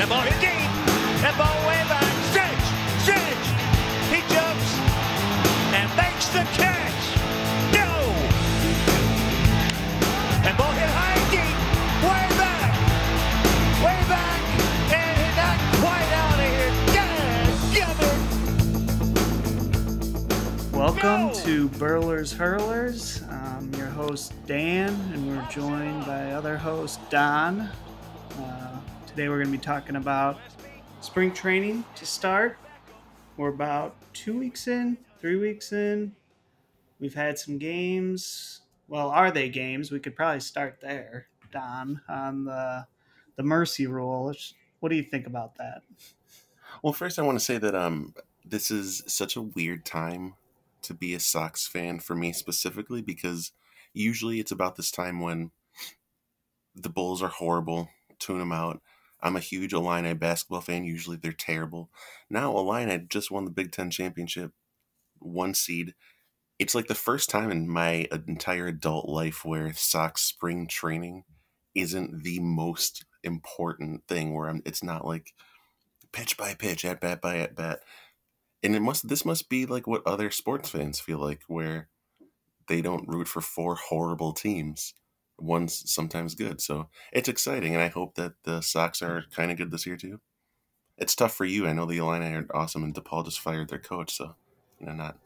The 0.00 0.06
ball 0.06 0.24
is 0.24 0.38
deep. 0.40 0.70
The 1.22 1.32
ball 1.36 1.58
way 1.68 1.82
back. 1.88 2.12
Stretch, 2.30 2.64
stretch. 3.04 3.46
He 4.12 4.18
jumps 4.32 4.70
and 5.76 5.88
makes 5.96 6.26
the 6.28 6.44
catch. 6.56 7.02
No. 7.74 7.88
Ball 10.58 10.72
hit 10.72 10.90
high 10.90 11.30
deep. 11.30 11.56
Way 12.04 12.26
back. 12.36 12.72
Way 13.84 13.98
back. 14.08 14.40
And 14.92 15.18
he's 15.20 15.36
not 15.36 15.58
quite 15.80 16.10
out 16.20 16.36
of 16.36 16.50
here. 16.50 16.72
God, 16.94 17.48
Welcome 20.76 21.26
No! 21.28 21.32
to 21.44 21.68
Burlers 21.78 22.32
Hurlers. 22.32 23.22
I'm 23.30 23.72
your 23.74 23.86
host 23.88 24.32
Dan, 24.46 24.92
and 25.14 25.28
we're 25.28 25.46
joined 25.50 26.04
by 26.06 26.32
other 26.32 26.56
host 26.56 26.98
Don. 27.10 27.68
Today 29.20 29.28
we're 29.28 29.44
going 29.44 29.52
to 29.52 29.58
be 29.58 29.62
talking 29.62 29.96
about 29.96 30.38
spring 31.02 31.30
training 31.30 31.84
to 31.94 32.06
start. 32.06 32.56
We're 33.36 33.50
about 33.50 33.94
two 34.14 34.38
weeks 34.38 34.66
in, 34.66 34.96
three 35.18 35.36
weeks 35.36 35.72
in. 35.74 36.16
We've 36.98 37.12
had 37.12 37.38
some 37.38 37.58
games. 37.58 38.62
Well, 38.88 39.10
are 39.10 39.30
they 39.30 39.50
games? 39.50 39.92
We 39.92 40.00
could 40.00 40.16
probably 40.16 40.40
start 40.40 40.78
there, 40.80 41.26
Don, 41.52 42.00
on 42.08 42.46
the 42.46 42.86
the 43.36 43.42
mercy 43.42 43.86
rule. 43.86 44.32
What 44.78 44.88
do 44.88 44.96
you 44.96 45.02
think 45.02 45.26
about 45.26 45.54
that? 45.56 45.82
Well, 46.82 46.94
first 46.94 47.18
I 47.18 47.22
want 47.22 47.38
to 47.38 47.44
say 47.44 47.58
that 47.58 47.74
um 47.74 48.14
this 48.42 48.70
is 48.70 49.02
such 49.06 49.36
a 49.36 49.42
weird 49.42 49.84
time 49.84 50.32
to 50.80 50.94
be 50.94 51.12
a 51.12 51.20
Sox 51.20 51.66
fan 51.66 52.00
for 52.00 52.14
me 52.14 52.32
specifically 52.32 53.02
because 53.02 53.52
usually 53.92 54.40
it's 54.40 54.50
about 54.50 54.76
this 54.76 54.90
time 54.90 55.20
when 55.20 55.50
the 56.74 56.88
Bulls 56.88 57.22
are 57.22 57.28
horrible, 57.28 57.90
tune 58.18 58.38
them 58.38 58.52
out. 58.52 58.80
I'm 59.22 59.36
a 59.36 59.40
huge 59.40 59.72
Illini 59.72 60.14
basketball 60.14 60.60
fan. 60.60 60.84
Usually 60.84 61.16
they're 61.16 61.32
terrible. 61.32 61.90
Now 62.28 62.56
Illini 62.56 63.06
just 63.08 63.30
won 63.30 63.44
the 63.44 63.50
Big 63.50 63.72
Ten 63.72 63.90
championship, 63.90 64.52
one 65.18 65.54
seed. 65.54 65.94
It's 66.58 66.74
like 66.74 66.88
the 66.88 66.94
first 66.94 67.30
time 67.30 67.50
in 67.50 67.68
my 67.68 68.06
entire 68.26 68.66
adult 68.66 69.08
life 69.08 69.44
where 69.44 69.72
Sox 69.72 70.22
spring 70.22 70.66
training 70.66 71.24
isn't 71.74 72.22
the 72.22 72.38
most 72.40 73.04
important 73.22 74.06
thing. 74.06 74.34
Where 74.34 74.48
I'm, 74.48 74.62
it's 74.66 74.82
not 74.82 75.06
like 75.06 75.32
pitch 76.12 76.36
by 76.36 76.54
pitch, 76.54 76.84
at 76.84 77.00
bat 77.00 77.20
by 77.20 77.38
at 77.38 77.54
bat. 77.54 77.80
And 78.62 78.74
it 78.74 78.80
must 78.80 79.08
this 79.08 79.24
must 79.24 79.48
be 79.48 79.64
like 79.64 79.86
what 79.86 80.06
other 80.06 80.30
sports 80.30 80.68
fans 80.68 81.00
feel 81.00 81.18
like, 81.18 81.40
where 81.46 81.88
they 82.68 82.82
don't 82.82 83.08
root 83.08 83.26
for 83.26 83.40
four 83.40 83.74
horrible 83.74 84.32
teams. 84.32 84.94
One's 85.40 85.90
sometimes 85.90 86.34
good. 86.34 86.60
So 86.60 86.88
it's 87.12 87.28
exciting 87.28 87.74
and 87.74 87.82
I 87.82 87.88
hope 87.88 88.14
that 88.16 88.34
the 88.44 88.60
Sox 88.60 89.02
are 89.02 89.22
mm. 89.22 89.30
kind 89.34 89.50
of 89.50 89.56
good 89.58 89.70
this 89.70 89.86
year 89.86 89.96
too. 89.96 90.20
It's 90.98 91.14
tough 91.14 91.34
for 91.34 91.44
you. 91.46 91.66
I 91.66 91.72
know 91.72 91.86
the 91.86 91.96
Illini 91.98 92.34
are 92.34 92.46
awesome 92.52 92.84
and 92.84 92.94
DePaul 92.94 93.24
just 93.24 93.40
fired 93.40 93.68
their 93.70 93.78
coach, 93.78 94.14
so 94.14 94.34
you 94.78 94.86
know 94.86 94.92
not 94.92 95.16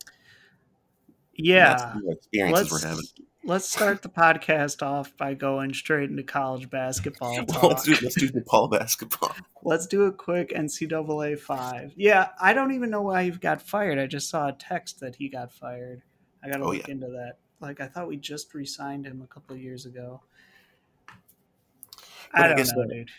Yeah. 1.34 1.94
experiences 2.08 2.70
let's, 2.70 2.84
we're 2.84 2.88
having. 2.88 3.04
let's 3.44 3.68
start 3.68 4.02
the 4.02 4.08
podcast 4.08 4.82
off 4.86 5.16
by 5.16 5.34
going 5.34 5.74
straight 5.74 6.10
into 6.10 6.22
college 6.22 6.70
basketball. 6.70 7.44
Well, 7.48 7.60
let's 7.70 7.82
do 7.82 7.96
let's 8.02 8.14
do 8.14 8.28
DePaul 8.30 8.70
basketball. 8.70 9.34
Let's 9.64 9.86
do 9.86 10.04
a 10.04 10.12
quick 10.12 10.50
NCAA 10.50 11.38
five. 11.40 11.92
Yeah, 11.96 12.28
I 12.40 12.52
don't 12.52 12.72
even 12.72 12.90
know 12.90 13.02
why 13.02 13.24
he 13.24 13.30
got 13.30 13.60
fired. 13.60 13.98
I 13.98 14.06
just 14.06 14.30
saw 14.30 14.48
a 14.48 14.52
text 14.52 15.00
that 15.00 15.16
he 15.16 15.28
got 15.28 15.52
fired. 15.52 16.02
I 16.42 16.48
got 16.48 16.58
to 16.58 16.64
Oh, 16.64 16.68
look 16.68 16.86
yeah. 16.86 16.92
into 16.92 17.06
that. 17.08 17.38
Like 17.64 17.80
I 17.80 17.88
thought 17.88 18.08
we 18.08 18.16
just 18.16 18.52
re-signed 18.54 19.06
him 19.06 19.22
a 19.22 19.26
couple 19.26 19.54
of 19.54 19.62
years 19.62 19.86
ago. 19.86 20.20
But 22.36 22.44
I 22.44 22.44
I 22.44 22.48
don't 22.48 22.56
guess 22.56 22.72
know, 22.76 22.86
dude. 22.86 23.10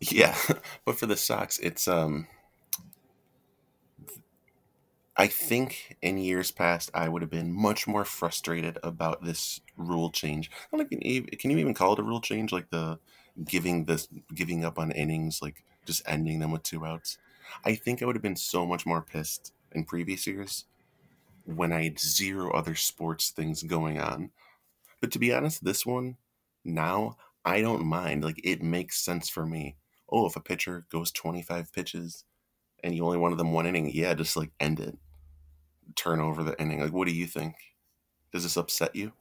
Yeah, 0.00 0.36
but 0.84 0.98
for 0.98 1.06
the 1.06 1.16
Sox, 1.16 1.58
it's 1.58 1.86
um. 1.88 2.26
I 5.14 5.26
think 5.26 5.98
in 6.00 6.16
years 6.16 6.50
past, 6.50 6.90
I 6.94 7.06
would 7.08 7.20
have 7.20 7.30
been 7.30 7.52
much 7.52 7.86
more 7.86 8.04
frustrated 8.04 8.78
about 8.82 9.22
this 9.22 9.60
rule 9.76 10.10
change. 10.10 10.50
I 10.50 10.76
don't 10.76 10.80
know 10.80 10.86
if 10.90 11.04
you 11.06 11.22
can, 11.22 11.38
can 11.38 11.50
you 11.50 11.58
even 11.58 11.74
call 11.74 11.92
it 11.92 11.98
a 11.98 12.02
rule 12.02 12.20
change, 12.22 12.50
like 12.50 12.70
the 12.70 12.98
giving 13.44 13.84
this 13.84 14.08
giving 14.34 14.64
up 14.64 14.78
on 14.78 14.90
innings, 14.90 15.42
like 15.42 15.64
just 15.84 16.02
ending 16.06 16.38
them 16.38 16.50
with 16.50 16.62
two 16.62 16.86
outs. 16.86 17.18
I 17.64 17.74
think 17.74 18.02
I 18.02 18.06
would 18.06 18.16
have 18.16 18.22
been 18.22 18.36
so 18.36 18.64
much 18.64 18.86
more 18.86 19.02
pissed 19.02 19.52
in 19.72 19.84
previous 19.84 20.26
years 20.26 20.64
when 21.44 21.72
I 21.72 21.84
had 21.84 21.98
zero 21.98 22.50
other 22.52 22.74
sports 22.74 23.30
things 23.30 23.62
going 23.62 23.98
on. 23.98 24.30
But 25.00 25.10
to 25.12 25.18
be 25.18 25.32
honest, 25.32 25.64
this 25.64 25.84
one 25.84 26.16
now 26.64 27.16
I 27.44 27.60
don't 27.60 27.84
mind. 27.84 28.24
Like 28.24 28.40
it 28.44 28.62
makes 28.62 29.04
sense 29.04 29.28
for 29.28 29.44
me 29.46 29.76
oh, 30.12 30.26
if 30.26 30.36
a 30.36 30.40
pitcher 30.40 30.84
goes 30.90 31.10
25 31.10 31.72
pitches 31.72 32.24
and 32.84 32.94
you 32.94 33.04
only 33.04 33.18
wanted 33.18 33.38
them 33.38 33.52
one 33.52 33.66
inning, 33.66 33.90
yeah, 33.92 34.14
just 34.14 34.36
like 34.36 34.50
end 34.60 34.78
it. 34.78 34.96
Turn 35.96 36.20
over 36.20 36.44
the 36.44 36.60
inning. 36.60 36.80
Like, 36.80 36.92
what 36.92 37.08
do 37.08 37.14
you 37.14 37.26
think? 37.26 37.54
Does 38.32 38.42
this 38.42 38.56
upset 38.56 38.94
you? 38.94 39.12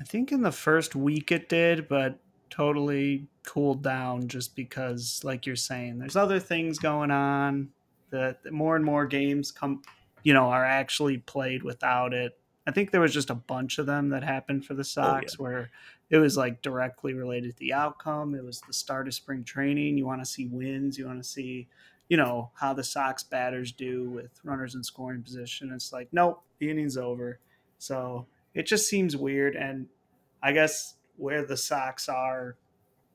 I 0.00 0.04
think 0.04 0.30
in 0.30 0.42
the 0.42 0.52
first 0.52 0.94
week 0.94 1.32
it 1.32 1.48
did, 1.48 1.88
but 1.88 2.18
totally 2.50 3.26
cooled 3.44 3.82
down 3.82 4.28
just 4.28 4.54
because, 4.54 5.20
like 5.24 5.46
you're 5.46 5.56
saying, 5.56 5.98
there's 5.98 6.16
other 6.16 6.38
things 6.38 6.78
going 6.78 7.10
on. 7.10 7.70
That 8.10 8.52
more 8.52 8.76
and 8.76 8.84
more 8.84 9.04
games 9.04 9.50
come, 9.50 9.82
you 10.26 10.34
know, 10.34 10.46
are 10.46 10.64
actually 10.64 11.18
played 11.18 11.62
without 11.62 12.12
it. 12.12 12.36
I 12.66 12.72
think 12.72 12.90
there 12.90 13.00
was 13.00 13.14
just 13.14 13.30
a 13.30 13.34
bunch 13.36 13.78
of 13.78 13.86
them 13.86 14.08
that 14.08 14.24
happened 14.24 14.64
for 14.64 14.74
the 14.74 14.80
oh, 14.80 14.82
Sox 14.82 15.38
where 15.38 15.70
it 16.10 16.18
was 16.18 16.36
like 16.36 16.62
directly 16.62 17.14
related 17.14 17.52
to 17.52 17.58
the 17.60 17.72
outcome. 17.72 18.34
It 18.34 18.42
was 18.42 18.60
the 18.66 18.72
start 18.72 19.06
of 19.06 19.14
spring 19.14 19.44
training. 19.44 19.96
You 19.96 20.04
want 20.04 20.20
to 20.20 20.26
see 20.26 20.46
wins. 20.46 20.98
You 20.98 21.06
want 21.06 21.22
to 21.22 21.28
see, 21.28 21.68
you 22.08 22.16
know, 22.16 22.50
how 22.54 22.74
the 22.74 22.82
Sox 22.82 23.22
batters 23.22 23.70
do 23.70 24.10
with 24.10 24.32
runners 24.42 24.74
in 24.74 24.82
scoring 24.82 25.22
position. 25.22 25.70
It's 25.72 25.92
like, 25.92 26.08
nope, 26.10 26.42
the 26.58 26.72
inning's 26.72 26.96
over. 26.96 27.38
So 27.78 28.26
it 28.52 28.66
just 28.66 28.88
seems 28.88 29.16
weird. 29.16 29.54
And 29.54 29.86
I 30.42 30.50
guess 30.50 30.96
where 31.18 31.46
the 31.46 31.56
Sox 31.56 32.08
are, 32.08 32.56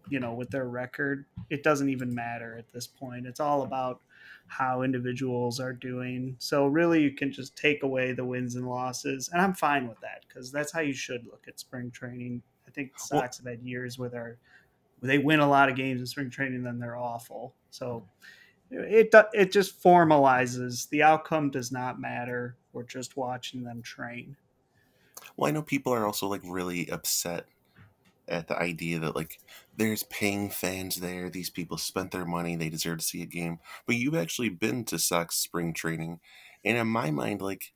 you 0.07 0.21
know, 0.21 0.33
with 0.33 0.49
their 0.49 0.69
record, 0.69 1.25
it 1.49 1.61
doesn't 1.61 1.89
even 1.89 2.15
matter 2.15 2.55
at 2.57 2.71
this 2.71 2.87
point. 2.87 3.27
It's 3.27 3.41
all 3.41 3.63
about 3.63 3.99
how 4.51 4.81
individuals 4.81 5.61
are 5.61 5.71
doing. 5.71 6.35
So 6.37 6.67
really, 6.67 7.01
you 7.01 7.11
can 7.11 7.31
just 7.31 7.55
take 7.55 7.83
away 7.83 8.11
the 8.11 8.25
wins 8.25 8.55
and 8.55 8.67
losses, 8.67 9.29
and 9.31 9.41
I'm 9.41 9.53
fine 9.53 9.87
with 9.87 9.99
that 10.01 10.25
because 10.27 10.51
that's 10.51 10.73
how 10.73 10.81
you 10.81 10.93
should 10.93 11.25
look 11.25 11.45
at 11.47 11.57
spring 11.57 11.89
training. 11.89 12.41
I 12.67 12.71
think 12.71 12.93
the 12.93 12.99
Sox 12.99 13.37
have 13.37 13.47
had 13.47 13.61
years 13.61 13.97
where 13.97 14.09
they're 14.09 14.37
they 15.01 15.19
win 15.19 15.39
a 15.39 15.47
lot 15.47 15.69
of 15.69 15.77
games 15.77 16.01
in 16.01 16.05
spring 16.05 16.29
training, 16.29 16.63
then 16.63 16.79
they're 16.79 16.97
awful. 16.97 17.55
So 17.69 18.03
it 18.69 19.15
it 19.33 19.53
just 19.53 19.81
formalizes 19.81 20.89
the 20.89 21.01
outcome 21.01 21.49
does 21.49 21.71
not 21.71 22.01
matter. 22.01 22.57
We're 22.73 22.83
just 22.83 23.15
watching 23.15 23.63
them 23.63 23.81
train. 23.81 24.35
Well, 25.37 25.47
I 25.47 25.51
know 25.51 25.61
people 25.61 25.93
are 25.93 26.05
also 26.05 26.27
like 26.27 26.41
really 26.43 26.89
upset 26.89 27.45
at 28.27 28.49
the 28.49 28.59
idea 28.59 28.99
that 28.99 29.15
like 29.15 29.39
there's 29.81 30.03
paying 30.03 30.51
fans 30.51 30.97
there. 30.97 31.27
These 31.27 31.49
people 31.49 31.75
spent 31.75 32.11
their 32.11 32.25
money. 32.25 32.55
They 32.55 32.69
deserve 32.69 32.99
to 32.99 33.03
see 33.03 33.23
a 33.23 33.25
game. 33.25 33.57
But 33.87 33.95
you've 33.95 34.15
actually 34.15 34.49
been 34.49 34.85
to 34.85 34.99
Sox 34.99 35.35
spring 35.35 35.73
training. 35.73 36.19
And 36.63 36.77
in 36.77 36.87
my 36.87 37.09
mind, 37.09 37.41
like, 37.41 37.73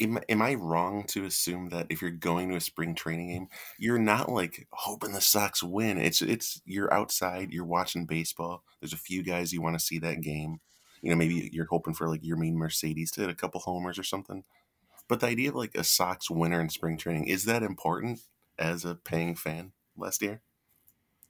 am, 0.00 0.20
am 0.28 0.42
I 0.42 0.54
wrong 0.54 1.02
to 1.08 1.24
assume 1.24 1.70
that 1.70 1.88
if 1.90 2.00
you're 2.00 2.12
going 2.12 2.50
to 2.50 2.56
a 2.56 2.60
spring 2.60 2.94
training 2.94 3.30
game, 3.30 3.48
you're 3.80 3.98
not 3.98 4.30
like 4.30 4.68
hoping 4.70 5.12
the 5.12 5.20
Sox 5.20 5.60
win? 5.60 5.98
It's 5.98 6.22
it's 6.22 6.62
you're 6.64 6.94
outside, 6.94 7.52
you're 7.52 7.64
watching 7.64 8.06
baseball. 8.06 8.62
There's 8.80 8.92
a 8.92 8.96
few 8.98 9.24
guys 9.24 9.52
you 9.52 9.60
want 9.60 9.76
to 9.76 9.84
see 9.84 9.98
that 9.98 10.20
game. 10.20 10.60
You 11.02 11.10
know, 11.10 11.16
maybe 11.16 11.50
you're 11.52 11.66
hoping 11.66 11.94
for 11.94 12.08
like 12.08 12.22
your 12.22 12.36
main 12.36 12.56
Mercedes 12.56 13.10
to 13.12 13.22
hit 13.22 13.30
a 13.30 13.34
couple 13.34 13.58
homers 13.58 13.98
or 13.98 14.04
something. 14.04 14.44
But 15.08 15.18
the 15.18 15.26
idea 15.26 15.48
of 15.48 15.56
like 15.56 15.74
a 15.74 15.82
Sox 15.82 16.30
winner 16.30 16.60
in 16.60 16.70
spring 16.70 16.96
training 16.96 17.26
is 17.26 17.44
that 17.46 17.64
important 17.64 18.20
as 18.56 18.84
a 18.84 18.94
paying 18.94 19.34
fan 19.34 19.72
last 19.96 20.22
year? 20.22 20.42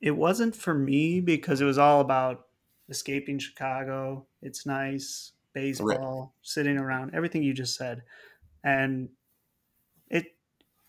It 0.07 0.17
wasn't 0.17 0.55
for 0.55 0.73
me 0.73 1.19
because 1.19 1.61
it 1.61 1.65
was 1.65 1.79
all 1.79 2.01
about 2.01 2.47
escaping 2.89 3.41
Chicago. 3.41 4.25
It's 4.41 4.65
nice, 4.65 5.33
baseball, 5.53 6.33
sitting 6.43 6.79
around, 6.79 7.13
everything 7.13 7.43
you 7.43 7.53
just 7.53 7.75
said. 7.75 8.05
And 8.63 9.09
it 10.09 10.27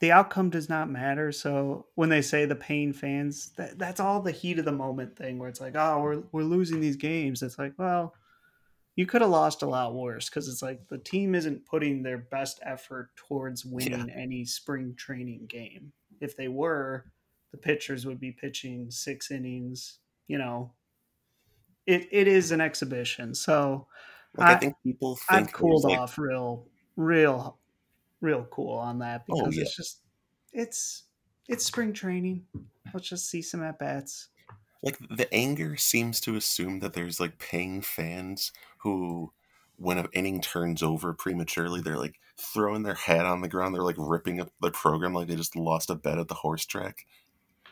the 0.01 0.11
outcome 0.11 0.51
does 0.51 0.69
not 0.69 0.91
matter. 0.91 1.31
So 1.31 1.87
when 1.95 2.09
they 2.09 2.21
say 2.21 2.45
the 2.45 2.53
pain 2.53 2.93
fans, 2.93 3.53
that, 3.57 3.79
that's 3.79 3.99
all 3.99 4.21
the 4.21 4.31
heat 4.31 4.59
of 4.59 4.65
the 4.65 4.71
moment 4.71 5.15
thing 5.15 5.39
where 5.39 5.49
it's 5.49 5.61
like, 5.61 5.75
oh, 5.75 5.99
we're 5.99 6.21
we're 6.31 6.43
losing 6.43 6.79
these 6.79 6.95
games. 6.95 7.41
It's 7.41 7.57
like, 7.57 7.73
well, 7.79 8.13
you 8.95 9.07
could 9.07 9.21
have 9.21 9.31
lost 9.31 9.63
a 9.63 9.67
lot 9.67 9.95
worse 9.95 10.29
because 10.29 10.47
it's 10.47 10.61
like 10.61 10.87
the 10.89 10.99
team 10.99 11.33
isn't 11.33 11.65
putting 11.65 12.03
their 12.03 12.19
best 12.19 12.59
effort 12.61 13.09
towards 13.15 13.65
winning 13.65 14.11
any 14.11 14.45
spring 14.45 14.93
training 14.95 15.47
game. 15.47 15.91
If 16.21 16.37
they 16.37 16.49
were, 16.49 17.05
the 17.51 17.57
pitchers 17.57 18.05
would 18.05 18.19
be 18.19 18.31
pitching 18.31 18.91
six 18.91 19.31
innings. 19.31 19.99
You 20.27 20.37
know, 20.37 20.73
it 21.85 22.07
it 22.11 22.27
is 22.27 22.51
an 22.51 22.61
exhibition. 22.61 23.33
So 23.35 23.87
Like 24.35 24.49
I, 24.49 24.53
I- 24.53 24.57
think 24.59 24.75
people 24.83 25.15
think 25.29 25.47
I've 25.49 25.53
cooled 25.53 25.83
like, 25.83 25.97
off 25.99 26.17
real, 26.17 26.67
real, 26.95 27.57
real 28.21 28.45
cool 28.51 28.77
on 28.77 28.99
that 28.99 29.23
Oh, 29.29 29.37
because 29.41 29.55
yeah. 29.55 29.61
it's 29.63 29.75
just 29.75 30.01
it's 30.53 31.03
it's 31.47 31.65
spring 31.65 31.93
training. 31.93 32.45
Let's 32.93 33.09
just 33.09 33.29
see 33.29 33.41
some 33.41 33.63
at 33.63 33.79
bats. 33.79 34.29
like 34.83 34.97
the 35.09 35.33
anger 35.33 35.75
seems 35.77 36.19
to 36.21 36.35
assume 36.35 36.79
that 36.79 36.93
there's 36.93 37.19
like 37.19 37.37
paying 37.39 37.81
fans 37.81 38.51
who 38.79 39.31
when 39.77 39.97
an 39.97 40.07
inning 40.13 40.41
turns 40.41 40.81
over 40.81 41.13
prematurely 41.13 41.81
they're 41.81 41.97
like 41.97 42.19
throwing 42.39 42.83
their 42.83 42.95
head 42.95 43.25
on 43.25 43.41
the 43.41 43.47
ground 43.47 43.73
they're 43.75 43.81
like 43.83 43.95
ripping 43.97 44.39
up 44.39 44.49
the 44.61 44.71
program 44.71 45.13
like 45.13 45.27
they 45.27 45.35
just 45.35 45.55
lost 45.55 45.89
a 45.89 45.95
bet 45.95 46.17
at 46.19 46.27
the 46.27 46.33
horse 46.35 46.65
track 46.65 47.05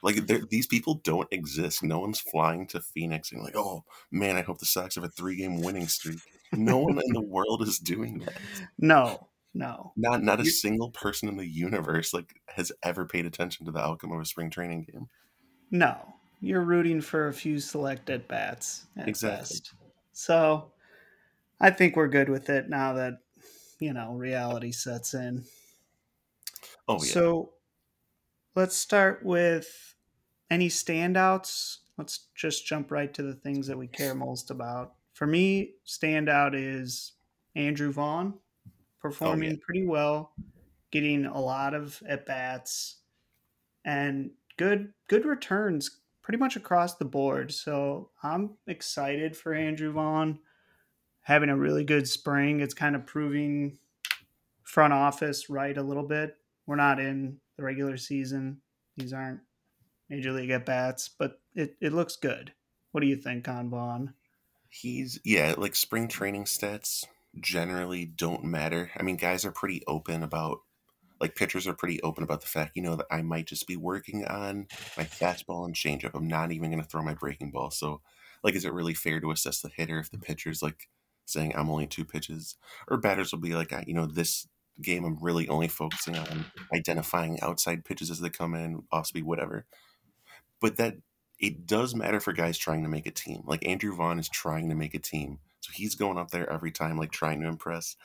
like 0.02 0.28
these 0.50 0.68
people 0.68 0.96
don't 1.04 1.28
exist. 1.32 1.84
No 1.84 2.00
one's 2.00 2.20
flying 2.20 2.68
to 2.68 2.82
phoenix 2.82 3.32
and 3.32 3.44
like 3.44 3.56
oh 3.56 3.84
man 4.12 4.36
i 4.36 4.42
hope 4.42 4.60
the 4.60 4.66
sox 4.66 4.96
have 4.96 5.04
a 5.04 5.10
three 5.10 5.36
game 5.36 5.62
winning 5.62 5.88
streak. 5.88 6.20
No 6.54 6.78
one 6.78 7.00
in 7.00 7.14
the 7.14 7.22
world 7.22 7.62
is 7.64 7.80
doing 7.80 8.20
that. 8.20 8.38
No 8.78 9.28
no. 9.56 9.94
Not 9.96 10.22
not 10.22 10.42
a 10.42 10.44
you 10.44 10.50
single 10.50 10.92
person 10.92 11.30
in 11.30 11.38
the 11.38 11.48
universe 11.48 12.14
like 12.14 12.42
has 12.50 12.72
ever 12.84 13.06
paid 13.06 13.26
attention 13.26 13.66
to 13.66 13.72
the 13.72 13.80
outcome 13.80 14.12
of 14.12 14.20
a 14.20 14.26
spring 14.26 14.50
training 14.50 14.86
game. 14.92 15.08
No. 15.72 15.98
You're 16.42 16.62
rooting 16.62 17.02
for 17.02 17.30
a 17.30 17.34
few 17.34 17.60
select 17.60 18.10
at 18.10 18.28
bats 18.28 18.86
at 18.98 19.08
exactly. 19.08 19.40
best. 19.40 19.74
so 20.12 20.72
i 21.62 21.70
think 21.70 21.96
we're 21.96 22.10
good 22.10 22.30
with 22.30 22.50
it 22.50 22.70
now 22.70 22.94
that 22.94 23.20
you 23.80 23.94
know 23.94 24.14
reality 24.14 24.72
sets 24.72 25.14
in. 25.14 25.46
Oh 26.88 26.96
yeah. 26.96 27.12
so 27.14 27.54
let's 28.56 28.76
start 28.76 29.24
with 29.24 29.96
any 30.50 30.70
standouts 30.70 31.78
let's 31.98 32.28
just 32.36 32.66
jump 32.66 32.92
right 32.92 33.14
to 33.14 33.24
the 33.24 33.34
things 33.34 33.68
that 33.68 33.78
we 33.78 33.88
care 33.88 34.16
most 34.16 34.52
about 34.52 34.94
for 35.14 35.28
me 35.28 35.74
standout 35.86 36.52
is 36.54 37.14
andrew 37.56 37.92
vaughn 37.92 38.34
performing 39.02 39.50
oh, 39.50 39.52
yeah. 39.54 39.60
pretty 39.66 39.86
well 39.86 40.34
getting 40.92 41.26
a 41.26 41.40
lot 41.40 41.74
of 41.74 42.02
at 42.08 42.26
bats 42.26 42.98
and 43.84 44.32
good 44.58 44.94
good 45.08 45.26
returns 45.26 46.00
pretty 46.26 46.40
much 46.40 46.56
across 46.56 46.96
the 46.96 47.06
board. 47.06 47.52
So 47.52 48.10
I'm 48.24 48.58
excited 48.66 49.38
for 49.38 49.54
Andrew 49.54 49.92
Vaughn 49.92 50.40
having 51.22 51.50
a 51.50 51.56
really 51.56 51.84
good 51.84 52.08
spring. 52.08 52.62
It's 52.62 52.74
kind 52.74 52.96
of 52.96 53.06
proving 53.06 53.78
front 54.64 54.92
office 54.92 55.52
right 55.52 55.78
a 55.78 55.84
little 55.84 56.08
bit. 56.08 56.38
We're 56.66 56.78
not 56.78 57.00
in 57.00 57.38
the 57.58 57.64
regular 57.64 57.98
season. 57.98 58.62
These 58.98 59.14
aren't 59.14 59.42
major 60.10 60.32
league 60.32 60.52
at 60.52 60.66
bats, 60.66 61.10
but 61.18 61.40
it, 61.56 61.76
it 61.82 61.94
looks 61.94 62.16
good. 62.16 62.54
What 62.92 63.02
do 63.02 63.08
you 63.08 63.16
think 63.16 63.48
on 63.48 63.70
Vaughn? 63.70 64.14
He's 64.70 65.20
yeah, 65.24 65.54
like 65.58 65.76
spring 65.76 66.08
training 66.08 66.46
stats 66.46 67.06
generally 67.40 68.06
don't 68.06 68.44
matter. 68.44 68.92
I 68.98 69.04
mean, 69.04 69.18
guys 69.18 69.46
are 69.46 69.52
pretty 69.52 69.84
open 69.88 70.24
about 70.24 70.60
like 71.20 71.36
pitchers 71.36 71.68
are 71.68 71.74
pretty 71.74 72.02
open 72.02 72.24
about 72.24 72.42
the 72.42 72.48
fact, 72.48 72.74
you 72.76 72.82
know, 72.82 72.96
that 72.96 73.08
I 73.10 73.22
might 73.22 73.48
just 73.48 73.68
be 73.68 73.78
working 73.78 74.26
on 74.26 74.68
my 74.98 75.04
fastball 75.04 75.66
and 75.66 75.74
changeup. 75.74 76.12
I'm 76.14 76.28
not 76.28 76.52
even 76.52 76.72
going 76.72 76.82
to 76.82 76.88
throw 76.88 77.04
my 77.04 77.14
breaking 77.14 77.52
ball. 77.52 77.72
So, 77.72 78.02
like, 78.44 78.54
is 78.54 78.66
it 78.66 78.74
really 78.74 78.94
fair 78.94 79.20
to 79.22 79.32
assess 79.32 79.62
the 79.62 79.70
hitter 79.70 80.00
if 80.00 80.12
the 80.12 80.18
pitcher's 80.18 80.62
like 80.62 80.90
saying 81.26 81.54
I'm 81.56 81.70
only 81.70 81.88
two 81.88 82.06
pitches, 82.06 82.56
or 82.88 82.98
batters 82.98 83.32
will 83.32 83.40
be 83.40 83.56
like, 83.56 83.74
you 83.88 83.94
know, 83.94 84.06
this 84.06 84.48
game 84.82 85.06
I'm 85.06 85.18
really 85.22 85.48
only 85.48 85.68
focusing 85.68 86.18
on 86.18 86.46
identifying 86.74 87.40
outside 87.42 87.86
pitches 87.86 88.12
as 88.12 88.20
they 88.20 88.30
come 88.30 88.56
in, 88.56 88.84
off 88.92 89.08
speed, 89.08 89.24
whatever. 89.24 89.66
But 90.62 90.78
that 90.78 90.96
it 91.40 91.66
does 91.66 91.96
matter 91.96 92.20
for 92.20 92.34
guys 92.34 92.58
trying 92.58 92.84
to 92.84 92.90
make 92.90 93.06
a 93.06 93.12
team. 93.12 93.44
Like 93.46 93.68
Andrew 93.68 93.96
Vaughn 93.96 94.20
is 94.20 94.30
trying 94.30 94.70
to 94.70 94.76
make 94.76 94.94
a 94.94 95.00
team, 95.00 95.40
so 95.60 95.72
he's 95.74 95.96
going 95.96 96.18
up 96.18 96.32
there 96.32 96.50
every 96.50 96.72
time, 96.72 96.98
like 96.98 97.12
trying 97.12 97.42
to 97.42 97.48
impress, 97.48 97.96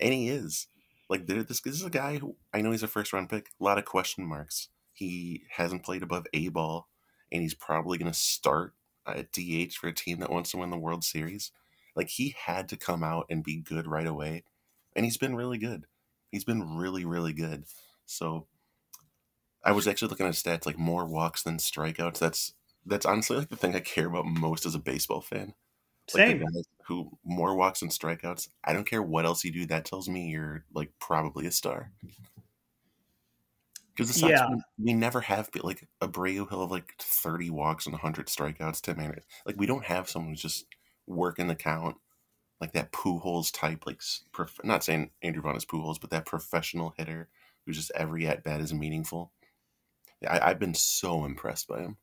and 0.00 0.12
he 0.12 0.28
is. 0.28 0.66
Like 1.08 1.26
this, 1.26 1.60
this 1.60 1.74
is 1.74 1.84
a 1.84 1.90
guy 1.90 2.18
who 2.18 2.36
I 2.54 2.60
know 2.60 2.70
he's 2.70 2.82
a 2.82 2.88
first 2.88 3.12
round 3.12 3.28
pick. 3.28 3.48
A 3.60 3.64
lot 3.64 3.78
of 3.78 3.84
question 3.84 4.24
marks. 4.24 4.68
He 4.92 5.42
hasn't 5.56 5.84
played 5.84 6.02
above 6.02 6.26
A 6.32 6.48
ball, 6.48 6.88
and 7.32 7.42
he's 7.42 7.54
probably 7.54 7.98
going 7.98 8.12
to 8.12 8.18
start 8.18 8.74
at 9.06 9.32
DH 9.32 9.74
for 9.74 9.88
a 9.88 9.94
team 9.94 10.20
that 10.20 10.30
wants 10.30 10.50
to 10.52 10.58
win 10.58 10.70
the 10.70 10.78
World 10.78 11.04
Series. 11.04 11.52
Like 11.96 12.08
he 12.08 12.34
had 12.38 12.68
to 12.68 12.76
come 12.76 13.02
out 13.02 13.26
and 13.28 13.42
be 13.42 13.56
good 13.56 13.86
right 13.86 14.06
away, 14.06 14.44
and 14.94 15.04
he's 15.04 15.16
been 15.16 15.34
really 15.34 15.58
good. 15.58 15.86
He's 16.30 16.44
been 16.44 16.76
really, 16.76 17.04
really 17.04 17.32
good. 17.32 17.64
So 18.06 18.46
I 19.64 19.72
was 19.72 19.86
actually 19.86 20.08
looking 20.08 20.26
at 20.26 20.34
stats 20.34 20.66
like 20.66 20.78
more 20.78 21.04
walks 21.04 21.42
than 21.42 21.58
strikeouts. 21.58 22.18
That's 22.18 22.54
that's 22.86 23.06
honestly 23.06 23.36
like 23.38 23.50
the 23.50 23.56
thing 23.56 23.74
I 23.74 23.80
care 23.80 24.06
about 24.06 24.26
most 24.26 24.64
as 24.66 24.74
a 24.74 24.78
baseball 24.78 25.20
fan. 25.20 25.54
Same. 26.08 26.44
Who 26.86 27.10
more 27.24 27.54
walks 27.54 27.82
and 27.82 27.90
strikeouts. 27.90 28.48
I 28.64 28.72
don't 28.72 28.88
care 28.88 29.02
what 29.02 29.26
else 29.26 29.44
you 29.44 29.52
do. 29.52 29.66
That 29.66 29.84
tells 29.84 30.08
me 30.08 30.28
you're 30.28 30.64
like 30.74 30.90
probably 30.98 31.46
a 31.46 31.52
star. 31.52 31.92
Because 33.94 34.08
the 34.08 34.18
Sox, 34.18 34.32
yeah. 34.32 34.48
we, 34.48 34.62
we, 34.78 34.94
never 34.94 35.20
have 35.20 35.50
like 35.62 35.86
Abreu. 36.00 36.48
He'll 36.48 36.62
have 36.62 36.70
like 36.70 36.94
thirty 36.98 37.50
walks 37.50 37.86
and 37.86 37.94
hundred 37.94 38.26
strikeouts. 38.26 38.80
Tim 38.80 38.98
Anderson. 38.98 39.24
Like 39.44 39.56
we 39.58 39.66
don't 39.66 39.84
have 39.84 40.08
someone 40.08 40.32
who's 40.32 40.42
just 40.42 40.66
working 41.06 41.48
the 41.48 41.54
count 41.54 41.96
like 42.60 42.72
that 42.72 42.92
Pujols 42.92 43.50
type. 43.52 43.86
Like 43.86 44.02
prof- 44.32 44.60
not 44.64 44.84
saying 44.84 45.10
Andrew 45.22 45.42
Vaughn 45.42 45.56
is 45.56 45.64
Pujols, 45.64 46.00
but 46.00 46.10
that 46.10 46.26
professional 46.26 46.94
hitter 46.96 47.28
who's 47.66 47.76
just 47.76 47.92
every 47.94 48.26
at 48.26 48.42
bat 48.42 48.60
is 48.60 48.72
meaningful. 48.72 49.32
I, 50.28 50.50
I've 50.50 50.58
been 50.58 50.74
so 50.74 51.24
impressed 51.24 51.68
by 51.68 51.80
him. 51.80 51.96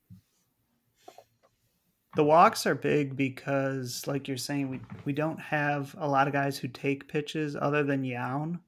The 2.16 2.24
walks 2.24 2.66
are 2.66 2.74
big 2.74 3.16
because, 3.16 4.08
like 4.08 4.28
you're 4.28 4.38
saying, 4.38 4.70
we, 4.70 4.80
we 5.06 5.14
don't 5.14 5.40
have 5.40 5.96
a 6.00 6.08
lot 6.08 6.26
of 6.26 6.34
guys 6.34 6.58
who 6.58 6.68
take 6.68 7.08
pitches 7.08 7.56
other 7.56 7.84
than 7.84 8.02
Yoan. 8.02 8.60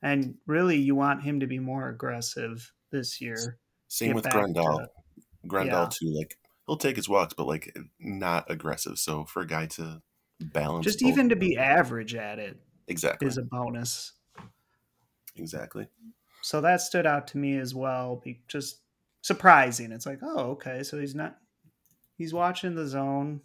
And 0.00 0.36
really, 0.46 0.78
you 0.78 0.94
want 0.94 1.22
him 1.22 1.40
to 1.40 1.46
be 1.46 1.58
more 1.58 1.90
aggressive 1.90 2.72
this 2.90 3.20
year. 3.20 3.58
Same 3.88 4.14
with 4.14 4.24
Grandal. 4.24 4.86
Grandal, 5.46 5.66
yeah. 5.66 5.88
too. 5.90 6.14
Like, 6.16 6.38
he'll 6.66 6.78
take 6.78 6.96
his 6.96 7.08
walks, 7.08 7.34
but, 7.34 7.46
like, 7.46 7.76
not 7.98 8.50
aggressive. 8.50 8.98
So, 8.98 9.24
for 9.24 9.42
a 9.42 9.46
guy 9.46 9.66
to 9.66 10.00
balance. 10.40 10.84
Just 10.84 11.02
even 11.02 11.28
to 11.28 11.36
be 11.36 11.56
average 11.56 12.14
at 12.14 12.38
it. 12.38 12.58
Exactly. 12.88 13.28
Is 13.28 13.38
a 13.38 13.42
bonus. 13.42 14.12
Exactly. 15.36 15.88
So, 16.42 16.60
that 16.60 16.80
stood 16.80 17.06
out 17.06 17.26
to 17.28 17.38
me 17.38 17.56
as 17.58 17.74
well. 17.74 18.22
Just 18.48 18.80
surprising. 19.22 19.92
It's 19.92 20.06
like, 20.06 20.20
oh, 20.22 20.50
okay. 20.50 20.82
So, 20.82 20.98
he's 20.98 21.14
not 21.14 21.38
He's 22.16 22.32
watching 22.32 22.74
the 22.74 22.86
zone. 22.86 23.40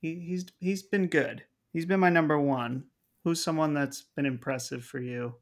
He, 0.00 0.14
he's 0.16 0.46
he's 0.58 0.82
been 0.82 1.06
good. 1.06 1.44
He's 1.72 1.86
been 1.86 2.00
my 2.00 2.10
number 2.10 2.38
one. 2.38 2.86
Who's 3.24 3.42
someone 3.42 3.74
that's 3.74 4.02
been 4.16 4.26
impressive 4.26 4.84
for 4.84 4.98
you? 4.98 5.34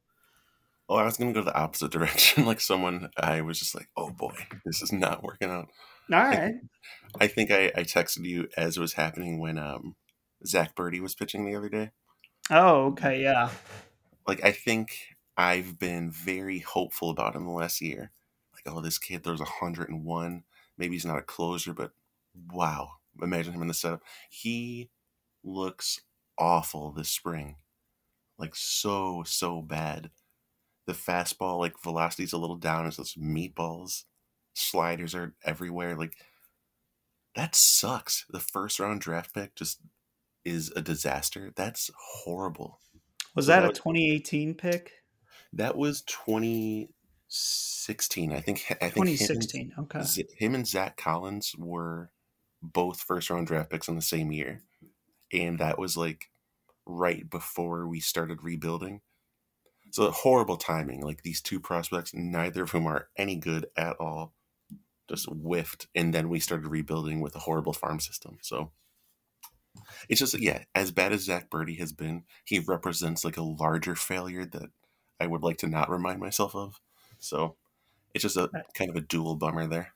Oh, 0.88 0.96
I 0.96 1.04
was 1.04 1.16
gonna 1.16 1.32
go 1.32 1.42
the 1.42 1.56
opposite 1.56 1.90
direction. 1.92 2.44
like 2.44 2.60
someone, 2.60 3.10
I 3.16 3.40
was 3.40 3.58
just 3.58 3.74
like, 3.74 3.88
oh 3.96 4.10
boy, 4.10 4.34
this 4.64 4.82
is 4.82 4.92
not 4.92 5.22
working 5.22 5.50
out. 5.50 5.68
All 6.12 6.18
right. 6.18 6.54
I, 7.20 7.24
I 7.24 7.26
think 7.26 7.50
I, 7.50 7.66
I 7.74 7.82
texted 7.84 8.24
you 8.24 8.48
as 8.56 8.76
it 8.76 8.80
was 8.80 8.94
happening 8.94 9.38
when 9.38 9.58
um 9.58 9.94
Zack 10.46 10.74
Burdi 10.74 11.00
was 11.00 11.14
pitching 11.14 11.44
the 11.44 11.56
other 11.56 11.68
day. 11.68 11.90
Oh, 12.50 12.86
okay, 12.86 13.22
yeah. 13.22 13.50
Like 14.26 14.44
I 14.44 14.52
think 14.52 15.16
I've 15.36 15.78
been 15.78 16.10
very 16.10 16.60
hopeful 16.60 17.10
about 17.10 17.36
him 17.36 17.44
the 17.44 17.52
last 17.52 17.80
year. 17.80 18.12
Like, 18.54 18.74
oh, 18.74 18.80
this 18.80 18.98
kid 18.98 19.22
throws 19.24 19.40
101. 19.40 20.42
Maybe 20.76 20.94
he's 20.94 21.06
not 21.06 21.18
a 21.18 21.22
closer, 21.22 21.72
but 21.72 21.92
wow, 22.52 22.90
imagine 23.22 23.54
him 23.54 23.62
in 23.62 23.68
the 23.68 23.74
setup. 23.74 24.02
He 24.30 24.90
looks 25.44 26.00
awful 26.38 26.90
this 26.90 27.08
spring. 27.08 27.56
Like 28.38 28.54
so, 28.54 29.22
so 29.26 29.62
bad. 29.62 30.10
The 30.86 30.92
fastball, 30.92 31.58
like 31.58 31.82
velocity's 31.82 32.32
a 32.32 32.38
little 32.38 32.56
down. 32.56 32.86
It's 32.86 32.96
those 32.96 33.14
meatballs. 33.14 34.04
Sliders 34.54 35.14
are 35.14 35.34
everywhere. 35.44 35.96
Like 35.96 36.14
that 37.34 37.54
sucks. 37.54 38.24
The 38.30 38.40
first 38.40 38.80
round 38.80 39.00
draft 39.00 39.34
pick 39.34 39.54
just 39.54 39.80
is 40.44 40.70
a 40.76 40.82
disaster. 40.82 41.52
That's 41.56 41.90
horrible. 41.96 42.80
Was 43.34 43.46
so 43.46 43.52
that, 43.52 43.62
that, 43.62 43.70
a 43.70 43.74
2018 43.74 44.54
pick? 44.54 44.92
That 45.52 45.76
was 45.76 46.02
2016. 46.02 48.32
I 48.32 48.40
think. 48.40 48.64
I 48.80 48.90
think 48.90 49.06
2016. 49.06 49.70
Him 49.70 49.74
okay. 49.78 50.04
Him 50.36 50.54
and 50.54 50.66
Zack 50.66 50.96
Collins 50.96 51.54
were 51.56 52.10
both 52.62 53.00
first 53.00 53.30
round 53.30 53.46
draft 53.46 53.70
picks 53.70 53.88
in 53.88 53.94
the 53.94 54.02
same 54.02 54.32
year. 54.32 54.62
And 55.32 55.58
that 55.58 55.78
was 55.78 55.96
like 55.96 56.30
right 56.86 57.28
before 57.28 57.86
we 57.86 58.00
started 58.00 58.42
rebuilding. 58.42 59.00
So 59.90 60.10
horrible 60.10 60.56
timing. 60.56 61.02
Like 61.02 61.22
these 61.22 61.40
two 61.40 61.60
prospects, 61.60 62.12
neither 62.14 62.64
of 62.64 62.70
whom 62.70 62.86
are 62.86 63.08
any 63.16 63.36
good 63.36 63.66
at 63.76 63.96
all, 63.96 64.34
just 65.08 65.26
whiffed. 65.26 65.86
And 65.94 66.12
then 66.12 66.28
we 66.28 66.40
started 66.40 66.68
rebuilding 66.68 67.20
with 67.20 67.34
a 67.36 67.40
horrible 67.40 67.72
farm 67.72 68.00
system. 68.00 68.38
So 68.42 68.72
it's 70.08 70.20
just 70.20 70.38
yeah, 70.40 70.64
as 70.74 70.90
bad 70.90 71.12
as 71.12 71.22
Zack 71.22 71.50
Burdi 71.50 71.78
has 71.78 71.92
been, 71.92 72.24
he 72.44 72.58
represents 72.58 73.24
like 73.24 73.36
a 73.36 73.42
larger 73.42 73.94
failure 73.94 74.44
that 74.44 74.70
I 75.20 75.26
would 75.26 75.42
like 75.42 75.58
to 75.58 75.66
not 75.66 75.90
remind 75.90 76.20
myself 76.20 76.54
of. 76.54 76.80
So 77.18 77.56
it's 78.14 78.22
just 78.22 78.36
a 78.36 78.50
kind 78.74 78.90
of 78.90 78.96
a 78.96 79.00
dual 79.00 79.36
bummer 79.36 79.66
there. 79.66 79.94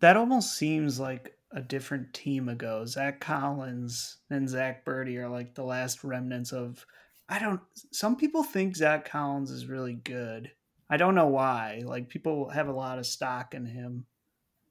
That 0.00 0.16
almost 0.16 0.56
seems 0.56 0.98
like 0.98 1.36
a 1.52 1.60
different 1.60 2.14
team 2.14 2.48
ago. 2.48 2.84
Zack 2.86 3.20
Collins 3.20 4.18
and 4.30 4.48
Zack 4.48 4.84
Burdi 4.84 5.16
are 5.16 5.28
like 5.28 5.54
the 5.54 5.64
last 5.64 6.04
remnants 6.04 6.52
of. 6.52 6.84
I 7.28 7.38
don't. 7.38 7.60
Some 7.92 8.16
people 8.16 8.42
think 8.42 8.76
Zach 8.76 9.08
Collins 9.08 9.50
is 9.50 9.66
really 9.66 9.94
good. 9.94 10.50
I 10.88 10.96
don't 10.96 11.14
know 11.14 11.28
why. 11.28 11.82
Like 11.84 12.08
people 12.08 12.48
have 12.48 12.68
a 12.68 12.72
lot 12.72 12.98
of 12.98 13.06
stock 13.06 13.54
in 13.54 13.66
him 13.66 14.06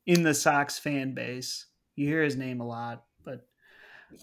in 0.06 0.24
the 0.24 0.34
Sox 0.34 0.78
fan 0.78 1.14
base. 1.14 1.68
You 1.96 2.08
hear 2.08 2.24
his 2.24 2.36
name 2.36 2.60
a 2.60 2.68
lot, 2.68 3.04
but 3.24 3.46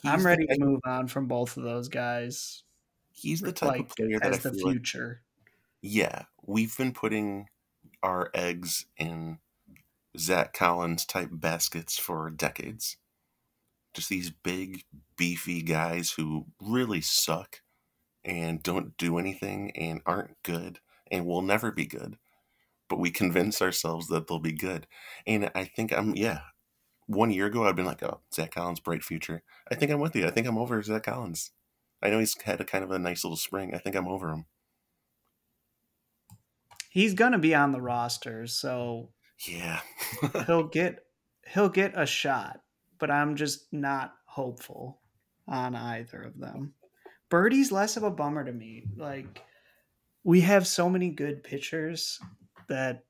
I'm 0.04 0.24
ready 0.24 0.46
to 0.46 0.58
move 0.58 0.80
on 0.84 1.08
from 1.08 1.26
both 1.26 1.56
of 1.56 1.62
those 1.62 1.88
guys. 1.88 2.62
He's 3.12 3.40
the 3.40 3.52
type 3.52 3.68
like 3.68 3.80
of 3.80 3.88
player 3.90 4.18
that 4.20 4.32
I 4.32 4.36
as 4.36 4.42
the 4.42 4.52
feel 4.52 4.66
like 4.66 4.74
future. 4.74 5.22
Yeah, 5.82 6.24
we've 6.44 6.76
been 6.76 6.92
putting 6.92 7.48
our 8.02 8.30
eggs 8.34 8.86
in 8.96 9.38
Zack 10.18 10.52
Collins 10.52 11.04
type 11.04 11.30
baskets 11.32 11.98
for 11.98 12.30
decades. 12.30 12.96
Just 13.94 14.08
these 14.08 14.30
big, 14.30 14.84
beefy 15.16 15.62
guys 15.62 16.10
who 16.12 16.46
really 16.60 17.00
suck 17.00 17.62
and 18.24 18.62
don't 18.62 18.96
do 18.96 19.18
anything 19.18 19.70
and 19.76 20.02
aren't 20.04 20.42
good 20.42 20.80
and 21.10 21.24
will 21.24 21.42
never 21.42 21.70
be 21.70 21.86
good. 21.86 22.18
But 22.88 22.98
we 22.98 23.10
convince 23.10 23.62
ourselves 23.62 24.08
that 24.08 24.26
they'll 24.26 24.38
be 24.38 24.52
good. 24.52 24.86
And 25.26 25.50
I 25.54 25.64
think 25.64 25.92
I'm, 25.92 26.14
yeah, 26.14 26.40
one 27.06 27.30
year 27.30 27.46
ago, 27.46 27.64
I'd 27.66 27.76
been 27.76 27.86
like, 27.86 28.02
oh, 28.02 28.20
Zack 28.34 28.52
Collins, 28.54 28.80
bright 28.80 29.02
future. 29.02 29.42
I 29.70 29.74
think 29.74 29.90
I'm 29.90 30.00
with 30.00 30.16
you. 30.16 30.26
I 30.26 30.30
think 30.30 30.46
I'm 30.46 30.58
over 30.58 30.82
Zack 30.82 31.04
Collins. 31.04 31.52
I 32.02 32.10
know 32.10 32.18
he's 32.18 32.40
had 32.42 32.60
a 32.60 32.64
kind 32.64 32.84
of 32.84 32.90
a 32.90 32.98
nice 32.98 33.24
little 33.24 33.36
spring. 33.36 33.74
I 33.74 33.78
think 33.78 33.96
I'm 33.96 34.08
over 34.08 34.30
him. 34.30 34.46
He's 36.90 37.14
gonna 37.14 37.38
be 37.38 37.54
on 37.54 37.72
the 37.72 37.80
roster, 37.80 38.46
so 38.46 39.10
Yeah. 39.46 39.80
he'll 40.46 40.68
get 40.68 41.04
he'll 41.46 41.68
get 41.68 41.92
a 41.94 42.06
shot, 42.06 42.60
but 42.98 43.10
I'm 43.10 43.36
just 43.36 43.72
not 43.72 44.14
hopeful 44.26 45.00
on 45.46 45.74
either 45.74 46.22
of 46.22 46.38
them. 46.38 46.74
Burdi's 47.28 47.72
less 47.72 47.96
of 47.96 48.02
a 48.02 48.10
bummer 48.10 48.44
to 48.44 48.52
me. 48.52 48.84
Like 48.96 49.42
we 50.24 50.40
have 50.42 50.66
so 50.66 50.88
many 50.88 51.10
good 51.10 51.44
pitchers 51.44 52.18
that 52.68 53.04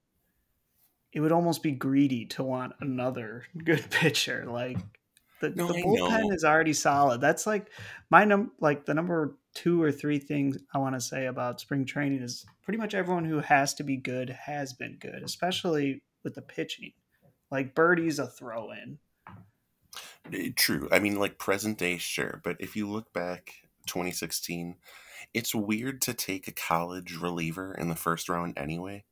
it 1.16 1.20
would 1.20 1.32
almost 1.32 1.62
be 1.62 1.72
greedy 1.72 2.26
to 2.26 2.42
want 2.42 2.74
another 2.80 3.44
good 3.64 3.82
pitcher. 3.90 4.44
Like 4.46 4.76
the, 5.40 5.48
No, 5.48 5.66
the 5.66 5.82
bullpen 5.82 6.34
is 6.34 6.44
already 6.44 6.74
solid. 6.74 7.22
That's 7.22 7.46
like 7.46 7.70
my 8.10 8.26
num 8.26 8.52
like 8.60 8.84
the 8.84 8.92
number 8.92 9.38
two 9.54 9.82
or 9.82 9.90
three 9.90 10.18
things 10.18 10.58
I 10.74 10.78
want 10.78 10.94
to 10.94 11.00
say 11.00 11.24
about 11.24 11.58
spring 11.58 11.86
training 11.86 12.20
is 12.20 12.44
pretty 12.62 12.76
much 12.76 12.94
everyone 12.94 13.24
who 13.24 13.40
has 13.40 13.72
to 13.74 13.82
be 13.82 13.96
good 13.96 14.28
has 14.28 14.74
been 14.74 14.98
good, 15.00 15.22
especially 15.22 16.02
with 16.22 16.34
the 16.34 16.42
pitching. 16.42 16.92
Like 17.50 17.74
Burdi's 17.74 18.18
a 18.18 18.26
throw 18.26 18.72
in. 18.72 18.98
Eh, 20.34 20.50
True. 20.54 20.86
I 20.92 20.98
mean, 20.98 21.18
like 21.18 21.38
present 21.38 21.78
day, 21.78 21.96
sure. 21.96 22.42
But 22.44 22.58
if 22.60 22.76
you 22.76 22.90
look 22.90 23.14
back 23.14 23.54
2016, 23.86 24.76
it's 25.32 25.54
weird 25.54 26.02
to 26.02 26.12
take 26.12 26.46
a 26.46 26.52
college 26.52 27.16
reliever 27.16 27.72
in 27.72 27.88
the 27.88 27.94
first 27.94 28.28
round 28.28 28.58
anyway. 28.58 29.04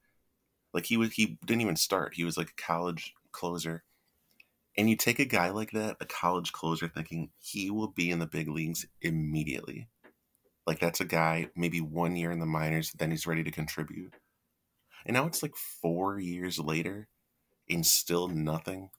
Like 0.75 0.87
he 0.87 0.97
was, 0.97 1.12
he 1.12 1.38
didn't 1.47 1.62
even 1.62 1.76
start. 1.76 2.14
He 2.14 2.25
was 2.25 2.37
like 2.37 2.50
a 2.50 2.62
college 2.62 3.14
closer. 3.33 3.85
And 4.76 4.90
you 4.90 4.97
take 4.97 5.21
a 5.21 5.25
guy 5.25 5.50
like 5.50 5.71
that, 5.71 5.97
a 6.00 6.04
college 6.04 6.52
closer, 6.52 6.88
thinking 6.88 7.31
he 7.38 7.71
will 7.71 7.88
be 7.88 8.11
in 8.11 8.19
the 8.19 8.26
big 8.26 8.49
leagues 8.49 8.85
immediately. 9.00 9.87
Like 10.66 10.81
that's 10.81 11.00
a 11.00 11.04
guy 11.04 11.50
maybe 11.54 11.81
one 11.81 12.16
year 12.16 12.33
in 12.33 12.40
the 12.40 12.47
minors, 12.47 12.93
then 12.93 13.11
he's 13.11 13.26
ready 13.26 13.45
to 13.45 13.50
contribute. 13.50 14.14
And 15.07 15.14
now 15.14 15.26
it's 15.26 15.43
like 15.43 15.54
four 15.54 16.19
years 16.19 16.59
later, 16.59 17.09
and 17.69 17.85
still 17.87 18.28
nothing. 18.28 18.90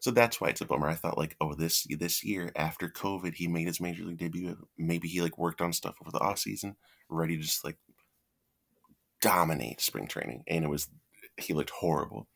So 0.00 0.10
that's 0.10 0.40
why 0.40 0.48
it's 0.48 0.60
a 0.60 0.64
bummer. 0.64 0.88
I 0.88 0.94
thought 0.94 1.16
like, 1.16 1.36
oh, 1.40 1.54
this 1.54 1.86
this 1.88 2.24
year 2.24 2.50
after 2.56 2.88
COVID, 2.88 3.34
he 3.34 3.46
made 3.46 3.68
his 3.68 3.80
major 3.80 4.04
league 4.04 4.18
debut. 4.18 4.66
Maybe 4.76 5.08
he 5.08 5.22
like 5.22 5.38
worked 5.38 5.60
on 5.60 5.72
stuff 5.72 5.96
over 6.02 6.10
the 6.10 6.18
off 6.18 6.38
season, 6.38 6.76
ready 7.08 7.36
to 7.36 7.42
just 7.42 7.64
like 7.64 7.76
dominate 9.20 9.80
spring 9.80 10.08
training, 10.08 10.44
and 10.48 10.64
it 10.64 10.68
was 10.68 10.88
he 11.38 11.54
looked 11.54 11.70
horrible. 11.70 12.28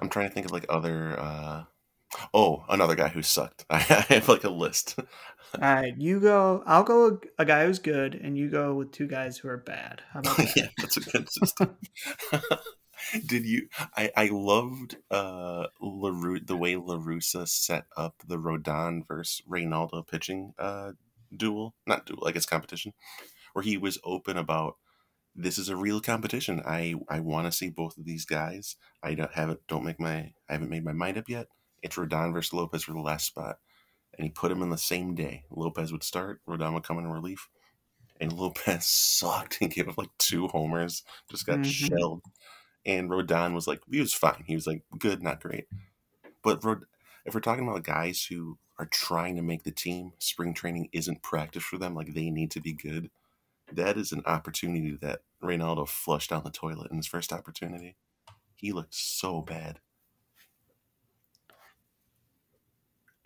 I'm 0.00 0.08
trying 0.08 0.28
to 0.28 0.34
think 0.34 0.46
of 0.46 0.52
like 0.52 0.66
other. 0.68 1.18
uh 1.18 1.64
Oh, 2.34 2.64
another 2.68 2.96
guy 2.96 3.08
who 3.08 3.22
sucked. 3.22 3.64
I 3.70 3.78
have 3.78 4.28
like 4.28 4.44
a 4.44 4.50
list. 4.50 4.96
All 5.60 5.74
right, 5.74 5.94
you 5.96 6.20
go. 6.20 6.62
I'll 6.66 6.82
go 6.84 7.20
a 7.38 7.44
guy 7.44 7.66
who's 7.66 7.78
good, 7.78 8.14
and 8.14 8.36
you 8.38 8.48
go 8.48 8.74
with 8.74 8.92
two 8.92 9.06
guys 9.06 9.38
who 9.38 9.48
are 9.48 9.56
bad. 9.56 10.02
How 10.12 10.20
about 10.20 10.36
that? 10.44 10.56
yeah, 10.56 10.68
that's 10.80 10.96
a 10.96 11.00
good 11.00 11.30
system. 11.30 11.76
Did 13.26 13.46
you? 13.46 13.68
I 13.96 14.10
I 14.16 14.28
loved 14.30 14.96
uh 15.10 15.66
Laru- 15.80 16.44
the 16.46 16.56
way 16.56 16.76
La 16.76 16.96
Russa 16.96 17.48
set 17.48 17.86
up 17.96 18.14
the 18.26 18.36
Rodon 18.38 19.06
versus 19.06 19.42
Reynaldo 19.48 20.06
pitching 20.06 20.52
uh 20.58 20.92
duel, 21.34 21.74
not 21.86 22.06
duel, 22.06 22.26
I 22.26 22.32
guess 22.32 22.46
competition, 22.46 22.92
where 23.52 23.62
he 23.62 23.76
was 23.78 23.98
open 24.04 24.36
about 24.36 24.76
this 25.34 25.58
is 25.58 25.68
a 25.68 25.76
real 25.76 26.00
competition. 26.00 26.62
I 26.66 26.94
I 27.08 27.20
want 27.20 27.46
to 27.46 27.52
see 27.52 27.70
both 27.70 27.96
of 27.98 28.04
these 28.04 28.24
guys. 28.24 28.76
I 29.02 29.14
don't 29.14 29.32
haven't 29.32 29.60
don't 29.68 29.84
make 29.84 30.00
my 30.00 30.32
I 30.48 30.52
haven't 30.54 30.70
made 30.70 30.84
my 30.84 30.92
mind 30.92 31.18
up 31.18 31.28
yet. 31.28 31.48
It's 31.82 31.96
Rodon 31.96 32.32
versus 32.32 32.52
Lopez 32.52 32.84
for 32.84 32.92
the 32.92 33.00
last 33.00 33.26
spot, 33.26 33.58
and 34.18 34.24
he 34.24 34.30
put 34.30 34.52
him 34.52 34.62
in 34.62 34.70
the 34.70 34.78
same 34.78 35.14
day. 35.14 35.44
Lopez 35.50 35.92
would 35.92 36.02
start, 36.02 36.40
Rodon 36.48 36.74
would 36.74 36.84
come 36.84 36.98
in 36.98 37.06
relief, 37.08 37.48
and 38.20 38.32
Lopez 38.32 38.84
sucked 38.88 39.58
and 39.60 39.72
gave 39.72 39.88
up 39.88 39.98
like 39.98 40.10
two 40.18 40.48
homers, 40.48 41.02
just 41.30 41.46
got 41.46 41.60
Mhm. 41.60 41.64
shelled. 41.64 42.22
And 42.86 43.10
Rodon 43.10 43.54
was 43.54 43.66
like, 43.66 43.80
he 43.90 44.00
was 44.00 44.14
fine. 44.14 44.44
He 44.46 44.54
was 44.54 44.66
like, 44.66 44.82
good, 44.98 45.22
not 45.22 45.40
great. 45.42 45.66
But 46.42 46.64
Rod- 46.64 46.84
if 47.24 47.34
we're 47.34 47.40
talking 47.40 47.66
about 47.68 47.82
guys 47.84 48.24
who 48.24 48.58
are 48.78 48.86
trying 48.86 49.36
to 49.36 49.42
make 49.42 49.64
the 49.64 49.70
team, 49.70 50.12
spring 50.18 50.54
training 50.54 50.88
isn't 50.92 51.22
practice 51.22 51.62
for 51.62 51.78
them. 51.78 51.94
Like 51.94 52.14
they 52.14 52.30
need 52.30 52.50
to 52.52 52.60
be 52.60 52.72
good. 52.72 53.10
That 53.72 53.96
is 53.96 54.12
an 54.12 54.22
opportunity 54.26 54.96
that 55.00 55.20
Reynaldo 55.42 55.88
flushed 55.88 56.30
down 56.30 56.44
the 56.44 56.50
toilet 56.50 56.90
in 56.90 56.96
his 56.96 57.06
first 57.06 57.32
opportunity. 57.32 57.96
He 58.56 58.72
looked 58.72 58.94
so 58.94 59.40
bad. 59.40 59.80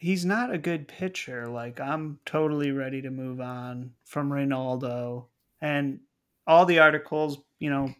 he's 0.04 0.26
not 0.26 0.52
a 0.52 0.58
good 0.58 0.86
pitcher. 0.86 1.46
Like 1.46 1.80
I'm 1.80 2.18
totally 2.26 2.72
ready 2.72 3.00
to 3.00 3.10
move 3.10 3.40
on 3.40 3.92
from 4.04 4.28
Reynaldo 4.28 5.24
and 5.62 6.00
all 6.46 6.66
the 6.66 6.80
articles, 6.80 7.38
you 7.58 7.70
know, 7.70 7.94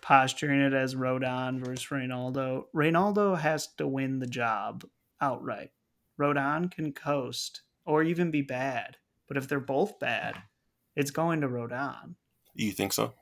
posturing 0.00 0.60
it 0.60 0.72
as 0.72 0.94
Rodon 0.94 1.58
versus 1.58 1.86
Reynaldo. 1.86 2.66
Reynaldo 2.72 3.36
has 3.36 3.66
to 3.78 3.88
win 3.88 4.20
the 4.20 4.26
job 4.28 4.84
outright. 5.20 5.72
Rodon 6.16 6.70
can 6.70 6.92
coast 6.92 7.62
or 7.84 8.04
even 8.04 8.30
be 8.30 8.42
bad, 8.42 8.96
but 9.26 9.36
if 9.36 9.48
they're 9.48 9.58
both 9.58 9.98
bad, 9.98 10.36
it's 10.98 11.12
going 11.12 11.40
to 11.42 11.48
Rodon. 11.48 12.16
You 12.54 12.72
think 12.72 12.92
so? 12.92 13.14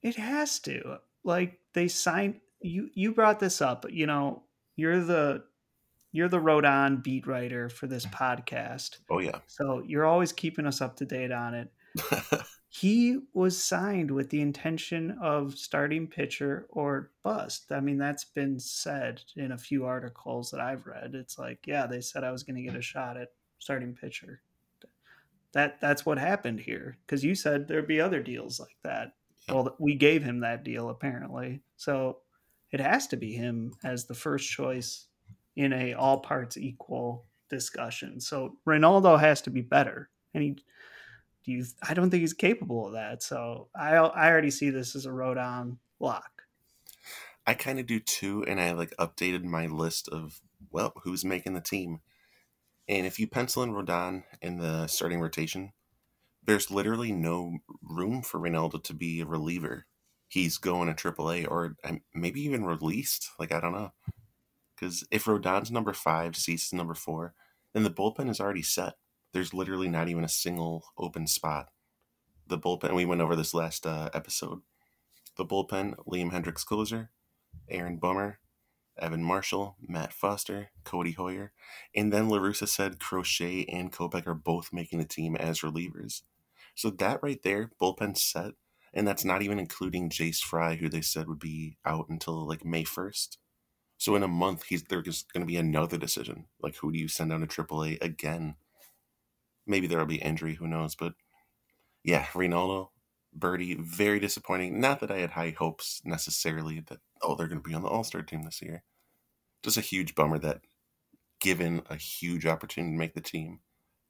It 0.00 0.14
has 0.14 0.60
to. 0.60 0.98
Like 1.24 1.58
they 1.74 1.88
signed 1.88 2.36
you 2.60 2.88
you 2.94 3.12
brought 3.12 3.40
this 3.40 3.60
up, 3.60 3.84
you 3.90 4.06
know, 4.06 4.44
you're 4.76 5.00
the 5.00 5.42
you're 6.12 6.28
the 6.28 6.38
Rodon 6.38 7.02
beat 7.02 7.26
writer 7.26 7.68
for 7.68 7.86
this 7.88 8.06
podcast. 8.06 8.98
Oh 9.10 9.18
yeah. 9.18 9.40
So 9.48 9.82
you're 9.86 10.06
always 10.06 10.32
keeping 10.32 10.66
us 10.66 10.80
up 10.80 10.96
to 10.96 11.04
date 11.04 11.32
on 11.32 11.54
it. 11.54 11.72
He 12.70 13.18
was 13.32 13.60
signed 13.60 14.10
with 14.10 14.28
the 14.28 14.42
intention 14.42 15.16
of 15.22 15.56
starting 15.56 16.06
pitcher 16.06 16.66
or 16.68 17.12
bust. 17.24 17.72
I 17.72 17.80
mean, 17.80 17.96
that's 17.96 18.24
been 18.24 18.60
said 18.60 19.22
in 19.36 19.52
a 19.52 19.58
few 19.58 19.86
articles 19.86 20.50
that 20.50 20.60
I've 20.60 20.86
read. 20.86 21.14
It's 21.14 21.38
like, 21.38 21.66
yeah, 21.66 21.86
they 21.86 22.02
said 22.02 22.24
I 22.24 22.30
was 22.30 22.42
going 22.42 22.56
to 22.56 22.62
get 22.62 22.76
a 22.76 22.82
shot 22.82 23.16
at 23.16 23.30
starting 23.58 23.94
pitcher. 23.94 24.42
That 25.52 25.80
that's 25.80 26.04
what 26.04 26.18
happened 26.18 26.60
here 26.60 26.98
because 27.06 27.24
you 27.24 27.34
said 27.34 27.68
there'd 27.68 27.88
be 27.88 28.00
other 28.00 28.22
deals 28.22 28.60
like 28.60 28.76
that. 28.82 29.12
Well, 29.48 29.74
we 29.78 29.94
gave 29.94 30.22
him 30.22 30.40
that 30.40 30.62
deal 30.62 30.90
apparently, 30.90 31.62
so 31.76 32.18
it 32.70 32.80
has 32.80 33.06
to 33.08 33.16
be 33.16 33.32
him 33.32 33.72
as 33.82 34.04
the 34.04 34.14
first 34.14 34.50
choice 34.50 35.06
in 35.56 35.72
a 35.72 35.94
all 35.94 36.20
parts 36.20 36.56
equal 36.56 37.24
discussion. 37.48 38.20
So 38.20 38.56
Ronaldo 38.66 39.18
has 39.18 39.40
to 39.42 39.50
be 39.50 39.62
better, 39.62 40.10
and 40.34 40.42
he. 40.42 40.56
Do 41.44 41.52
you? 41.52 41.64
I 41.82 41.94
don't 41.94 42.10
think 42.10 42.20
he's 42.20 42.34
capable 42.34 42.88
of 42.88 42.92
that. 42.92 43.22
So 43.22 43.68
I 43.74 43.94
I 43.96 44.28
already 44.30 44.50
see 44.50 44.70
this 44.70 44.94
as 44.94 45.06
a 45.06 45.10
Rodon 45.10 45.78
lock. 45.98 46.42
I 47.46 47.54
kind 47.54 47.78
of 47.78 47.86
do 47.86 47.98
too, 47.98 48.44
and 48.46 48.60
I 48.60 48.72
like 48.72 48.94
updated 48.98 49.44
my 49.44 49.66
list 49.66 50.08
of 50.10 50.42
well, 50.70 50.92
who's 51.02 51.24
making 51.24 51.54
the 51.54 51.60
team. 51.60 52.00
And 52.88 53.06
if 53.06 53.18
you 53.18 53.26
pencil 53.26 53.62
in 53.62 53.72
Rodon 53.72 54.24
in 54.40 54.58
the 54.58 54.86
starting 54.86 55.20
rotation, 55.20 55.72
there's 56.44 56.70
literally 56.70 57.12
no 57.12 57.58
room 57.82 58.22
for 58.22 58.40
Reynaldo 58.40 58.82
to 58.84 58.94
be 58.94 59.20
a 59.20 59.26
reliever. 59.26 59.86
He's 60.28 60.56
going 60.56 60.92
to 60.92 61.12
AAA 61.12 61.50
or 61.50 61.76
um, 61.84 62.00
maybe 62.14 62.40
even 62.42 62.64
released. 62.64 63.30
Like 63.38 63.52
I 63.52 63.60
don't 63.60 63.72
know, 63.72 63.92
because 64.74 65.06
if 65.10 65.24
Rodon's 65.26 65.70
number 65.70 65.92
five, 65.92 66.36
Cease 66.36 66.66
is 66.66 66.72
number 66.72 66.94
four, 66.94 67.34
then 67.74 67.82
the 67.82 67.90
bullpen 67.90 68.30
is 68.30 68.40
already 68.40 68.62
set. 68.62 68.94
There's 69.32 69.52
literally 69.52 69.88
not 69.88 70.08
even 70.08 70.24
a 70.24 70.28
single 70.28 70.84
open 70.96 71.26
spot. 71.26 71.68
The 72.46 72.58
bullpen. 72.58 72.94
We 72.94 73.04
went 73.04 73.20
over 73.20 73.36
this 73.36 73.52
last 73.52 73.86
uh, 73.86 74.08
episode. 74.14 74.60
The 75.36 75.44
bullpen: 75.44 75.96
Liam 76.06 76.32
Hendriks 76.32 76.64
closer, 76.64 77.10
Aaron 77.68 77.98
Bummer, 77.98 78.38
Evan 79.00 79.22
Marshall, 79.22 79.76
Matt 79.86 80.12
Foster, 80.12 80.70
Codi 80.84 81.14
Heuer, 81.16 81.50
and 81.94 82.12
then 82.12 82.28
La 82.28 82.38
Russa 82.38 82.68
said 82.68 83.00
Crochet 83.00 83.64
and 83.66 83.92
Kopech 83.92 84.26
are 84.26 84.34
both 84.34 84.72
making 84.72 84.98
the 84.98 85.04
team 85.04 85.36
as 85.36 85.60
relievers. 85.60 86.22
So 86.74 86.90
that 86.90 87.20
right 87.22 87.42
there, 87.42 87.70
bullpen 87.80 88.16
set, 88.16 88.52
and 88.94 89.06
that's 89.06 89.24
not 89.24 89.42
even 89.42 89.58
including 89.58 90.10
Jace 90.10 90.40
Fry, 90.40 90.76
who 90.76 90.88
they 90.88 91.00
said 91.00 91.28
would 91.28 91.38
be 91.38 91.76
out 91.84 92.08
until 92.08 92.46
like 92.46 92.64
May 92.64 92.84
first. 92.84 93.38
So 93.98 94.14
in 94.14 94.22
a 94.22 94.28
month, 94.28 94.64
he's 94.64 94.84
there's 94.84 95.24
going 95.32 95.42
to 95.42 95.46
be 95.46 95.56
another 95.56 95.98
decision. 95.98 96.46
Like, 96.60 96.76
who 96.76 96.92
do 96.92 96.98
you 96.98 97.08
send 97.08 97.30
down 97.30 97.40
to 97.40 97.46
AAA 97.46 98.00
again? 98.00 98.54
Maybe 99.66 99.86
there'll 99.86 100.06
be 100.06 100.16
injury, 100.22 100.54
who 100.54 100.68
knows? 100.68 100.94
But 100.94 101.14
yeah, 102.04 102.24
Reynaldo, 102.26 102.88
Burdi, 103.36 103.78
very 103.78 104.20
disappointing. 104.20 104.80
Not 104.80 105.00
that 105.00 105.10
I 105.10 105.18
had 105.18 105.30
high 105.30 105.54
hopes 105.58 106.00
necessarily 106.04 106.80
that 106.88 106.98
oh 107.22 107.34
they're 107.34 107.48
going 107.48 107.62
to 107.62 107.68
be 107.68 107.74
on 107.74 107.82
the 107.82 107.88
All 107.88 108.04
Star 108.04 108.22
team 108.22 108.42
this 108.44 108.62
year. 108.62 108.84
Just 109.62 109.76
a 109.76 109.82
huge 109.82 110.14
bummer 110.14 110.38
that, 110.38 110.60
given 111.40 111.82
a 111.88 111.96
huge 111.96 112.46
opportunity 112.46 112.92
to 112.92 112.98
make 112.98 113.14
the 113.14 113.20
team, 113.20 113.60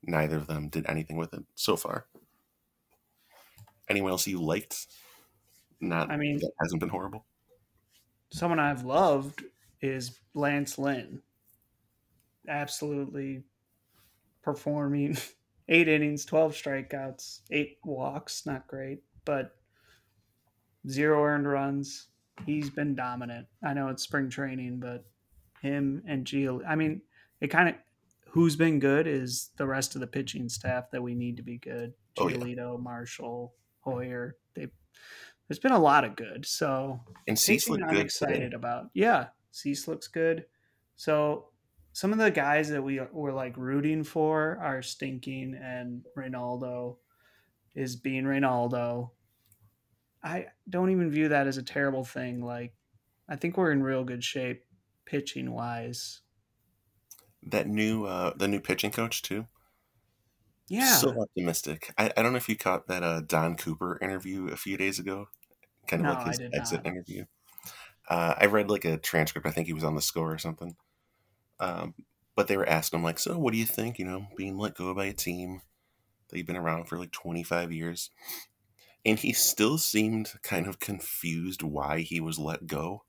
neither 0.03 0.37
of 0.37 0.47
them 0.47 0.69
did 0.69 0.87
anything 0.89 1.17
with 1.17 1.33
it 1.35 1.45
so 1.55 1.77
far. 1.77 2.07
Anyone 3.89 4.11
else 4.11 4.27
you 4.27 4.41
liked? 4.41 4.87
Not. 5.81 6.11
I 6.11 6.17
mean, 6.17 6.39
that 6.39 6.53
hasn't 6.61 6.81
been 6.81 6.89
horrible. 6.89 7.25
Someone 8.31 8.59
I've 8.59 8.85
loved 8.85 9.45
is 9.81 10.19
Lance 10.35 10.79
Lynn. 10.79 11.23
Absolutely 12.47 13.45
performing. 14.43 15.17
Eight 15.71 15.87
innings, 15.87 16.25
12 16.25 16.55
strikeouts, 16.55 17.41
eight 17.51 17.77
walks. 17.85 18.47
Not 18.47 18.67
great, 18.67 19.03
but 19.27 19.55
zero 20.89 21.23
earned 21.23 21.47
runs. 21.47 22.07
He's 22.47 22.71
been 22.71 22.95
dominant. 22.95 23.47
I 23.63 23.75
know 23.75 23.89
it's 23.89 24.03
spring 24.03 24.31
training, 24.31 24.81
but 24.81 25.05
him 25.63 26.03
and 26.07 26.25
Gio, 26.25 26.61
I 26.67 26.75
mean, 26.77 27.03
it 27.41 27.49
kind 27.49 27.69
of 27.69 27.75
who's 28.31 28.57
been 28.57 28.79
good 28.79 29.07
is 29.07 29.51
the 29.57 29.67
rest 29.67 29.95
of 29.95 30.01
the 30.01 30.07
pitching 30.07 30.49
staff 30.49 30.91
that 30.93 31.03
we 31.03 31.15
need 31.15 31.37
to 31.37 31.43
be 31.43 31.59
good. 31.59 31.93
Oh, 32.19 32.29
yeah. 32.29 32.77
Marshall, 32.79 33.55
Heuer. 33.87 34.33
They 34.55 34.69
there's 35.49 35.59
been 35.59 35.73
a 35.73 35.79
lot 35.79 36.05
of 36.05 36.15
good. 36.17 36.45
So 36.45 37.01
And 37.27 37.39
Cease 37.39 37.69
looked 37.69 37.83
I'm 37.83 37.91
good 37.91 38.05
excited 38.05 38.41
today. 38.41 38.55
about. 38.57 38.91
Yeah, 38.95 39.29
Cease 39.51 39.89
looks 39.89 40.09
good. 40.09 40.45
So 40.97 41.49
some 41.93 42.13
of 42.13 42.19
the 42.19 42.31
guys 42.31 42.69
that 42.69 42.83
we 42.83 43.01
were 43.13 43.33
like 43.33 43.57
rooting 43.57 44.05
for 44.05 44.59
are 44.61 44.83
stinking, 44.83 45.55
and 45.55 46.05
Reynaldo 46.17 46.97
is 47.75 47.97
being 47.97 48.25
Reynaldo. 48.25 49.11
I 50.23 50.47
don't 50.69 50.91
even 50.91 51.11
view 51.11 51.29
that 51.29 51.47
as 51.47 51.57
a 51.57 51.63
terrible 51.63 52.05
thing. 52.05 52.45
Like, 52.45 52.75
I 53.29 53.37
think 53.37 53.57
we're 53.57 53.73
in 53.73 53.83
real 53.83 54.05
good 54.05 54.23
shape 54.23 54.65
pitching 55.09 55.53
wise. 55.53 56.23
That 57.43 57.67
new 57.67 58.05
uh 58.05 58.35
the 58.37 58.47
new 58.47 58.61
pitching 58.61 58.93
coach 58.93 59.23
too. 59.23 59.49
Yeah, 60.69 61.03
So 61.03 61.21
optimistic. 61.21 61.93
I, 61.99 62.13
I 62.17 62.23
don't 62.23 62.33
know 62.33 62.37
if 62.39 62.49
you 62.49 62.57
caught 62.57 62.87
that 62.87 63.03
uh 63.03 63.21
Don 63.21 63.57
Cooper 63.57 63.99
interview 64.01 64.49
a 64.49 64.57
few 64.57 64.77
days 64.77 64.99
ago. 64.99 65.29
Kind 65.89 66.03
of 66.03 66.07
No, 66.07 66.09
like 66.09 66.23
his 66.25 66.41
exit 66.55 66.83
not. 66.83 66.87
interview. 66.87 67.27
Uh 68.09 68.35
I 68.39 68.47
read 68.47 68.71
like 68.71 68.85
a 68.87 68.99
transcript, 68.99 69.47
I 69.47 69.53
think 69.53 69.69
he 69.69 69.75
was 69.75 69.85
on 69.85 69.97
the 69.97 70.03
score 70.03 70.33
or 70.33 70.39
something. 70.39 70.77
Um 71.61 71.95
but 72.37 72.49
they 72.49 72.57
were 72.59 72.69
asking 72.69 73.01
him 73.01 73.05
like, 73.05 73.19
so 73.21 73.39
what 73.39 73.53
do 73.53 73.59
you 73.59 73.67
think, 73.67 73.99
you 73.99 74.07
know, 74.07 74.29
being 74.37 74.59
let 74.59 74.75
go 74.77 74.95
by 74.95 75.07
a 75.07 75.15
team 75.15 75.63
that 76.29 76.39
you've 76.39 76.47
been 76.49 76.57
around 76.57 76.87
for 76.87 76.99
like 76.99 77.13
twenty 77.13 77.45
five 77.45 77.73
years? 77.73 78.11
And 79.05 79.19
he 79.19 79.33
still 79.35 79.79
seemed 79.79 80.35
kind 80.43 80.69
of 80.69 80.81
confused 80.81 81.63
why 81.63 82.01
he 82.03 82.21
was 82.21 82.39
let 82.39 82.67
go. 82.69 83.05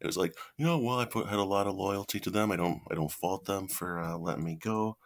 It 0.00 0.06
was 0.06 0.16
like, 0.16 0.34
you 0.56 0.64
know, 0.64 0.78
well, 0.78 0.98
I 0.98 1.04
put 1.04 1.28
had 1.28 1.38
a 1.38 1.44
lot 1.44 1.66
of 1.66 1.74
loyalty 1.76 2.20
to 2.20 2.30
them. 2.30 2.50
I 2.52 2.56
don't, 2.56 2.80
I 2.90 2.94
don't 2.94 3.10
fault 3.12 3.44
them 3.44 3.68
for 3.68 4.00
uh, 4.00 4.16
letting 4.18 4.44
me 4.44 4.56
go, 4.56 4.96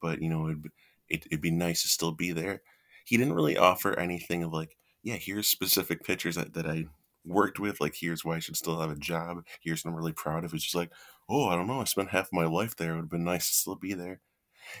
but 0.00 0.20
you 0.22 0.28
know, 0.28 0.48
it'd, 0.48 0.66
it, 1.08 1.26
it'd 1.26 1.40
be 1.40 1.50
nice 1.50 1.82
to 1.82 1.88
still 1.88 2.12
be 2.12 2.32
there. 2.32 2.62
He 3.04 3.16
didn't 3.16 3.34
really 3.34 3.56
offer 3.56 3.98
anything 3.98 4.42
of 4.42 4.52
like, 4.52 4.76
yeah, 5.02 5.16
here's 5.16 5.48
specific 5.48 6.04
pictures 6.04 6.36
that, 6.36 6.54
that 6.54 6.66
I 6.66 6.86
worked 7.24 7.58
with. 7.58 7.80
Like, 7.80 7.94
here's 7.98 8.24
why 8.24 8.36
I 8.36 8.38
should 8.38 8.56
still 8.56 8.80
have 8.80 8.90
a 8.90 8.96
job. 8.96 9.44
Here's 9.62 9.84
what 9.84 9.90
I'm 9.92 9.96
really 9.96 10.12
proud 10.12 10.44
of. 10.44 10.54
It's 10.54 10.62
just 10.64 10.74
like, 10.76 10.92
oh, 11.28 11.48
I 11.48 11.56
don't 11.56 11.66
know. 11.66 11.80
I 11.80 11.84
spent 11.84 12.10
half 12.10 12.28
my 12.32 12.44
life 12.46 12.76
there. 12.76 12.92
It 12.92 12.96
would 12.96 13.02
have 13.02 13.10
been 13.10 13.24
nice 13.24 13.48
to 13.48 13.54
still 13.54 13.76
be 13.76 13.94
there. 13.94 14.20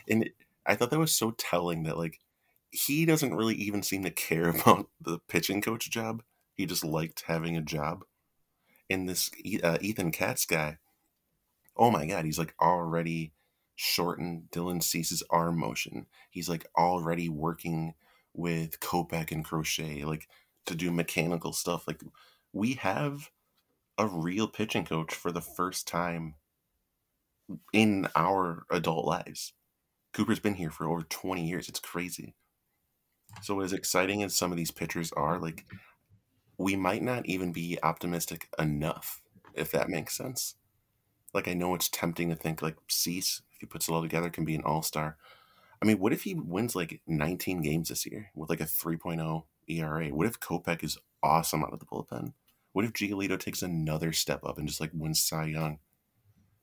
And 0.08 0.30
I 0.66 0.74
thought 0.76 0.90
that 0.90 0.98
was 0.98 1.14
so 1.14 1.32
telling 1.32 1.82
that 1.84 1.98
like 1.98 2.20
he 2.70 3.04
doesn't 3.06 3.34
really 3.34 3.54
even 3.56 3.82
seem 3.82 4.02
to 4.04 4.10
care 4.10 4.48
about 4.50 4.88
the 5.00 5.18
pitching 5.28 5.60
coach 5.60 5.90
job. 5.90 6.22
He 6.54 6.66
just 6.66 6.84
liked 6.84 7.24
having 7.26 7.56
a 7.56 7.62
job. 7.62 8.04
And 8.92 9.08
this 9.08 9.30
uh, 9.62 9.78
Ethan 9.80 10.12
Katz 10.12 10.46
guy, 10.46 10.78
oh 11.76 11.90
my 11.90 12.06
god, 12.06 12.24
he's 12.24 12.38
like 12.38 12.54
already 12.60 13.32
shortened 13.74 14.44
Dylan 14.52 14.82
Cease's 14.82 15.22
arm 15.30 15.58
motion. 15.58 16.06
He's 16.30 16.48
like 16.48 16.66
already 16.76 17.28
working 17.28 17.94
with 18.34 18.80
Kopech 18.80 19.32
and 19.32 19.44
Crochet, 19.44 20.04
like 20.04 20.28
to 20.66 20.74
do 20.74 20.90
mechanical 20.90 21.52
stuff. 21.52 21.86
Like 21.86 22.02
we 22.52 22.74
have 22.74 23.30
a 23.98 24.06
real 24.06 24.48
pitching 24.48 24.84
coach 24.84 25.14
for 25.14 25.32
the 25.32 25.40
first 25.40 25.86
time 25.86 26.34
in 27.72 28.08
our 28.14 28.64
adult 28.70 29.04
lives. 29.04 29.52
Cooper's 30.12 30.40
been 30.40 30.54
here 30.54 30.70
for 30.70 30.86
over 30.86 31.02
20 31.02 31.46
years. 31.46 31.68
It's 31.68 31.80
crazy. 31.80 32.34
So 33.42 33.60
as 33.60 33.72
exciting 33.72 34.22
as 34.22 34.36
some 34.36 34.50
of 34.50 34.58
these 34.58 34.70
pitchers 34.70 35.10
are, 35.12 35.38
like 35.38 35.64
we 36.58 36.76
might 36.76 37.02
not 37.02 37.26
even 37.26 37.52
be 37.52 37.78
optimistic 37.82 38.48
enough, 38.58 39.20
if 39.54 39.70
that 39.72 39.88
makes 39.88 40.16
sense. 40.16 40.56
Like 41.34 41.48
I 41.48 41.54
know 41.54 41.74
it's 41.74 41.88
tempting 41.88 42.28
to 42.28 42.36
think 42.36 42.62
like 42.62 42.76
Cease, 42.88 43.42
if 43.52 43.60
he 43.60 43.66
puts 43.66 43.88
it 43.88 43.92
all 43.92 44.02
together, 44.02 44.30
can 44.30 44.44
be 44.44 44.54
an 44.54 44.62
all 44.64 44.82
star. 44.82 45.16
I 45.80 45.84
mean, 45.84 45.98
what 45.98 46.12
if 46.12 46.22
he 46.22 46.34
wins 46.34 46.76
like 46.76 47.00
19 47.06 47.62
games 47.62 47.88
this 47.88 48.06
year 48.06 48.30
with 48.34 48.50
like 48.50 48.60
a 48.60 48.64
3.0 48.64 49.44
ERA? 49.68 50.08
What 50.08 50.26
if 50.26 50.38
Kopech 50.38 50.84
is 50.84 50.98
awesome 51.22 51.64
out 51.64 51.72
of 51.72 51.80
the 51.80 51.86
bullpen? 51.86 52.34
What 52.72 52.84
if 52.84 52.92
Giolito 52.92 53.38
takes 53.38 53.62
another 53.62 54.12
step 54.12 54.44
up 54.44 54.58
and 54.58 54.68
just 54.68 54.80
like 54.80 54.92
wins 54.94 55.20
Cy 55.20 55.46
Young? 55.46 55.78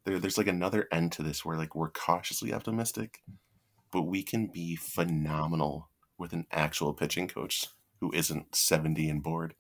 There, 0.05 0.19
there's 0.19 0.37
like 0.37 0.47
another 0.47 0.87
end 0.91 1.11
to 1.13 1.23
this 1.23 1.43
where 1.43 1.57
like 1.57 1.75
we're 1.75 1.89
cautiously 1.89 2.53
optimistic, 2.53 3.21
but 3.91 4.03
we 4.03 4.23
can 4.23 4.47
be 4.47 4.75
phenomenal 4.75 5.89
with 6.17 6.33
an 6.33 6.45
actual 6.51 6.93
pitching 6.93 7.27
coach 7.27 7.67
who 7.99 8.11
isn't 8.13 8.55
70 8.55 9.09
and 9.09 9.21
bored. 9.21 9.55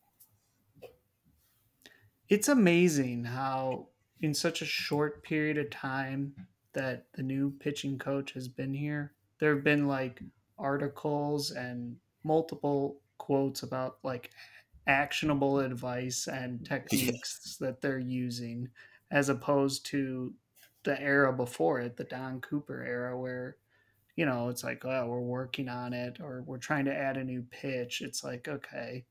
It's 2.29 2.47
amazing 2.47 3.23
how 3.23 3.87
in 4.21 4.33
such 4.33 4.61
a 4.61 4.65
short 4.65 5.23
period 5.23 5.57
of 5.57 5.69
time 5.69 6.33
that 6.73 7.05
the 7.15 7.23
new 7.23 7.51
pitching 7.59 7.97
coach 7.97 8.31
has 8.33 8.47
been 8.47 8.73
here 8.73 9.13
there 9.39 9.55
have 9.55 9.63
been 9.63 9.87
like 9.87 10.21
articles 10.57 11.51
and 11.51 11.95
multiple 12.23 12.99
quotes 13.17 13.63
about 13.63 13.97
like 14.03 14.29
actionable 14.87 15.59
advice 15.59 16.27
and 16.27 16.65
techniques 16.67 17.57
that 17.59 17.81
they're 17.81 17.99
using 17.99 18.67
as 19.11 19.29
opposed 19.29 19.85
to 19.85 20.33
the 20.83 21.01
era 21.01 21.33
before 21.33 21.79
it 21.79 21.97
the 21.97 22.03
don 22.05 22.39
cooper 22.41 22.83
era 22.83 23.17
where 23.17 23.57
you 24.15 24.25
know 24.25 24.49
it's 24.49 24.63
like 24.63 24.83
oh 24.85 25.05
we're 25.07 25.19
working 25.19 25.67
on 25.67 25.93
it 25.93 26.19
or 26.21 26.43
we're 26.45 26.57
trying 26.57 26.85
to 26.85 26.95
add 26.95 27.17
a 27.17 27.23
new 27.23 27.43
pitch. 27.51 28.01
It's 28.01 28.23
like 28.23 28.47
okay 28.47 29.05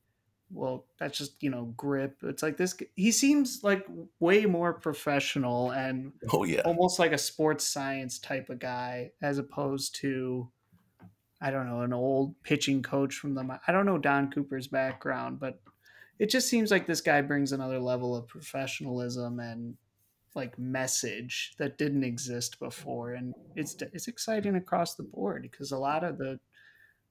well 0.51 0.85
that's 0.99 1.17
just 1.17 1.41
you 1.43 1.49
know 1.49 1.73
grip 1.77 2.17
it's 2.23 2.41
like 2.41 2.57
this 2.57 2.75
he 2.95 3.11
seems 3.11 3.59
like 3.63 3.85
way 4.19 4.45
more 4.45 4.73
professional 4.73 5.71
and 5.71 6.11
Oh 6.31 6.43
yeah. 6.43 6.61
almost 6.61 6.97
like 6.99 7.11
a 7.11 7.17
sports 7.17 7.65
science 7.67 8.17
type 8.19 8.49
of 8.49 8.59
guy 8.59 9.11
as 9.21 9.37
opposed 9.37 9.95
to 9.97 10.49
i 11.41 11.51
don't 11.51 11.67
know 11.67 11.81
an 11.81 11.93
old 11.93 12.35
pitching 12.43 12.81
coach 12.81 13.15
from 13.15 13.35
the 13.35 13.59
i 13.67 13.71
don't 13.71 13.85
know 13.85 13.97
don 13.97 14.31
cooper's 14.31 14.67
background 14.67 15.39
but 15.39 15.59
it 16.17 16.29
just 16.29 16.49
seems 16.49 16.71
like 16.71 16.85
this 16.85 17.01
guy 17.01 17.21
brings 17.21 17.51
another 17.51 17.79
level 17.79 18.15
of 18.15 18.27
professionalism 18.27 19.39
and 19.39 19.75
like 20.35 20.57
message 20.59 21.53
that 21.57 21.77
didn't 21.77 22.03
exist 22.03 22.59
before 22.59 23.13
and 23.13 23.33
it's 23.55 23.75
it's 23.93 24.07
exciting 24.07 24.55
across 24.55 24.95
the 24.95 25.03
board 25.03 25.43
because 25.43 25.71
a 25.71 25.77
lot 25.77 26.03
of 26.03 26.17
the 26.17 26.39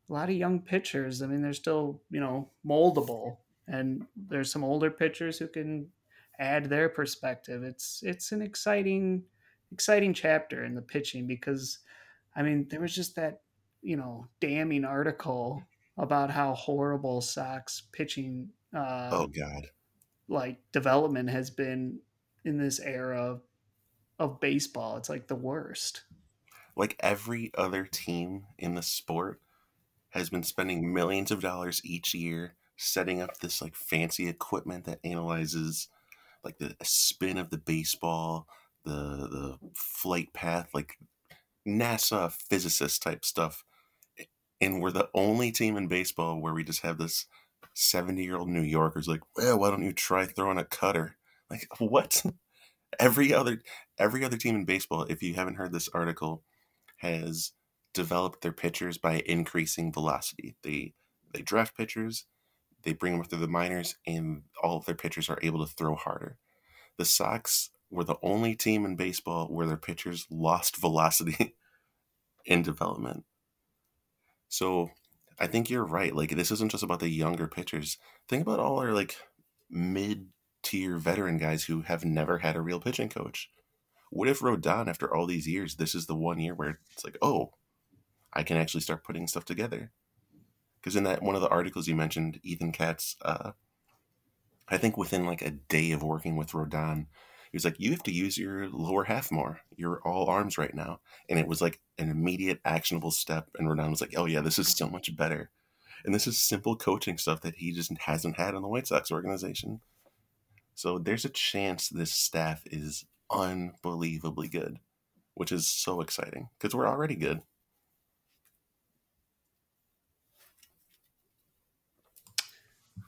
a 0.09 0.12
lot 0.12 0.29
of 0.31 0.37
young 0.37 0.61
pitchers. 0.61 1.23
I 1.23 1.27
mean, 1.27 1.42
they're 1.42 1.53
still 1.53 2.03
you 2.11 2.21
know 2.21 2.51
moldable, 2.66 3.38
and 3.66 4.07
there's 4.16 4.51
some 4.53 4.64
older 4.64 4.90
pitchers 4.90 5.38
who 5.38 5.49
can 5.49 5.90
add 6.38 6.66
their 6.66 6.88
perspective. 6.88 7.62
It's 7.62 8.03
it's 8.03 8.33
an 8.33 8.42
exciting 8.42 9.25
exciting 9.73 10.14
chapter 10.14 10.64
in 10.64 10.75
the 10.75 10.83
pitching 10.83 11.27
because 11.27 11.79
I 12.35 12.42
mean 12.42 12.68
there 12.68 12.81
was 12.81 12.94
just 12.94 13.16
that 13.16 13.42
you 13.83 13.97
know 13.97 14.29
damning 14.40 14.85
article 14.85 15.62
about 15.99 16.31
how 16.31 16.55
horrible 16.55 17.21
Sox 17.21 17.83
pitching 17.92 18.51
uh, 18.75 19.11
Oh 19.12 19.27
god. 19.27 19.66
like 20.29 20.59
development 20.73 21.29
has 21.31 21.51
been 21.51 22.01
in 22.44 22.57
this 22.59 22.81
era 22.81 23.40
of 24.18 24.40
baseball. 24.40 24.97
It's 24.97 25.09
like 25.09 25.27
the 25.29 25.35
worst. 25.37 26.05
Like 26.77 26.97
every 27.01 27.51
other 27.55 27.85
team 27.85 28.47
in 28.59 28.75
the 28.75 28.83
sport 28.83 29.40
has 30.11 30.31
been 30.31 30.42
spending 30.42 30.92
millions 30.92 31.31
of 31.31 31.40
dollars 31.40 31.81
each 31.85 32.14
year 32.14 32.57
setting 32.77 33.21
up 33.21 33.38
this 33.38 33.61
like 33.61 33.75
fancy 33.75 34.29
equipment 34.29 34.85
that 34.85 35.01
analyzes 35.05 35.88
like 36.44 36.59
the 36.59 36.77
spin 36.83 37.37
of 37.38 37.51
the 37.51 37.59
baseball, 37.59 38.47
the 38.85 38.92
the 38.92 39.59
flight 39.75 40.33
path, 40.33 40.71
like 40.73 40.97
NASA 41.66 42.33
physicist 42.33 43.03
type 43.03 43.25
stuff. 43.25 43.64
And 44.61 44.81
we're 44.81 44.90
the 44.90 45.09
only 45.14 45.53
team 45.53 45.77
in 45.77 45.88
baseball 45.88 46.40
where 46.40 46.55
we 46.55 46.64
just 46.64 46.83
have 46.83 46.99
this 46.99 47.27
70 47.75 48.25
year 48.25 48.37
old 48.37 48.49
New 48.49 48.62
Yorker's 48.62 49.09
like, 49.09 49.21
well, 49.37 49.59
why 49.61 49.71
don't 49.71 49.85
you 49.85 49.92
try 49.92 50.27
throwing 50.27 50.59
a 50.59 50.64
cutter? 50.64 51.16
Like, 51.51 51.66
what? 51.79 52.25
every 52.99 53.33
other 53.33 53.61
every 53.99 54.25
other 54.25 54.37
team 54.37 54.57
in 54.57 54.64
baseball, 54.64 55.05
if 55.05 55.23
you 55.23 55.35
haven't 55.35 55.57
heard 55.57 55.73
this 55.73 55.88
article, 55.90 56.44
has 56.99 57.53
developed 57.94 58.42
their 58.42 58.53
pitchers 58.53 58.98
by 58.98 59.22
increasing 59.27 59.92
velocity. 59.92 60.57
They 60.62 60.94
they 61.33 61.42
draft 61.42 61.77
pitchers, 61.77 62.24
they 62.83 62.92
bring 62.92 63.12
them 63.18 63.24
through 63.24 63.40
the 63.40 63.48
minors, 63.48 63.96
and 64.07 64.42
all 64.62 64.79
of 64.79 64.87
their 64.87 64.94
pitchers 64.94 65.29
are 65.29 65.38
able 65.42 65.64
to 65.64 65.72
throw 65.72 65.94
harder. 65.94 66.38
The 66.96 67.05
Sox 67.05 67.70
were 67.90 68.05
the 68.05 68.16
only 68.22 68.55
team 68.55 68.85
in 68.85 68.96
baseball 68.96 69.48
where 69.48 69.66
their 69.66 69.77
pitchers 69.77 70.27
lost 70.31 70.77
velocity 70.81 71.55
in 72.44 72.62
development. 72.62 73.24
So 74.48 74.90
I 75.38 75.46
think 75.46 75.70
you're 75.70 75.85
right. 75.85 76.14
Like 76.14 76.31
this 76.31 76.51
isn't 76.51 76.70
just 76.70 76.83
about 76.83 77.01
the 77.01 77.09
younger 77.09 77.46
pitchers. 77.46 77.98
Think 78.29 78.42
about 78.42 78.61
all 78.61 78.79
our 78.81 78.92
like 78.92 79.16
mid 79.70 80.29
tier 80.62 80.96
veteran 80.98 81.38
guys 81.38 81.64
who 81.64 81.83
have 81.83 82.05
never 82.05 82.38
had 82.38 82.57
a 82.57 82.61
real 82.61 82.81
pitching 82.81 83.09
coach. 83.09 83.48
What 84.11 84.29
if 84.29 84.40
Rodon, 84.40 84.88
after 84.88 85.14
all 85.14 85.27
these 85.27 85.46
years, 85.46 85.77
this 85.77 85.94
is 85.94 86.07
the 86.07 86.14
one 86.14 86.38
year 86.40 86.55
where 86.55 86.79
it's 86.92 87.05
like, 87.05 87.18
oh, 87.20 87.53
I 88.38 88.44
can 88.44 88.57
actually 88.57 88.83
start 88.83 89.03
putting 89.03 89.27
stuff 89.27 89.44
together? 89.44 89.90
Because 90.81 90.94
in 90.94 91.03
that 91.03 91.24
one 91.24 91.35
of 91.35 91.40
the 91.40 91.48
articles 91.48 91.88
you 91.88 91.96
mentioned, 91.96 92.38
Ethan 92.44 92.70
Katz, 92.70 93.16
uh, 93.22 93.51
I 94.68 94.79
think 94.79 94.96
within 94.96 95.27
like 95.27 95.42
a 95.42 95.51
day 95.51 95.90
of 95.90 96.05
working 96.05 96.37
with 96.37 96.53
Rodon, 96.53 97.07
he 97.51 97.57
was 97.57 97.64
like, 97.64 97.81
"You 97.81 97.90
have 97.90 98.05
to 98.05 98.12
use 98.12 98.38
your 98.38 98.68
lower 98.68 99.05
half 99.05 99.33
more. 99.33 99.62
You're 99.77 100.01
all 100.07 100.27
arms 100.29 100.57
right 100.57 100.72
now," 100.72 101.01
and 101.29 101.37
it 101.37 101.48
was 101.48 101.61
like 101.61 101.81
an 101.98 102.11
immediate 102.11 102.61
actionable 102.64 103.11
step. 103.11 103.48
And 103.59 103.68
Rodon 103.68 103.90
was 103.90 104.01
like, 104.01 104.14
"Oh 104.16 104.27
yeah, 104.27 104.40
this 104.40 104.59
is 104.59 104.68
so 104.68 104.88
much 104.88 105.16
better." 105.16 105.51
And 106.05 106.14
this 106.14 106.29
is 106.29 106.38
simple 106.38 106.77
coaching 106.77 107.18
stuff 107.18 107.40
that 107.40 107.57
he 107.57 107.72
just 107.72 107.90
hasn't 107.98 108.37
had 108.37 108.55
in 108.55 108.62
the 108.62 108.68
White 108.68 108.87
Sox 108.87 109.11
organization. 109.11 109.81
So 110.77 110.98
there's 110.98 111.24
a 111.24 111.31
chance 111.31 111.88
this 111.88 112.12
staff 112.12 112.62
is 112.66 113.05
unbelievably 113.33 114.48
good, 114.48 114.79
which 115.35 115.51
is 115.51 115.66
so 115.66 116.01
exciting 116.01 116.51
because 116.57 116.72
we're 116.72 116.87
already 116.87 117.16
good. 117.16 117.42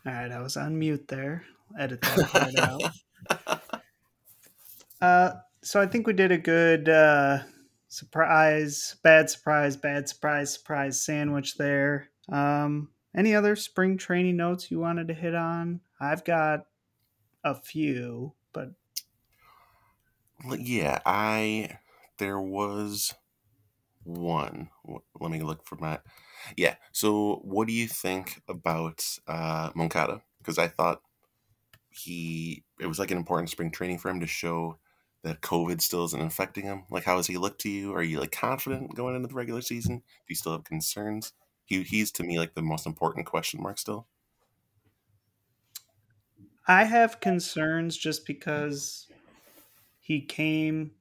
All 0.06 0.12
right, 0.12 0.32
I 0.32 0.40
was 0.40 0.56
on 0.56 0.78
mute 0.78 1.08
there. 1.08 1.44
Edit 1.78 2.00
that 2.00 2.28
part 2.32 2.58
out. 2.58 3.60
Uh, 5.00 5.32
so 5.62 5.80
I 5.80 5.86
think 5.86 6.06
we 6.06 6.12
did 6.12 6.32
a 6.32 6.38
good 6.38 6.88
uh, 6.88 7.38
surprise, 7.88 8.96
bad 9.02 9.30
surprise, 9.30 9.76
bad 9.76 10.08
surprise, 10.08 10.54
surprise 10.54 11.00
sandwich 11.00 11.56
there. 11.56 12.10
Um, 12.30 12.90
any 13.14 13.34
other 13.34 13.56
spring 13.56 13.98
training 13.98 14.36
notes 14.36 14.70
you 14.70 14.78
wanted 14.80 15.08
to 15.08 15.14
hit 15.14 15.34
on? 15.34 15.80
I've 16.00 16.24
got 16.24 16.66
a 17.44 17.54
few, 17.54 18.34
but 18.52 18.70
yeah, 20.58 21.00
I 21.04 21.78
there 22.18 22.40
was 22.40 23.14
one. 24.04 24.70
Let 25.20 25.30
me 25.30 25.42
look 25.42 25.64
for 25.66 25.76
my 25.76 26.00
yeah. 26.56 26.76
So, 26.92 27.40
what 27.42 27.66
do 27.66 27.72
you 27.72 27.86
think 27.88 28.42
about 28.48 29.04
uh, 29.26 29.70
Moncada? 29.74 30.22
Because 30.38 30.58
I 30.58 30.68
thought 30.68 31.02
he 31.90 32.64
it 32.80 32.86
was 32.86 32.98
like 32.98 33.10
an 33.10 33.18
important 33.18 33.50
spring 33.50 33.70
training 33.70 33.98
for 33.98 34.10
him 34.10 34.20
to 34.20 34.26
show 34.26 34.78
that 35.22 35.42
COVID 35.42 35.80
still 35.80 36.04
isn't 36.06 36.20
affecting 36.20 36.64
him? 36.64 36.84
Like, 36.90 37.04
how 37.04 37.16
does 37.16 37.26
he 37.26 37.36
look 37.36 37.58
to 37.58 37.68
you? 37.68 37.92
Are 37.94 38.02
you 38.02 38.20
like 38.20 38.32
confident 38.32 38.94
going 38.94 39.16
into 39.16 39.28
the 39.28 39.34
regular 39.34 39.60
season? 39.60 39.98
Do 39.98 40.04
you 40.28 40.36
still 40.36 40.52
have 40.52 40.64
concerns? 40.64 41.32
He, 41.64 41.82
he's 41.82 42.10
to 42.12 42.22
me 42.22 42.38
like 42.38 42.54
the 42.54 42.62
most 42.62 42.86
important 42.86 43.26
question 43.26 43.62
mark 43.62 43.78
still. 43.78 44.06
I 46.66 46.84
have 46.84 47.20
concerns 47.20 47.96
just 47.96 48.26
because 48.26 49.08
he 49.98 50.20
came, 50.20 50.92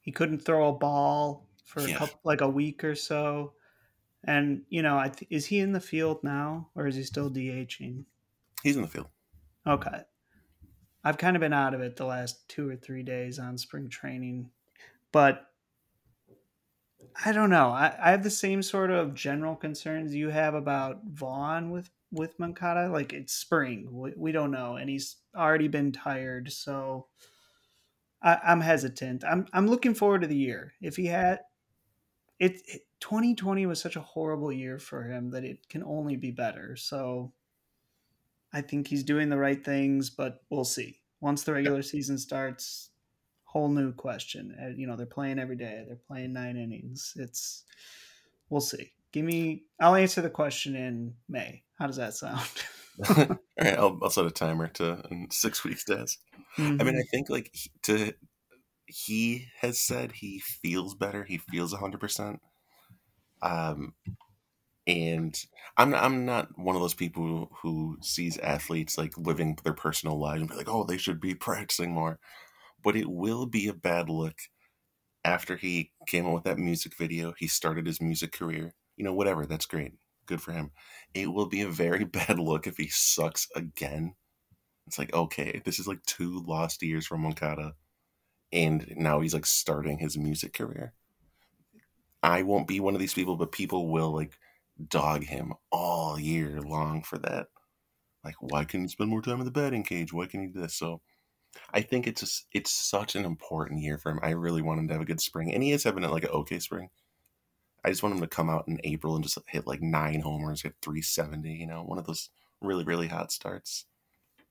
he 0.00 0.12
couldn't 0.12 0.40
throw 0.40 0.68
a 0.68 0.72
ball 0.72 1.46
for 1.74 1.88
a 1.88 1.92
couple, 1.92 2.20
like 2.24 2.40
a 2.40 2.48
week 2.48 2.84
or 2.84 2.94
so, 2.94 3.52
and 4.22 4.62
you 4.68 4.82
know, 4.82 4.98
I 4.98 5.08
th- 5.08 5.30
is 5.30 5.46
he 5.46 5.58
in 5.58 5.72
the 5.72 5.80
field 5.80 6.22
now 6.22 6.68
or 6.74 6.86
is 6.86 6.96
he 6.96 7.02
still 7.02 7.30
DHing? 7.30 8.04
He's 8.62 8.76
in 8.76 8.82
the 8.82 8.88
field. 8.88 9.08
Okay. 9.66 10.00
I've 11.02 11.18
kind 11.18 11.36
of 11.36 11.40
been 11.40 11.52
out 11.52 11.74
of 11.74 11.80
it 11.80 11.96
the 11.96 12.06
last 12.06 12.48
two 12.48 12.68
or 12.68 12.76
three 12.76 13.02
days 13.02 13.38
on 13.38 13.58
spring 13.58 13.88
training, 13.88 14.50
but 15.12 15.46
I 17.24 17.32
don't 17.32 17.50
know. 17.50 17.68
I, 17.68 17.94
I 18.00 18.10
have 18.10 18.22
the 18.22 18.30
same 18.30 18.62
sort 18.62 18.90
of 18.90 19.14
general 19.14 19.54
concerns 19.56 20.14
you 20.14 20.30
have 20.30 20.54
about 20.54 21.00
Vaughn 21.04 21.70
with 21.70 21.90
with 22.10 22.38
Moncada. 22.38 22.88
Like 22.88 23.12
it's 23.12 23.34
spring, 23.34 23.88
we, 23.90 24.12
we 24.16 24.32
don't 24.32 24.50
know, 24.52 24.76
and 24.76 24.88
he's 24.88 25.16
already 25.36 25.68
been 25.68 25.92
tired, 25.92 26.50
so 26.52 27.08
I, 28.22 28.38
I'm 28.42 28.60
hesitant. 28.60 29.24
I'm 29.24 29.46
I'm 29.52 29.66
looking 29.66 29.94
forward 29.94 30.22
to 30.22 30.28
the 30.28 30.36
year. 30.36 30.72
If 30.80 30.96
he 30.96 31.06
had 31.06 31.40
it, 32.38 32.60
it 32.66 32.82
2020 33.00 33.66
was 33.66 33.80
such 33.80 33.96
a 33.96 34.00
horrible 34.00 34.52
year 34.52 34.78
for 34.78 35.04
him 35.04 35.30
that 35.30 35.44
it 35.44 35.68
can 35.68 35.82
only 35.84 36.16
be 36.16 36.30
better. 36.30 36.76
So 36.76 37.32
I 38.52 38.60
think 38.60 38.86
he's 38.88 39.02
doing 39.04 39.28
the 39.28 39.38
right 39.38 39.62
things, 39.64 40.10
but 40.10 40.42
we'll 40.50 40.64
see. 40.64 41.00
Once 41.20 41.42
the 41.44 41.52
regular 41.52 41.82
season 41.82 42.18
starts, 42.18 42.90
whole 43.44 43.68
new 43.68 43.92
question. 43.92 44.56
Uh, 44.60 44.68
You 44.76 44.86
know, 44.86 44.96
they're 44.96 45.06
playing 45.06 45.38
every 45.38 45.56
day. 45.56 45.84
They're 45.86 45.96
playing 45.96 46.32
nine 46.32 46.56
innings. 46.56 47.14
It's 47.16 47.64
we'll 48.50 48.60
see. 48.60 48.92
Give 49.12 49.24
me. 49.24 49.64
I'll 49.80 49.94
answer 49.94 50.20
the 50.22 50.30
question 50.30 50.74
in 50.76 51.14
May. 51.28 51.62
How 51.78 51.86
does 51.86 51.96
that 51.96 52.14
sound? 52.14 52.40
All 53.08 53.38
right, 53.60 53.76
I'll, 53.76 53.98
I'll 54.02 54.10
set 54.10 54.24
a 54.26 54.30
timer 54.30 54.68
to 54.68 55.02
in 55.10 55.28
six 55.32 55.64
weeks 55.64 55.84
to 55.86 55.98
ask. 55.98 56.18
I 56.58 56.62
mean, 56.62 56.78
Mhm. 56.78 57.00
I 57.00 57.02
think 57.10 57.28
like 57.28 57.52
to 57.82 58.12
he 58.86 59.48
has 59.60 59.78
said 59.78 60.12
he 60.12 60.38
feels 60.40 60.94
better. 60.94 61.24
He 61.24 61.38
feels 61.38 61.72
hundred 61.72 62.00
percent. 62.00 62.40
Um, 63.42 63.94
and 64.86 65.38
I'm 65.76 65.94
I'm 65.94 66.24
not 66.26 66.58
one 66.58 66.76
of 66.76 66.82
those 66.82 66.94
people 66.94 67.24
who, 67.24 67.48
who 67.62 67.98
sees 68.02 68.38
athletes 68.38 68.98
like 68.98 69.16
living 69.16 69.58
their 69.64 69.72
personal 69.74 70.18
lives 70.18 70.40
and 70.42 70.50
be 70.50 70.56
like, 70.56 70.68
oh, 70.68 70.84
they 70.84 70.98
should 70.98 71.20
be 71.20 71.34
practicing 71.34 71.92
more. 71.92 72.18
But 72.82 72.96
it 72.96 73.10
will 73.10 73.46
be 73.46 73.68
a 73.68 73.74
bad 73.74 74.10
look 74.10 74.36
after 75.24 75.56
he 75.56 75.92
came 76.06 76.26
out 76.26 76.34
with 76.34 76.44
that 76.44 76.58
music 76.58 76.96
video. 76.96 77.34
He 77.38 77.48
started 77.48 77.86
his 77.86 78.00
music 78.00 78.32
career. 78.32 78.74
You 78.96 79.04
know, 79.04 79.14
whatever. 79.14 79.46
That's 79.46 79.66
great. 79.66 79.92
Good 80.26 80.40
for 80.42 80.52
him. 80.52 80.70
It 81.14 81.32
will 81.32 81.46
be 81.46 81.62
a 81.62 81.68
very 81.68 82.04
bad 82.06 82.38
look 82.38 82.66
if 82.66 82.76
he 82.76 82.88
sucks 82.88 83.48
again. 83.56 84.14
It's 84.86 84.98
like, 84.98 85.14
okay, 85.14 85.62
this 85.64 85.78
is 85.78 85.88
like 85.88 86.02
two 86.04 86.42
lost 86.46 86.82
years 86.82 87.06
from 87.06 87.22
Moncada, 87.22 87.74
and 88.54 88.94
now 88.96 89.20
he's 89.20 89.34
like 89.34 89.44
starting 89.44 89.98
his 89.98 90.16
music 90.16 90.54
career. 90.54 90.94
I 92.22 92.42
won't 92.42 92.68
be 92.68 92.80
one 92.80 92.94
of 92.94 93.00
these 93.00 93.12
people, 93.12 93.36
but 93.36 93.52
people 93.52 93.88
will 93.88 94.14
like 94.14 94.38
dog 94.88 95.24
him 95.24 95.52
all 95.70 96.18
year 96.18 96.60
long 96.62 97.02
for 97.02 97.18
that. 97.18 97.48
Like, 98.24 98.36
why 98.40 98.64
can 98.64 98.82
you 98.82 98.88
spend 98.88 99.10
more 99.10 99.20
time 99.20 99.40
in 99.40 99.44
the 99.44 99.50
batting 99.50 99.82
cage? 99.82 100.12
Why 100.12 100.26
can 100.26 100.40
you 100.42 100.48
do 100.48 100.60
this? 100.60 100.74
So, 100.74 101.02
I 101.72 101.82
think 101.82 102.06
it's 102.06 102.20
just 102.20 102.46
it's 102.52 102.72
such 102.72 103.16
an 103.16 103.24
important 103.24 103.82
year 103.82 103.98
for 103.98 104.10
him. 104.10 104.20
I 104.22 104.30
really 104.30 104.62
want 104.62 104.80
him 104.80 104.88
to 104.88 104.94
have 104.94 105.02
a 105.02 105.06
good 105.06 105.20
spring, 105.20 105.52
and 105.52 105.62
he 105.62 105.72
is 105.72 105.84
having 105.84 106.04
like 106.04 106.24
an 106.24 106.30
okay 106.30 106.60
spring. 106.60 106.88
I 107.84 107.90
just 107.90 108.02
want 108.02 108.14
him 108.14 108.22
to 108.22 108.26
come 108.26 108.48
out 108.48 108.66
in 108.66 108.80
April 108.84 109.14
and 109.14 109.22
just 109.22 109.38
hit 109.48 109.66
like 109.66 109.82
nine 109.82 110.20
homers, 110.20 110.62
hit 110.62 110.74
three 110.80 111.02
seventy. 111.02 111.52
You 111.52 111.66
know, 111.66 111.82
one 111.82 111.98
of 111.98 112.06
those 112.06 112.30
really 112.62 112.84
really 112.84 113.08
hot 113.08 113.30
starts. 113.30 113.84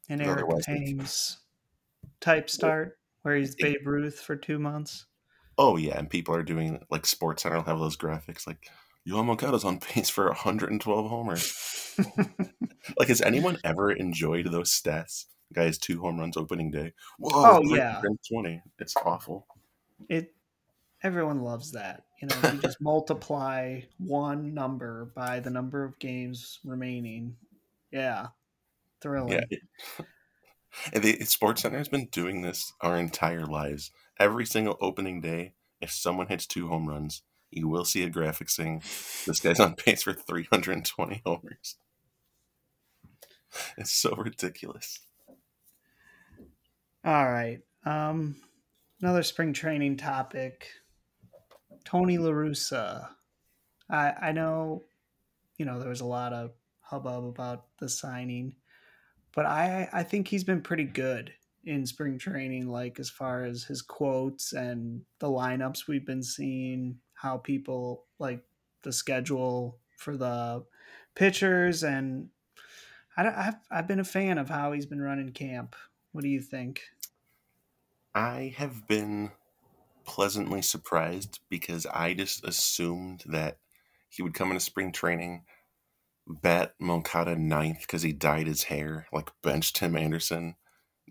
And 0.10 0.22
Eric 0.22 0.44
otherwise 0.44 0.66
Thames 0.66 1.40
type 2.20 2.50
start 2.50 2.98
where 3.24 3.36
he's 3.36 3.56
Babe 3.56 3.86
Ruth 3.86 4.20
for 4.20 4.36
two 4.36 4.60
months. 4.60 5.06
Oh 5.58 5.76
yeah, 5.78 5.98
and 5.98 6.10
people 6.10 6.34
are 6.36 6.44
doing 6.44 6.80
like 6.90 7.06
Sports 7.06 7.44
Center 7.44 7.58
will 7.58 7.64
have 7.64 7.80
those 7.80 7.98
graphics 7.98 8.48
like 8.48 8.70
Yoan 9.08 9.26
Moncada's 9.26 9.66
on 9.66 9.80
pace 9.80 10.10
for 10.10 10.28
112 10.28 11.10
homers. 11.10 11.96
Like, 13.00 13.08
has 13.08 13.22
anyone 13.22 13.58
ever 13.64 13.92
enjoyed 13.92 14.52
those 14.52 14.70
stats? 14.70 15.26
Guys, 15.54 15.78
two 15.78 16.02
home 16.02 16.20
runs 16.20 16.36
opening 16.36 16.70
day. 16.70 16.92
Whoa, 17.18 17.60
Oh, 17.60 17.62
yeah. 17.76 18.02
320. 18.02 18.62
It's 18.80 18.94
awful. 19.06 19.48
it 20.10 20.34
everyone 21.02 21.42
loves 21.42 21.72
that 21.74 22.04
you 22.22 22.28
know 22.28 22.36
you 22.52 22.58
just 22.60 22.82
multiply 22.82 23.80
one 24.00 24.54
number 24.54 25.12
by 25.16 25.40
the 25.40 25.50
number 25.50 25.84
of 25.84 25.98
games 26.00 26.60
remaining 26.66 27.36
yeah 27.92 28.28
thrilling 29.02 29.44
Yeah. 29.50 29.58
And 30.94 31.04
the 31.04 31.24
Sports 31.26 31.62
Center 31.62 31.78
has 31.78 31.90
been 31.90 32.08
doing 32.08 32.42
this 32.42 32.74
our 32.82 32.98
entire 32.98 33.46
lives. 33.46 33.92
Every 34.20 34.46
single 34.46 34.78
opening 34.82 35.22
day, 35.22 35.54
if 35.82 35.92
someone 35.92 36.28
hits 36.28 36.46
two 36.48 36.68
home 36.68 36.88
runs, 36.90 37.24
you 37.52 37.68
will 37.68 37.86
see 37.86 38.04
a 38.04 38.10
graphic 38.10 38.50
saying 38.50 38.80
this 39.26 39.40
guy's 39.40 39.60
on 39.60 39.76
pace 39.76 40.04
for 40.04 40.14
320 40.14 41.22
homers. 41.26 41.76
It's 43.78 43.92
so 43.92 44.16
ridiculous. 44.16 45.00
all 47.06 47.26
right 47.30 47.60
um 47.86 48.36
another 49.02 49.24
spring 49.24 49.52
training 49.54 49.98
topic 49.98 50.68
tony 51.84 52.18
la 52.18 52.30
russa 52.30 53.10
i 53.90 54.14
i 54.22 54.32
know 54.32 54.84
you 55.58 55.66
know 55.66 55.80
there 55.80 55.90
was 55.90 56.02
a 56.02 56.06
lot 56.06 56.32
of 56.34 56.52
hubbub 56.80 57.26
about 57.26 57.66
the 57.80 57.90
signing 57.90 58.56
but 59.34 59.46
i 59.46 59.90
i 59.94 60.04
think 60.04 60.28
he's 60.28 60.44
been 60.44 60.62
pretty 60.62 60.86
good 60.86 61.34
in 61.66 61.86
spring 61.86 62.18
training, 62.18 62.68
like 62.68 63.00
as 63.00 63.10
far 63.10 63.44
as 63.46 63.64
his 63.64 63.82
quotes 63.82 64.54
and 64.54 65.02
the 65.20 65.28
lineups 65.28 65.88
we've 65.88 66.06
been 66.06 66.24
seeing, 66.24 67.00
how 67.14 67.38
people 67.38 68.06
like 68.20 68.44
the 68.82 68.92
schedule 68.92 69.80
for 69.98 70.18
the 70.18 70.66
pitchers, 71.16 71.84
and 71.84 72.30
I, 73.16 73.24
have 73.24 73.62
I've 73.72 73.88
been 73.88 74.00
a 74.00 74.06
fan 74.06 74.38
of 74.38 74.50
how 74.50 74.72
he's 74.72 74.86
been 74.86 75.02
running 75.02 75.32
camp. 75.32 75.76
What 76.12 76.24
do 76.24 76.30
you 76.30 76.42
think? 76.42 76.82
I 78.14 78.54
have 78.58 78.88
been 78.88 79.32
pleasantly 80.06 80.62
surprised 80.62 81.40
because 81.50 81.86
I 81.86 82.14
just 82.14 82.44
assumed 82.44 83.24
that 83.28 83.58
he 84.10 84.22
would 84.22 84.34
come 84.34 84.50
into 84.50 84.60
spring 84.60 84.92
training, 84.92 85.46
bat 86.28 86.76
Moncada 86.80 87.36
ninth 87.36 87.82
because 87.82 88.02
he 88.02 88.14
dyed 88.14 88.48
his 88.48 88.64
hair, 88.64 89.08
like 89.12 89.30
bench 89.42 89.74
Tim 89.74 89.96
Anderson, 89.96 90.56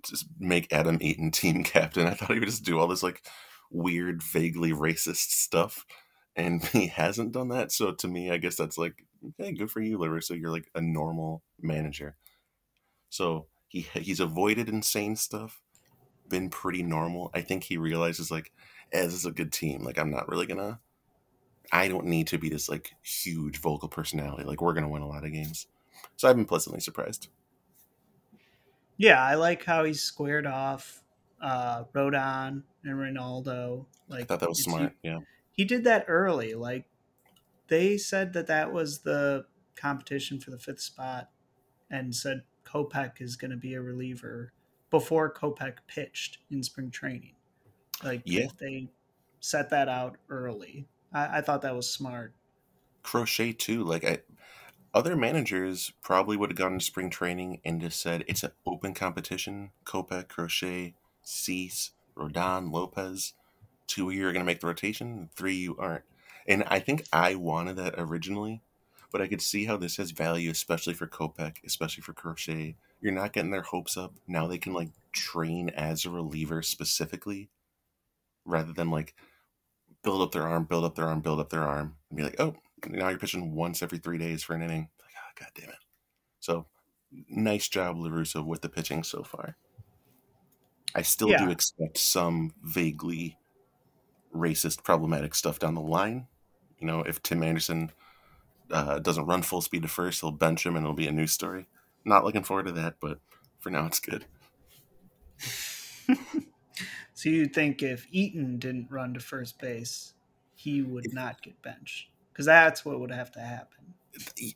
just 0.05 0.27
make 0.39 0.73
Adam 0.73 0.99
Eaton 1.01 1.31
team 1.33 1.65
captain. 1.65 2.07
I 2.07 2.15
thought 2.15 2.33
he 2.33 2.39
would 2.39 2.49
just 2.49 2.65
do 2.65 2.79
all 2.79 2.89
this 2.89 3.03
like 3.03 3.23
weird, 3.71 4.23
vaguely 4.23 4.73
racist 4.73 5.31
stuff, 5.31 5.85
and 6.37 6.65
he 6.69 6.87
hasn't 6.89 7.33
done 7.33 7.49
that. 7.49 7.73
So 7.73 7.93
to 7.93 8.09
me, 8.09 8.31
I 8.31 8.39
guess 8.39 8.57
that's 8.57 8.79
like, 8.79 9.05
okay, 9.41 9.53
good 9.53 9.71
for 9.71 9.81
you, 9.81 9.99
La 9.99 10.07
Russa. 10.07 10.25
So 10.25 10.35
you're 10.35 10.51
like 10.51 10.71
a 10.75 10.81
normal 10.81 11.43
manager. 11.61 12.17
So 13.09 13.47
he 13.69 13.87
he's 13.95 14.21
avoided 14.21 14.69
insane 14.69 15.17
stuff, 15.17 15.61
been 16.29 16.51
pretty 16.51 16.83
normal. 16.83 17.31
I 17.35 17.43
think 17.43 17.65
he 17.65 17.77
realizes 17.77 18.31
like, 18.31 18.53
eh, 18.93 19.05
this 19.05 19.15
is 19.15 19.27
a 19.27 19.33
good 19.33 19.53
team. 19.53 19.83
Like 19.83 19.99
I'm 19.99 20.11
not 20.11 20.29
really 20.29 20.47
gonna. 20.47 20.81
I 21.71 21.89
don't 21.89 22.07
need 22.07 22.27
to 22.29 22.39
be 22.39 22.49
this 22.49 22.69
like 22.69 22.93
huge 23.03 23.59
vocal 23.59 23.89
personality. 23.89 24.45
Like 24.45 24.61
we're 24.61 24.75
gonna 24.75 24.89
win 24.89 25.03
a 25.03 25.09
lot 25.09 25.25
of 25.25 25.33
games. 25.33 25.67
So 26.17 26.29
I've 26.29 26.37
been 26.37 26.45
pleasantly 26.45 26.81
surprised. 26.81 27.29
Yeah, 28.97 29.23
I 29.23 29.35
like 29.35 29.65
how 29.65 29.85
he's 29.85 30.03
squared 30.03 30.47
off 30.47 31.03
uh 31.41 31.85
Rodon 31.95 32.63
and 32.85 32.95
Ronaldo. 32.95 33.87
Like 34.09 34.23
I 34.23 34.25
thought 34.25 34.41
that 34.41 34.49
was 34.49 34.63
smart. 34.63 34.93
He, 35.03 35.09
yeah, 35.09 35.21
he 35.53 35.65
did 35.65 35.85
that 35.85 36.07
early. 36.09 36.55
Like 36.55 36.87
they 37.69 37.97
said 37.97 38.33
that 38.35 38.49
that 38.49 38.73
was 38.73 39.01
the 39.01 39.47
competition 39.77 40.41
for 40.41 40.51
the 40.51 40.59
fifth 40.59 40.81
spot, 40.81 41.31
and 41.91 42.15
said 42.15 42.43
Kopech 42.65 43.21
is 43.21 43.37
going 43.37 43.51
to 43.51 43.57
be 43.57 43.75
a 43.75 43.81
reliever 43.81 44.53
before 44.91 45.33
Kopech 45.33 45.77
pitched 45.87 46.39
in 46.51 46.63
spring 46.63 46.91
training. 46.91 47.35
Like 48.05 48.23
yeah, 48.25 48.47
they 48.59 48.89
set 49.41 49.71
that 49.71 49.89
out 49.89 50.17
early. 50.29 50.87
I, 51.13 51.39
I 51.39 51.41
thought 51.41 51.63
that 51.63 51.77
was 51.77 51.89
smart. 51.89 52.35
Crochet 53.03 53.53
too. 53.53 53.85
Like 53.85 54.05
I, 54.05 54.21
other 54.95 55.17
managers 55.17 55.93
probably 56.03 56.37
would 56.37 56.51
have 56.51 56.59
gone 56.59 56.79
to 56.79 56.85
spring 56.85 57.11
training 57.11 57.61
and 57.65 57.81
just 57.81 58.01
said 58.01 58.25
it's 58.27 58.43
an 58.43 58.53
open 58.67 58.95
competition. 58.95 59.71
Kopech, 59.85 60.29
Crochet, 60.29 60.95
Cease, 61.23 61.93
Rodon, 62.17 62.71
Lopez. 62.71 63.33
Two 63.87 64.09
of 64.09 64.15
you 64.15 64.27
are 64.27 64.33
going 64.33 64.45
to 64.45 64.47
make 64.47 64.61
the 64.61 64.67
rotation, 64.67 65.29
three 65.35 65.55
you 65.55 65.77
aren't. 65.79 66.05
And 66.47 66.65
I 66.67 66.79
think 66.79 67.07
I 67.13 67.35
wanted 67.35 67.77
that 67.77 67.95
originally, 67.99 68.63
but 69.11 69.21
I 69.21 69.29
could 69.29 69.43
see 69.43 69.65
how 69.67 69.77
this 69.77 69.97
has 69.97 70.11
value, 70.11 70.51
especially 70.51 70.95
for 70.95 71.07
Kopech, 71.07 71.57
especially 71.65 72.03
for 72.03 72.13
Crochet. 72.13 72.77
You're 73.01 73.13
not 73.13 73.33
getting 73.33 73.51
their 73.51 73.63
hopes 73.63 73.97
up. 73.97 74.15
Now 74.27 74.47
they 74.47 74.59
can 74.59 74.73
like 74.73 74.91
train 75.13 75.69
as 75.71 76.05
a 76.05 76.11
reliever 76.11 76.63
specifically 76.63 77.49
rather 78.45 78.73
than 78.73 78.91
like 78.91 79.15
build 80.03 80.23
up 80.23 80.33
their 80.33 80.47
arm, 80.47 80.65
build 80.65 80.85
up 80.85 80.95
their 80.95 81.07
arm, 81.07 81.21
build 81.21 81.41
up 81.41 81.51
their 81.51 81.63
arm, 81.63 81.97
and 82.11 82.17
be 82.17 82.23
like, 82.23 82.41
oh, 82.41 82.55
now 82.89 83.09
you're 83.09 83.19
pitching 83.19 83.55
once 83.55 83.83
every 83.83 83.99
three 83.99 84.19
days 84.19 84.43
for 84.43 84.55
an 84.55 84.63
inning. 84.63 84.89
Like, 85.01 85.11
oh, 85.17 85.33
god 85.41 85.49
damn 85.55 85.71
it. 85.71 85.77
So 86.41 86.67
nice 87.29 87.69
job, 87.69 87.99
La 87.99 88.09
Russa, 88.09 88.45
with 88.45 88.63
the 88.63 88.69
pitching 88.69 89.03
so 89.03 89.23
far. 89.23 89.57
I 90.95 91.03
still 91.03 91.31
yeah. 91.31 91.45
do 91.45 91.51
expect 91.51 91.99
some 91.99 92.53
vaguely 92.63 93.39
racist, 94.35 94.83
problematic 94.83 95.35
stuff 95.35 95.59
down 95.59 95.75
the 95.75 95.81
line. 95.81 96.27
You 96.79 96.87
know, 96.87 97.01
if 97.01 97.23
Tim 97.23 97.43
Anderson 97.43 97.93
uh, 98.71 98.99
doesn't 98.99 99.27
run 99.27 99.43
full 99.43 99.61
speed 99.63 99.83
to 99.83 99.89
first, 99.89 100.21
he'll 100.21 100.33
bench 100.33 100.67
him 100.67 100.77
and 100.77 100.85
it'll 100.85 100.95
be 100.95 101.07
a 101.07 101.13
news 101.13 101.33
story. 101.33 101.67
Not 102.05 102.25
looking 102.25 102.43
forward 102.43 102.67
to 102.67 102.73
that, 102.73 102.97
but 103.01 103.21
for 103.61 103.71
now, 103.71 103.87
it's 103.87 104.01
good. 104.01 104.27
So 107.23 107.29
you 107.29 107.47
think 107.47 107.85
if 107.85 108.09
Eaton 108.11 108.59
didn't 108.59 108.91
run 108.91 109.15
to 109.15 109.21
first 109.21 109.61
base, 109.61 110.15
he 110.57 110.83
would 110.83 111.07
if, 111.07 111.15
not 111.15 111.41
get 111.41 111.63
benched? 111.63 112.09
Because 112.33 112.47
that's 112.47 112.85
what 112.85 112.99
would 112.99 113.13
have 113.13 113.31
to 113.31 113.39
happen. 113.39 113.95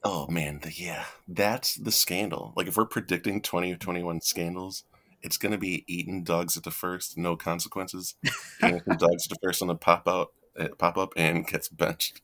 Oh 0.02 0.26
man, 0.26 0.59
the, 0.59 0.72
yeah, 0.72 1.05
that's 1.29 1.76
the 1.76 1.92
scandal. 1.92 2.52
Like 2.57 2.66
if 2.66 2.76
we're 2.76 2.85
predicting 2.85 3.40
twenty 3.40 3.72
or 3.72 3.76
twenty-one 3.76 4.20
scandals, 4.20 4.83
it's 5.22 5.38
going 5.38 5.52
to 5.52 5.59
be 5.59 5.85
Eaton 5.87 6.24
dogs 6.24 6.57
at 6.57 6.64
the 6.64 6.72
first, 6.72 7.16
no 7.16 7.37
consequences. 7.37 8.16
Dogs 8.61 8.83
at 8.85 9.31
the 9.31 9.38
first 9.40 9.62
on 9.62 9.68
the 9.68 9.76
pop 9.76 10.09
out, 10.09 10.33
uh, 10.59 10.66
pop 10.76 10.98
up, 10.98 11.12
and 11.16 11.46
gets 11.46 11.68
benched. 11.68 12.20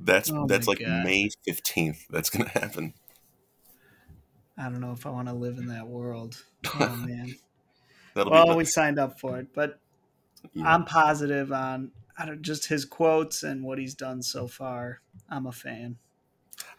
That's 0.00 0.32
oh 0.32 0.46
that's 0.46 0.66
like 0.66 0.78
God. 0.78 1.04
May 1.04 1.28
fifteenth. 1.44 2.06
That's 2.08 2.30
going 2.30 2.46
to 2.46 2.58
happen. 2.58 2.94
I 4.56 4.70
don't 4.70 4.80
know 4.80 4.92
if 4.92 5.04
I 5.04 5.10
want 5.10 5.28
to 5.28 5.34
live 5.34 5.58
in 5.58 5.66
that 5.66 5.86
world. 5.86 6.42
Oh 6.80 6.96
man. 7.06 7.34
Well, 8.14 8.56
we 8.56 8.64
signed 8.64 8.98
up 8.98 9.18
for 9.18 9.38
it, 9.38 9.48
but 9.54 9.78
yeah. 10.52 10.74
I'm 10.74 10.84
positive 10.84 11.52
on 11.52 11.92
I 12.16 12.26
don't, 12.26 12.42
just 12.42 12.66
his 12.66 12.84
quotes 12.84 13.42
and 13.42 13.64
what 13.64 13.78
he's 13.78 13.94
done 13.94 14.22
so 14.22 14.46
far. 14.46 15.00
I'm 15.28 15.46
a 15.46 15.52
fan. 15.52 15.96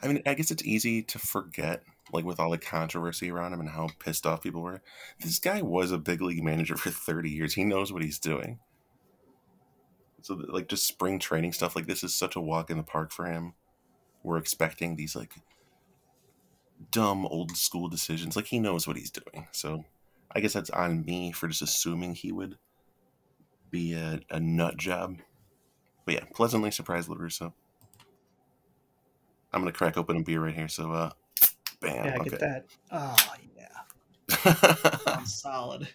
I 0.02 0.08
mean, 0.08 0.22
I 0.26 0.34
guess 0.36 0.52
it's 0.52 0.64
easy 0.64 1.02
to 1.04 1.20
forget, 1.20 1.84
like 2.12 2.26
with 2.26 2.40
all 2.40 2.52
the 2.52 2.58
controversy 2.58 3.32
around 3.32 3.54
him 3.54 3.60
and 3.60 3.70
how 3.70 3.90
pissed 4.00 4.26
off 4.26 4.44
people 4.44 4.62
were. 4.62 4.82
This 5.20 5.40
guy 5.40 5.62
was 5.62 5.92
a 5.92 5.98
big 5.98 6.22
league 6.22 6.44
manager 6.44 6.78
for 6.78 6.92
30 6.92 7.30
years. 7.30 7.56
He 7.56 7.64
knows 7.64 7.92
what 7.92 8.04
he's 8.04 8.20
doing. 8.20 8.60
So, 10.22 10.36
like, 10.48 10.70
just 10.70 10.88
spring 10.88 11.20
training 11.20 11.52
stuff 11.52 11.76
like 11.76 11.88
this 11.88 12.04
is 12.04 12.16
such 12.16 12.36
a 12.36 12.42
walk 12.42 12.70
in 12.70 12.78
the 12.78 12.84
park 12.84 13.12
for 13.12 13.26
him. 13.26 13.54
We're 14.24 14.38
expecting 14.38 14.96
these 14.96 15.16
like 15.16 15.34
dumb 16.92 17.26
old 17.26 17.58
school 17.58 17.90
decisions. 17.90 18.38
Like 18.38 18.46
he 18.46 18.60
knows 18.60 18.88
what 18.88 18.96
he's 18.96 19.12
doing. 19.12 19.48
So, 19.52 19.84
I 20.36 20.40
guess 20.40 20.54
that's 20.54 20.70
on 20.70 21.06
me 21.06 21.32
for 21.32 21.48
just 21.48 21.62
assuming 21.62 22.16
he 22.16 22.32
would 22.32 22.58
be 23.70 23.94
a, 23.94 24.20
a 24.30 24.40
nut 24.40 24.78
job. 24.78 25.18
But 26.06 26.16
yeah, 26.16 26.24
pleasantly 26.34 26.72
surprised, 26.72 27.10
La 27.10 27.16
Russa. 27.16 27.54
I'm 29.52 29.62
gonna 29.62 29.72
crack 29.72 29.98
open 29.98 30.18
a 30.18 30.24
beer 30.24 30.44
right 30.44 30.54
here. 30.54 30.68
So, 30.68 30.92
uh, 30.92 31.12
bam. 31.80 32.06
Yeah, 32.06 32.18
okay. 32.20 32.30
get 32.30 32.40
that. 32.40 32.66
Oh 32.92 33.18
yeah, 33.58 35.20
solid. 35.26 35.88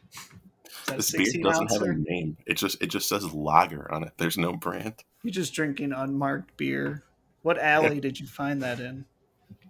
This 0.86 1.10
beer 1.10 1.42
doesn't 1.42 1.72
have 1.72 1.82
a 1.82 1.94
name. 1.94 2.36
It 2.46 2.54
just 2.54 2.80
it 2.80 2.86
just 2.86 3.08
says 3.08 3.34
lager 3.34 3.92
on 3.92 4.04
it. 4.04 4.12
There's 4.16 4.38
no 4.38 4.54
brand. 4.54 4.94
You're 5.22 5.32
just 5.32 5.52
drinking 5.52 5.92
unmarked 5.92 6.56
beer. 6.56 7.04
What 7.42 7.58
alley 7.58 7.96
yeah. 7.96 8.00
did 8.00 8.20
you 8.20 8.26
find 8.26 8.62
that 8.62 8.80
in? 8.80 9.04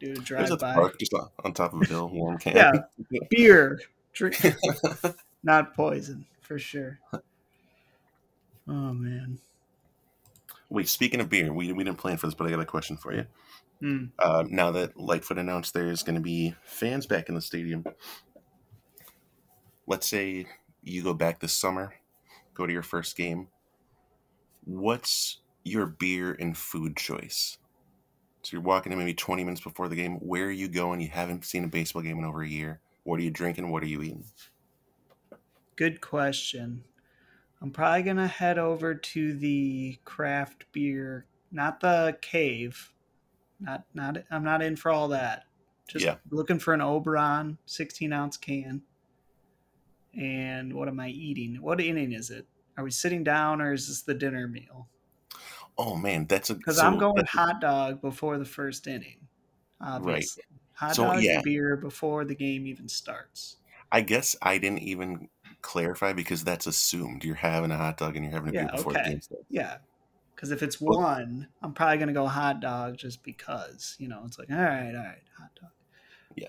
Do 0.00 0.12
a 0.12 0.14
drive 0.16 0.58
by. 0.58 0.74
Park, 0.74 0.98
just 0.98 1.14
on, 1.14 1.28
on 1.44 1.52
top 1.52 1.72
of 1.72 1.82
a 1.82 1.84
hill, 1.86 2.08
warm 2.08 2.38
can. 2.38 2.56
yeah, 3.10 3.20
beer. 3.30 3.80
Drink, 4.12 4.40
not 5.42 5.74
poison 5.74 6.26
for 6.40 6.58
sure. 6.58 6.98
Oh 8.66 8.92
man. 8.92 9.38
Wait, 10.70 10.88
speaking 10.88 11.20
of 11.20 11.30
beer, 11.30 11.52
we, 11.52 11.72
we 11.72 11.84
didn't 11.84 11.98
plan 11.98 12.18
for 12.18 12.26
this, 12.26 12.34
but 12.34 12.46
I 12.46 12.50
got 12.50 12.60
a 12.60 12.66
question 12.66 12.96
for 12.96 13.14
you. 13.14 13.26
Mm. 13.82 14.10
Uh, 14.18 14.44
now 14.48 14.70
that 14.72 14.98
Lightfoot 14.98 15.38
announced 15.38 15.72
there's 15.72 16.02
going 16.02 16.16
to 16.16 16.20
be 16.20 16.54
fans 16.64 17.06
back 17.06 17.28
in 17.28 17.34
the 17.34 17.40
stadium, 17.40 17.84
let's 19.86 20.06
say 20.06 20.46
you 20.82 21.02
go 21.02 21.14
back 21.14 21.40
this 21.40 21.54
summer, 21.54 21.94
go 22.54 22.66
to 22.66 22.72
your 22.72 22.82
first 22.82 23.16
game. 23.16 23.48
What's 24.64 25.38
your 25.64 25.86
beer 25.86 26.36
and 26.38 26.56
food 26.56 26.96
choice? 26.96 27.56
So 28.42 28.50
you're 28.52 28.62
walking 28.62 28.92
in 28.92 28.98
maybe 28.98 29.14
20 29.14 29.44
minutes 29.44 29.62
before 29.62 29.88
the 29.88 29.96
game. 29.96 30.16
Where 30.16 30.46
are 30.46 30.50
you 30.50 30.68
going? 30.68 31.00
You 31.00 31.08
haven't 31.08 31.44
seen 31.44 31.64
a 31.64 31.68
baseball 31.68 32.02
game 32.02 32.18
in 32.18 32.24
over 32.24 32.42
a 32.42 32.48
year. 32.48 32.80
What 33.08 33.20
are 33.20 33.22
you 33.22 33.30
drinking? 33.30 33.70
What 33.70 33.82
are 33.82 33.86
you 33.86 34.02
eating? 34.02 34.24
Good 35.76 36.02
question. 36.02 36.84
I'm 37.62 37.70
probably 37.70 38.02
gonna 38.02 38.26
head 38.26 38.58
over 38.58 38.94
to 38.94 39.32
the 39.32 39.98
craft 40.04 40.66
beer, 40.72 41.24
not 41.50 41.80
the 41.80 42.18
cave. 42.20 42.92
Not 43.60 43.84
not 43.94 44.18
I'm 44.30 44.44
not 44.44 44.60
in 44.60 44.76
for 44.76 44.90
all 44.90 45.08
that. 45.08 45.44
Just 45.88 46.04
yeah. 46.04 46.16
looking 46.30 46.58
for 46.58 46.74
an 46.74 46.82
Oberon 46.82 47.56
16 47.64 48.12
ounce 48.12 48.36
can. 48.36 48.82
And 50.14 50.74
what 50.74 50.88
am 50.88 51.00
I 51.00 51.08
eating? 51.08 51.62
What 51.62 51.80
inning 51.80 52.12
is 52.12 52.28
it? 52.28 52.46
Are 52.76 52.84
we 52.84 52.90
sitting 52.90 53.24
down 53.24 53.62
or 53.62 53.72
is 53.72 53.88
this 53.88 54.02
the 54.02 54.12
dinner 54.12 54.46
meal? 54.46 54.86
Oh 55.78 55.96
man, 55.96 56.26
that's 56.26 56.50
a 56.50 56.54
because 56.56 56.76
so 56.76 56.84
I'm 56.84 56.98
going 56.98 57.24
hot 57.24 57.62
dog 57.62 58.02
before 58.02 58.36
the 58.36 58.44
first 58.44 58.86
inning. 58.86 59.28
Obviously. 59.80 60.42
Right. 60.50 60.57
Hot 60.78 60.94
so, 60.94 61.04
dog 61.04 61.22
yeah. 61.22 61.40
beer 61.42 61.76
before 61.76 62.24
the 62.24 62.34
game 62.34 62.66
even 62.66 62.88
starts. 62.88 63.56
I 63.90 64.00
guess 64.00 64.36
I 64.42 64.58
didn't 64.58 64.80
even 64.80 65.28
clarify 65.62 66.12
because 66.12 66.44
that's 66.44 66.66
assumed. 66.66 67.24
You're 67.24 67.34
having 67.34 67.70
a 67.70 67.76
hot 67.76 67.96
dog 67.96 68.16
and 68.16 68.24
you're 68.24 68.34
having 68.34 68.50
a 68.50 68.52
yeah, 68.52 68.66
beer 68.66 68.76
before 68.76 68.92
okay. 68.92 69.02
the 69.02 69.08
game 69.10 69.20
starts. 69.20 69.44
Yeah. 69.50 69.76
Because 70.34 70.52
if 70.52 70.62
it's 70.62 70.80
well, 70.80 71.00
one, 71.00 71.48
I'm 71.62 71.72
probably 71.72 71.96
going 71.96 72.08
to 72.08 72.14
go 72.14 72.26
hot 72.26 72.60
dog 72.60 72.96
just 72.96 73.24
because, 73.24 73.96
you 73.98 74.08
know, 74.08 74.22
it's 74.24 74.38
like, 74.38 74.50
all 74.50 74.56
right, 74.56 74.94
all 74.94 75.02
right, 75.02 75.22
hot 75.36 75.50
dog. 75.60 75.70
Yeah. 76.36 76.48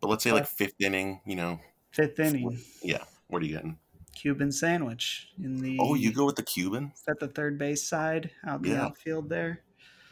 But 0.00 0.10
let's 0.10 0.22
say 0.22 0.30
but, 0.30 0.40
like 0.40 0.46
fifth 0.48 0.78
inning, 0.78 1.22
you 1.24 1.36
know, 1.36 1.60
Fifth 1.94 2.18
inning, 2.18 2.58
Yeah. 2.82 3.04
What 3.28 3.40
are 3.40 3.46
you 3.46 3.54
getting? 3.54 3.78
Cuban 4.16 4.50
sandwich 4.50 5.28
in 5.42 5.60
the. 5.60 5.78
Oh, 5.80 5.94
you 5.94 6.12
go 6.12 6.26
with 6.26 6.34
the 6.34 6.42
Cuban? 6.42 6.90
Is 6.92 7.02
that 7.06 7.20
the 7.20 7.28
third 7.28 7.56
base 7.56 7.86
side 7.86 8.32
out 8.44 8.62
the 8.62 8.70
Yeah. 8.70 8.86
outfield 8.86 9.28
there? 9.28 9.60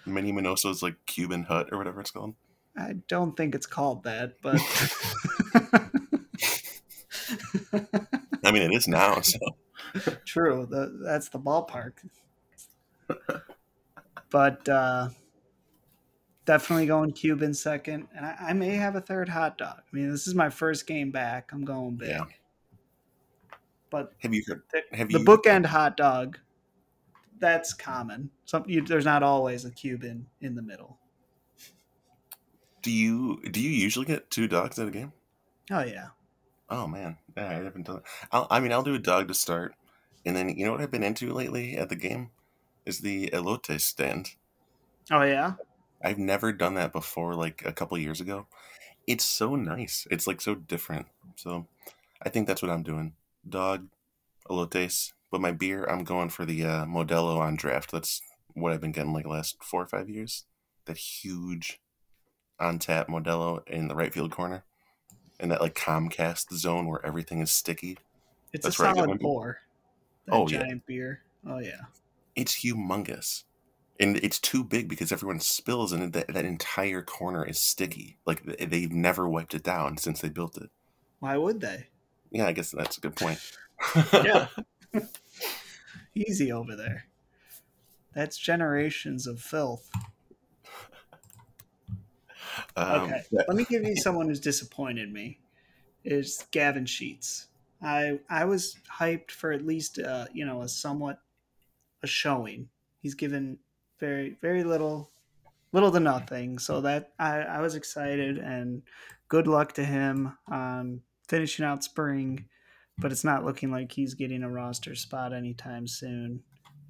Minnie 0.06 0.30
Minoso's 0.30 0.80
like 0.80 0.94
Cuban 1.06 1.42
hut 1.42 1.70
or 1.72 1.78
whatever 1.78 2.00
it's 2.00 2.12
called. 2.12 2.34
I 2.76 2.94
don't 3.08 3.36
think 3.36 3.54
it's 3.54 3.66
called 3.66 4.04
that, 4.04 4.36
but 4.42 4.54
I 8.44 8.50
mean, 8.50 8.62
it 8.62 8.74
is 8.74 8.88
now. 8.88 9.20
So 9.20 9.38
true. 10.24 10.66
The, 10.68 10.98
that's 11.04 11.28
the 11.28 11.38
ballpark. 11.38 11.92
but 14.30 14.68
uh, 14.68 15.08
definitely 16.44 16.86
going 16.86 17.12
Cuban 17.12 17.54
second, 17.54 18.08
and 18.16 18.24
I, 18.24 18.36
I 18.40 18.52
may 18.52 18.70
have 18.70 18.96
a 18.96 19.00
third 19.00 19.28
hot 19.28 19.58
dog. 19.58 19.78
I 19.80 19.96
mean, 19.96 20.10
this 20.10 20.26
is 20.26 20.34
my 20.34 20.50
first 20.50 20.86
game 20.86 21.10
back. 21.10 21.50
I'm 21.52 21.64
going 21.64 21.96
big. 21.96 22.08
Yeah. 22.08 22.24
But 23.90 24.14
have 24.20 24.32
you 24.32 24.42
heard? 24.48 24.62
the, 24.72 24.96
Have 24.96 25.10
the 25.10 25.18
you 25.18 25.24
bookend 25.24 25.66
hot 25.66 25.98
dog, 25.98 26.38
that's 27.38 27.74
common. 27.74 28.30
Some 28.46 28.64
you, 28.66 28.80
there's 28.80 29.04
not 29.04 29.22
always 29.22 29.66
a 29.66 29.70
Cuban 29.70 30.26
in 30.40 30.54
the 30.54 30.62
middle. 30.62 30.98
Do 32.82 32.90
you 32.90 33.40
do 33.50 33.60
you 33.60 33.70
usually 33.70 34.06
get 34.06 34.30
two 34.30 34.48
dogs 34.48 34.78
at 34.78 34.88
a 34.88 34.90
game? 34.90 35.12
Oh 35.70 35.82
yeah. 35.82 36.08
Oh 36.68 36.86
man, 36.86 37.18
yeah, 37.36 37.48
I 37.48 37.52
haven't 37.54 37.86
done. 37.86 38.02
I'll, 38.30 38.46
I 38.50 38.60
mean, 38.60 38.72
I'll 38.72 38.82
do 38.82 38.94
a 38.94 38.98
dog 38.98 39.28
to 39.28 39.34
start, 39.34 39.74
and 40.24 40.36
then 40.36 40.48
you 40.48 40.64
know 40.64 40.72
what 40.72 40.80
I've 40.80 40.90
been 40.90 41.02
into 41.02 41.32
lately 41.32 41.76
at 41.76 41.88
the 41.88 41.96
game 41.96 42.30
is 42.84 42.98
the 42.98 43.30
elote 43.30 43.80
stand. 43.80 44.30
Oh 45.10 45.22
yeah. 45.22 45.54
I've 46.02 46.18
never 46.18 46.52
done 46.52 46.74
that 46.74 46.92
before, 46.92 47.34
like 47.34 47.62
a 47.64 47.72
couple 47.72 47.96
years 47.98 48.20
ago. 48.20 48.46
It's 49.06 49.24
so 49.24 49.54
nice. 49.54 50.06
It's 50.10 50.26
like 50.26 50.40
so 50.40 50.54
different. 50.54 51.06
So 51.36 51.66
I 52.22 52.28
think 52.28 52.46
that's 52.46 52.62
what 52.62 52.70
I'm 52.70 52.82
doing. 52.82 53.14
Dog, 53.48 53.88
elotes. 54.48 55.12
But 55.30 55.40
my 55.40 55.52
beer, 55.52 55.84
I'm 55.84 56.04
going 56.04 56.28
for 56.28 56.44
the 56.44 56.64
uh, 56.64 56.84
Modelo 56.84 57.38
on 57.38 57.56
draft. 57.56 57.90
That's 57.90 58.20
what 58.54 58.72
I've 58.72 58.80
been 58.80 58.92
getting 58.92 59.12
like 59.12 59.24
the 59.24 59.30
last 59.30 59.62
four 59.62 59.82
or 59.82 59.86
five 59.86 60.08
years. 60.08 60.44
That 60.86 60.96
huge 60.96 61.80
on 62.62 62.78
tap 62.78 63.08
Modelo 63.08 63.66
in 63.68 63.88
the 63.88 63.94
right 63.94 64.12
field 64.12 64.30
corner. 64.30 64.64
In 65.40 65.48
that 65.48 65.60
like 65.60 65.74
Comcast 65.74 66.52
zone 66.54 66.86
where 66.86 67.04
everything 67.04 67.40
is 67.40 67.50
sticky. 67.50 67.98
It's 68.52 68.64
That's 68.64 68.76
a 68.78 68.82
solid 68.82 69.08
my 69.08 69.14
beer. 69.14 69.18
pour. 69.18 69.58
That 70.26 70.34
Oh, 70.34 70.48
yeah. 70.48 70.60
giant 70.60 70.86
beer. 70.86 71.22
Oh 71.46 71.58
yeah. 71.58 71.80
It's 72.36 72.62
humongous. 72.62 73.42
And 73.98 74.16
it's 74.18 74.38
too 74.38 74.62
big 74.64 74.88
because 74.88 75.10
everyone 75.12 75.40
spills 75.40 75.92
and 75.92 76.12
that, 76.12 76.28
that 76.28 76.44
entire 76.44 77.02
corner 77.02 77.44
is 77.44 77.58
sticky. 77.58 78.18
Like 78.24 78.44
they've 78.58 78.92
never 78.92 79.28
wiped 79.28 79.54
it 79.54 79.62
down 79.64 79.96
since 79.96 80.20
they 80.20 80.28
built 80.28 80.56
it. 80.56 80.70
Why 81.18 81.36
would 81.36 81.60
they? 81.60 81.88
Yeah, 82.30 82.46
I 82.46 82.52
guess 82.52 82.70
that's 82.70 82.98
a 82.98 83.00
good 83.00 83.16
point. 83.16 83.38
Yeah. 84.12 84.46
Easy 86.14 86.52
over 86.52 86.76
there. 86.76 87.06
That's 88.14 88.36
generations 88.36 89.26
of 89.26 89.40
filth. 89.40 89.90
Um, 92.76 93.02
Okay. 93.02 93.22
Let 93.32 93.56
me 93.56 93.64
give 93.64 93.84
you 93.84 93.96
someone 93.96 94.28
who's 94.28 94.40
disappointed 94.40 95.12
me. 95.12 95.38
Is 96.04 96.44
Gavin 96.50 96.86
Sheets. 96.86 97.46
I 97.80 98.18
I 98.28 98.44
was 98.44 98.76
hyped 98.90 99.30
for 99.30 99.52
at 99.52 99.66
least 99.66 99.98
uh, 99.98 100.26
you 100.32 100.44
know, 100.44 100.62
a 100.62 100.68
somewhat 100.68 101.20
a 102.02 102.06
showing. 102.06 102.68
He's 103.00 103.14
given 103.14 103.58
very 104.00 104.36
very 104.40 104.64
little 104.64 105.10
little 105.72 105.92
to 105.92 106.00
nothing. 106.00 106.58
So 106.58 106.80
that 106.82 107.12
I, 107.18 107.38
I 107.40 107.60
was 107.60 107.74
excited 107.74 108.38
and 108.38 108.82
good 109.28 109.46
luck 109.46 109.72
to 109.74 109.84
him 109.84 110.36
on 110.48 111.00
finishing 111.28 111.64
out 111.64 111.84
spring, 111.84 112.46
but 112.98 113.12
it's 113.12 113.24
not 113.24 113.44
looking 113.44 113.70
like 113.70 113.90
he's 113.92 114.14
getting 114.14 114.42
a 114.42 114.50
roster 114.50 114.94
spot 114.94 115.32
anytime 115.32 115.86
soon. 115.86 116.42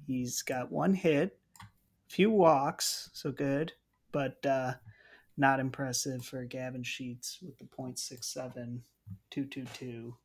He's 0.05 0.41
got 0.41 0.71
one 0.71 0.93
hit, 0.93 1.37
a 1.61 1.65
few 2.09 2.29
walks, 2.29 3.09
so 3.13 3.31
good, 3.31 3.73
but 4.11 4.45
uh 4.45 4.73
not 5.37 5.59
impressive 5.59 6.23
for 6.23 6.43
Gavin 6.45 6.83
Sheets 6.83 7.39
with 7.41 7.57
the 7.57 7.65
.67, 7.65 8.79
222, 9.31 10.15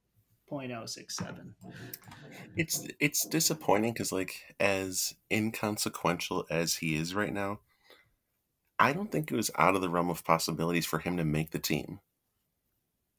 .067. 0.50 1.52
It's 2.56 2.86
it's 3.00 3.26
disappointing 3.26 3.92
because 3.92 4.12
like 4.12 4.54
as 4.58 5.14
inconsequential 5.30 6.46
as 6.50 6.76
he 6.76 6.94
is 6.96 7.14
right 7.14 7.32
now, 7.32 7.60
I 8.78 8.92
don't 8.92 9.10
think 9.10 9.30
it 9.30 9.36
was 9.36 9.50
out 9.56 9.74
of 9.74 9.82
the 9.82 9.90
realm 9.90 10.10
of 10.10 10.24
possibilities 10.24 10.86
for 10.86 11.00
him 11.00 11.16
to 11.16 11.24
make 11.24 11.50
the 11.50 11.58
team. 11.58 12.00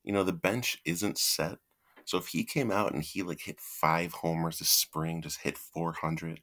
You 0.04 0.14
know, 0.14 0.24
the 0.24 0.34
bench 0.34 0.82
isn't 0.86 1.18
set. 1.18 1.58
So 2.06 2.18
if 2.18 2.28
he 2.28 2.44
came 2.44 2.72
out 2.72 2.94
and 2.94 3.04
he 3.04 3.22
like 3.22 3.42
hit 3.42 3.60
five 3.60 4.14
homers 4.14 4.60
this 4.60 4.70
spring, 4.70 5.22
just 5.22 5.42
hit 5.42 5.58
four 5.58 5.94
hundred, 5.94 6.42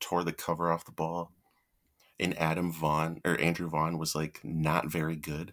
tore 0.00 0.24
the 0.24 0.32
cover 0.32 0.72
off 0.72 0.84
the 0.84 0.90
ball, 0.90 1.32
and 2.18 2.38
Adam 2.38 2.72
Vaughn 2.72 3.20
or 3.24 3.40
Andrew 3.40 3.68
Vaughn 3.68 3.98
was 3.98 4.14
like 4.14 4.40
not 4.44 4.90
very 4.90 5.16
good. 5.16 5.52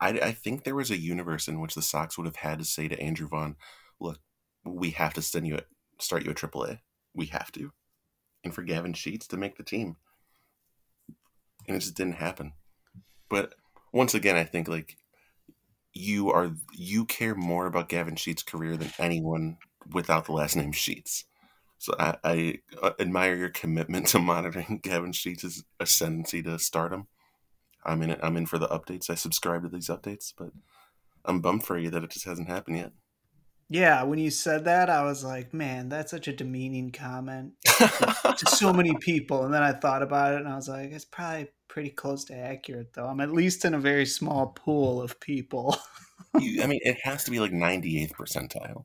I, 0.00 0.08
I 0.10 0.32
think 0.32 0.64
there 0.64 0.74
was 0.74 0.90
a 0.90 0.98
universe 0.98 1.48
in 1.48 1.60
which 1.60 1.74
the 1.74 1.82
Sox 1.82 2.18
would 2.18 2.26
have 2.26 2.36
had 2.36 2.58
to 2.58 2.64
say 2.64 2.88
to 2.88 3.00
Andrew 3.00 3.28
Vaughn, 3.28 3.56
"Look, 4.00 4.20
we 4.64 4.90
have 4.90 5.14
to 5.14 5.22
send 5.22 5.46
you 5.46 5.56
at 5.56 5.66
start 5.98 6.24
you 6.24 6.30
at 6.30 6.36
AAA. 6.36 6.80
We 7.14 7.26
have 7.26 7.52
to." 7.52 7.72
And 8.42 8.54
for 8.54 8.62
Gavin 8.62 8.92
Sheets 8.92 9.26
to 9.28 9.36
make 9.36 9.56
the 9.56 9.62
team, 9.62 9.96
and 11.66 11.76
it 11.76 11.80
just 11.80 11.96
didn't 11.96 12.14
happen. 12.14 12.52
But 13.28 13.54
once 13.92 14.14
again, 14.14 14.36
I 14.36 14.44
think 14.44 14.68
like 14.68 14.96
you 15.94 16.30
are 16.30 16.52
you 16.72 17.04
care 17.04 17.34
more 17.34 17.66
about 17.66 17.88
Gavin 17.88 18.16
Sheets' 18.16 18.42
career 18.42 18.76
than 18.76 18.92
anyone 18.98 19.58
without 19.92 20.26
the 20.26 20.32
last 20.32 20.56
name 20.56 20.72
Sheets. 20.72 21.24
So 21.78 21.94
I, 21.98 22.16
I 22.24 22.58
uh, 22.82 22.92
admire 22.98 23.36
your 23.36 23.50
commitment 23.50 24.06
to 24.08 24.18
monitoring 24.18 24.80
Gavin 24.82 25.12
Sheets' 25.12 25.62
ascendancy 25.80 26.42
to 26.42 26.58
stardom. 26.58 27.08
I'm 27.84 28.02
in 28.02 28.10
it. 28.10 28.20
I'm 28.22 28.36
in 28.36 28.46
for 28.46 28.58
the 28.58 28.68
updates. 28.68 29.10
I 29.10 29.14
subscribe 29.14 29.62
to 29.62 29.68
these 29.68 29.88
updates, 29.88 30.32
but 30.36 30.50
I'm 31.24 31.40
bummed 31.40 31.64
for 31.64 31.78
you 31.78 31.90
that 31.90 32.02
it 32.04 32.10
just 32.10 32.24
hasn't 32.24 32.48
happened 32.48 32.78
yet. 32.78 32.92
Yeah, 33.70 34.02
when 34.04 34.18
you 34.18 34.30
said 34.30 34.66
that, 34.66 34.90
I 34.90 35.04
was 35.04 35.24
like, 35.24 35.54
man, 35.54 35.88
that's 35.88 36.10
such 36.10 36.28
a 36.28 36.32
demeaning 36.32 36.92
comment 36.92 37.52
to 37.66 38.44
so 38.46 38.72
many 38.72 38.94
people. 38.96 39.44
And 39.44 39.54
then 39.54 39.62
I 39.62 39.72
thought 39.72 40.02
about 40.02 40.34
it 40.34 40.40
and 40.40 40.48
I 40.48 40.54
was 40.54 40.68
like, 40.68 40.92
it's 40.92 41.06
probably 41.06 41.48
pretty 41.66 41.90
close 41.90 42.24
to 42.26 42.34
accurate, 42.34 42.92
though. 42.92 43.06
I'm 43.06 43.20
at 43.20 43.32
least 43.32 43.64
in 43.64 43.74
a 43.74 43.78
very 43.78 44.06
small 44.06 44.48
pool 44.48 45.00
of 45.02 45.18
people. 45.18 45.76
You- 46.38 46.62
I 46.62 46.66
mean, 46.66 46.80
it 46.82 46.98
has 47.04 47.24
to 47.24 47.30
be 47.30 47.40
like 47.40 47.52
98th 47.52 48.12
percentile 48.12 48.84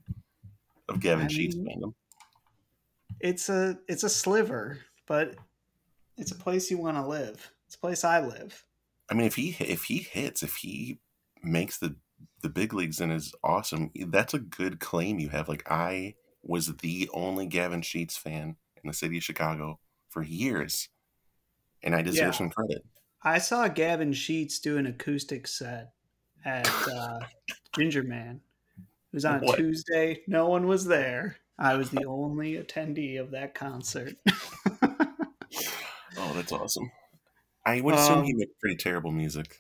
of 0.88 0.99
Gavin 0.99 1.25
I 1.25 1.30
Sheets 1.30 1.56
fandom. 1.56 1.93
It's 3.19 3.49
a 3.49 3.77
it's 3.88 4.03
a 4.03 4.10
sliver, 4.10 4.79
but 5.08 5.36
it's 6.17 6.32
a 6.32 6.36
place 6.36 6.69
you 6.71 6.77
want 6.77 6.97
to 6.97 7.05
live. 7.08 7.51
It's 7.67 7.75
a 7.75 7.79
place 7.79 8.03
I 8.03 8.19
live. 8.25 8.63
I 9.10 9.13
mean, 9.13 9.25
if 9.25 9.36
he 9.36 9.55
if 9.60 9.84
he 9.86 9.97
hits, 9.99 10.43
if 10.43 10.55
he 10.55 10.99
makes 11.43 11.77
the 11.77 11.95
the 12.41 12.49
big 12.49 12.73
leagues 12.73 12.99
and 13.01 13.12
is 13.12 13.34
awesome, 13.43 13.91
that's 14.08 14.34
a 14.34 14.39
good 14.39 14.79
claim 14.79 15.19
you 15.19 15.29
have. 15.29 15.49
Like 15.49 15.69
I 15.69 16.15
was 16.43 16.75
the 16.77 17.10
only 17.13 17.45
Gavin 17.45 17.82
Sheets 17.82 18.17
fan 18.17 18.55
in 18.82 18.88
the 18.88 18.93
city 18.93 19.17
of 19.17 19.23
Chicago 19.23 19.79
for 20.10 20.23
years, 20.23 20.89
and 21.84 21.93
I 21.95 22.01
deserve 22.01 22.27
Yeah. 22.27 22.32
some 22.32 22.49
credit. 22.49 22.86
I 23.21 23.39
saw 23.39 23.67
Gavin 23.67 24.13
Sheets 24.13 24.60
do 24.60 24.77
an 24.77 24.86
acoustic 24.86 25.45
set 25.47 25.91
at 26.45 26.67
uh, 26.88 27.19
Ginger 27.75 28.03
Man. 28.03 28.39
It 28.77 29.15
was 29.15 29.25
on 29.25 29.41
What? 29.41 29.58
Tuesday. 29.58 30.21
No 30.27 30.47
one 30.47 30.67
was 30.67 30.86
there. 30.86 31.36
I 31.60 31.76
was 31.76 31.89
the 31.91 32.06
only 32.06 32.54
attendee 32.54 33.19
of 33.19 33.32
that 33.32 33.54
concert. 33.54 34.15
Oh, 36.17 36.34
that's 36.36 36.52
awesome. 36.52 36.91
I 37.65 37.82
would 37.82 37.95
assume 37.95 38.24
he 38.24 38.34
made 38.34 38.50
pretty 38.60 38.76
terrible 38.76 39.12
music. 39.12 39.57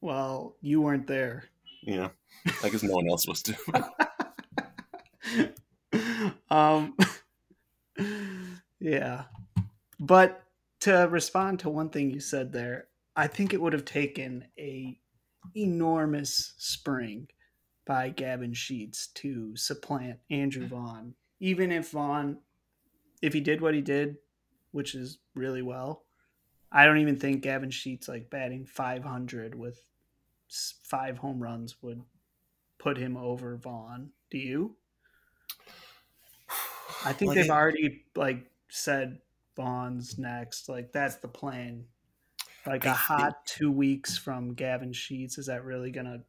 well, 0.00 0.56
you 0.60 0.80
weren't 0.80 1.06
there. 1.06 1.44
Yeah, 1.82 2.10
I 2.62 2.68
guess 2.68 2.82
no 2.82 2.94
one 2.94 3.08
else 3.10 3.26
was 3.26 3.42
too. 3.42 3.54
um, 6.50 6.96
yeah. 8.80 9.24
But 9.98 10.42
to 10.80 11.08
respond 11.10 11.60
to 11.60 11.70
one 11.70 11.90
thing 11.90 12.10
you 12.10 12.20
said 12.20 12.52
there, 12.52 12.88
I 13.16 13.26
think 13.26 13.52
it 13.52 13.60
would 13.60 13.72
have 13.72 13.84
taken 13.84 14.44
a 14.58 14.98
enormous 15.56 16.54
spring 16.58 17.28
by 17.86 18.10
Gavin 18.10 18.52
Sheets 18.52 19.06
to 19.14 19.56
supplant 19.56 20.18
Andrew 20.30 20.64
hmm. 20.64 20.74
Vaughn. 20.74 21.14
Even 21.40 21.70
if 21.70 21.90
Vaughn, 21.90 22.38
if 23.22 23.32
he 23.32 23.40
did 23.40 23.60
what 23.60 23.74
he 23.74 23.80
did, 23.80 24.16
which 24.72 24.94
is 24.94 25.18
really 25.34 25.62
well, 25.62 26.04
I 26.72 26.84
don't 26.84 26.98
even 26.98 27.16
think 27.16 27.42
Gavin 27.42 27.70
Sheets 27.70 28.08
like 28.08 28.28
batting 28.28 28.66
500 28.66 29.54
with 29.54 29.82
five 30.82 31.18
home 31.18 31.42
runs 31.42 31.82
would 31.82 32.02
put 32.78 32.98
him 32.98 33.16
over 33.16 33.56
Vaughn. 33.56 34.10
Do 34.30 34.38
you? 34.38 34.76
I 37.04 37.12
think 37.12 37.30
Like, 37.30 37.36
they've 37.36 37.50
already 37.50 38.04
like 38.16 38.50
said 38.68 39.18
Vaughn's 39.54 40.18
next. 40.18 40.68
Like 40.68 40.92
that's 40.92 41.16
the 41.16 41.28
plan. 41.28 41.84
Like 42.66 42.84
I 42.84 42.90
a 42.90 42.94
think- 42.94 42.96
hot 42.96 43.46
two 43.46 43.70
weeks 43.70 44.18
from 44.18 44.54
Gavin 44.54 44.92
Sheets. 44.92 45.38
Is 45.38 45.46
that 45.46 45.64
really 45.64 45.90
gonna 45.90 46.22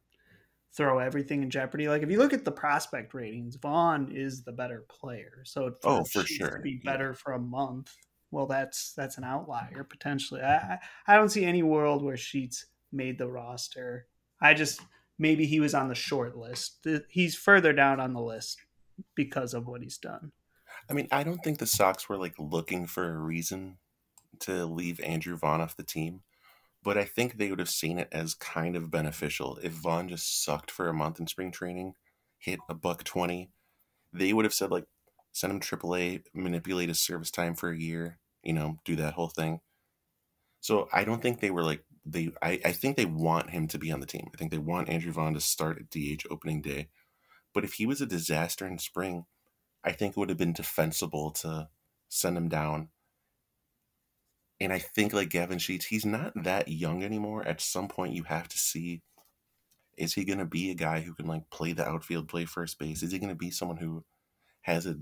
throw 0.76 0.98
everything 0.98 1.42
in 1.42 1.50
jeopardy. 1.50 1.88
Like 1.88 2.02
if 2.02 2.10
you 2.10 2.18
look 2.18 2.32
at 2.32 2.44
the 2.44 2.52
prospect 2.52 3.14
ratings, 3.14 3.56
Vaughn 3.56 4.10
is 4.12 4.42
the 4.42 4.52
better 4.52 4.84
player. 4.88 5.42
So 5.44 5.74
oh, 5.84 6.04
for 6.04 6.24
sure, 6.24 6.56
to 6.56 6.60
be 6.60 6.80
better 6.84 7.08
yeah. 7.08 7.16
for 7.22 7.32
a 7.32 7.38
month. 7.38 7.94
Well, 8.30 8.46
that's 8.46 8.92
that's 8.92 9.18
an 9.18 9.24
outlier 9.24 9.84
potentially. 9.88 10.42
I 10.42 10.78
I 11.06 11.16
don't 11.16 11.30
see 11.30 11.44
any 11.44 11.62
world 11.62 12.02
where 12.02 12.16
Sheets 12.16 12.66
made 12.92 13.18
the 13.18 13.28
roster. 13.28 14.06
I 14.40 14.54
just 14.54 14.80
maybe 15.18 15.46
he 15.46 15.60
was 15.60 15.74
on 15.74 15.88
the 15.88 15.94
short 15.94 16.36
list. 16.36 16.86
He's 17.08 17.34
further 17.34 17.72
down 17.72 18.00
on 18.00 18.12
the 18.12 18.20
list 18.20 18.60
because 19.14 19.54
of 19.54 19.66
what 19.66 19.82
he's 19.82 19.98
done. 19.98 20.32
I 20.90 20.92
mean, 20.92 21.08
I 21.10 21.22
don't 21.22 21.42
think 21.42 21.58
the 21.58 21.66
Sox 21.66 22.08
were 22.08 22.16
like 22.16 22.34
looking 22.38 22.86
for 22.86 23.04
a 23.04 23.18
reason 23.18 23.78
to 24.40 24.64
leave 24.64 25.00
Andrew 25.00 25.36
Vaughn 25.36 25.60
off 25.60 25.76
the 25.76 25.82
team, 25.82 26.20
but 26.82 26.96
I 26.98 27.04
think 27.04 27.36
they 27.36 27.50
would 27.50 27.58
have 27.58 27.70
seen 27.70 27.98
it 27.98 28.08
as 28.12 28.34
kind 28.34 28.76
of 28.76 28.90
beneficial 28.90 29.58
if 29.62 29.72
Vaughn 29.72 30.08
just 30.08 30.44
sucked 30.44 30.70
for 30.70 30.88
a 30.88 30.94
month 30.94 31.20
in 31.20 31.26
spring 31.26 31.50
training, 31.52 31.94
hit 32.38 32.60
a 32.68 32.74
buck 32.74 33.04
twenty. 33.04 33.50
They 34.12 34.32
would 34.32 34.44
have 34.44 34.54
said 34.54 34.70
like, 34.70 34.84
send 35.32 35.52
him 35.52 35.60
AAA, 35.60 36.24
manipulate 36.34 36.88
his 36.88 37.00
service 37.00 37.30
time 37.30 37.54
for 37.54 37.70
a 37.70 37.78
year, 37.78 38.18
you 38.42 38.52
know, 38.52 38.78
do 38.84 38.96
that 38.96 39.14
whole 39.14 39.28
thing. 39.28 39.60
So 40.60 40.88
I 40.92 41.04
don't 41.04 41.22
think 41.22 41.40
they 41.40 41.50
were 41.50 41.62
like 41.62 41.84
they. 42.04 42.30
I, 42.42 42.60
I 42.64 42.72
think 42.72 42.96
they 42.96 43.04
want 43.04 43.50
him 43.50 43.68
to 43.68 43.78
be 43.78 43.92
on 43.92 44.00
the 44.00 44.06
team. 44.06 44.28
I 44.34 44.36
think 44.36 44.50
they 44.50 44.58
want 44.58 44.88
Andrew 44.88 45.12
Vaughn 45.12 45.34
to 45.34 45.40
start 45.40 45.78
at 45.78 45.90
DH 45.90 46.26
opening 46.30 46.62
day. 46.62 46.88
But 47.54 47.64
if 47.64 47.74
he 47.74 47.86
was 47.86 48.00
a 48.00 48.06
disaster 48.06 48.66
in 48.66 48.78
spring, 48.78 49.26
I 49.84 49.92
think 49.92 50.12
it 50.12 50.20
would 50.20 50.28
have 50.28 50.38
been 50.38 50.52
defensible 50.52 51.30
to 51.32 51.68
send 52.08 52.36
him 52.36 52.48
down. 52.48 52.88
And 54.60 54.72
I 54.72 54.78
think 54.78 55.12
like 55.12 55.30
Gavin 55.30 55.58
Sheets, 55.58 55.86
he's 55.86 56.04
not 56.04 56.32
that 56.34 56.68
young 56.68 57.04
anymore. 57.04 57.46
At 57.46 57.60
some 57.60 57.88
point, 57.88 58.14
you 58.14 58.24
have 58.24 58.48
to 58.48 58.58
see 58.58 59.02
is 59.96 60.14
he 60.14 60.24
going 60.24 60.38
to 60.38 60.44
be 60.44 60.70
a 60.70 60.74
guy 60.74 61.00
who 61.00 61.12
can 61.12 61.26
like 61.26 61.50
play 61.50 61.72
the 61.72 61.86
outfield, 61.86 62.28
play 62.28 62.44
first 62.44 62.78
base? 62.78 63.02
Is 63.02 63.10
he 63.12 63.18
going 63.18 63.30
to 63.30 63.34
be 63.34 63.50
someone 63.50 63.78
who 63.78 64.04
has 64.62 64.86
a 64.86 64.96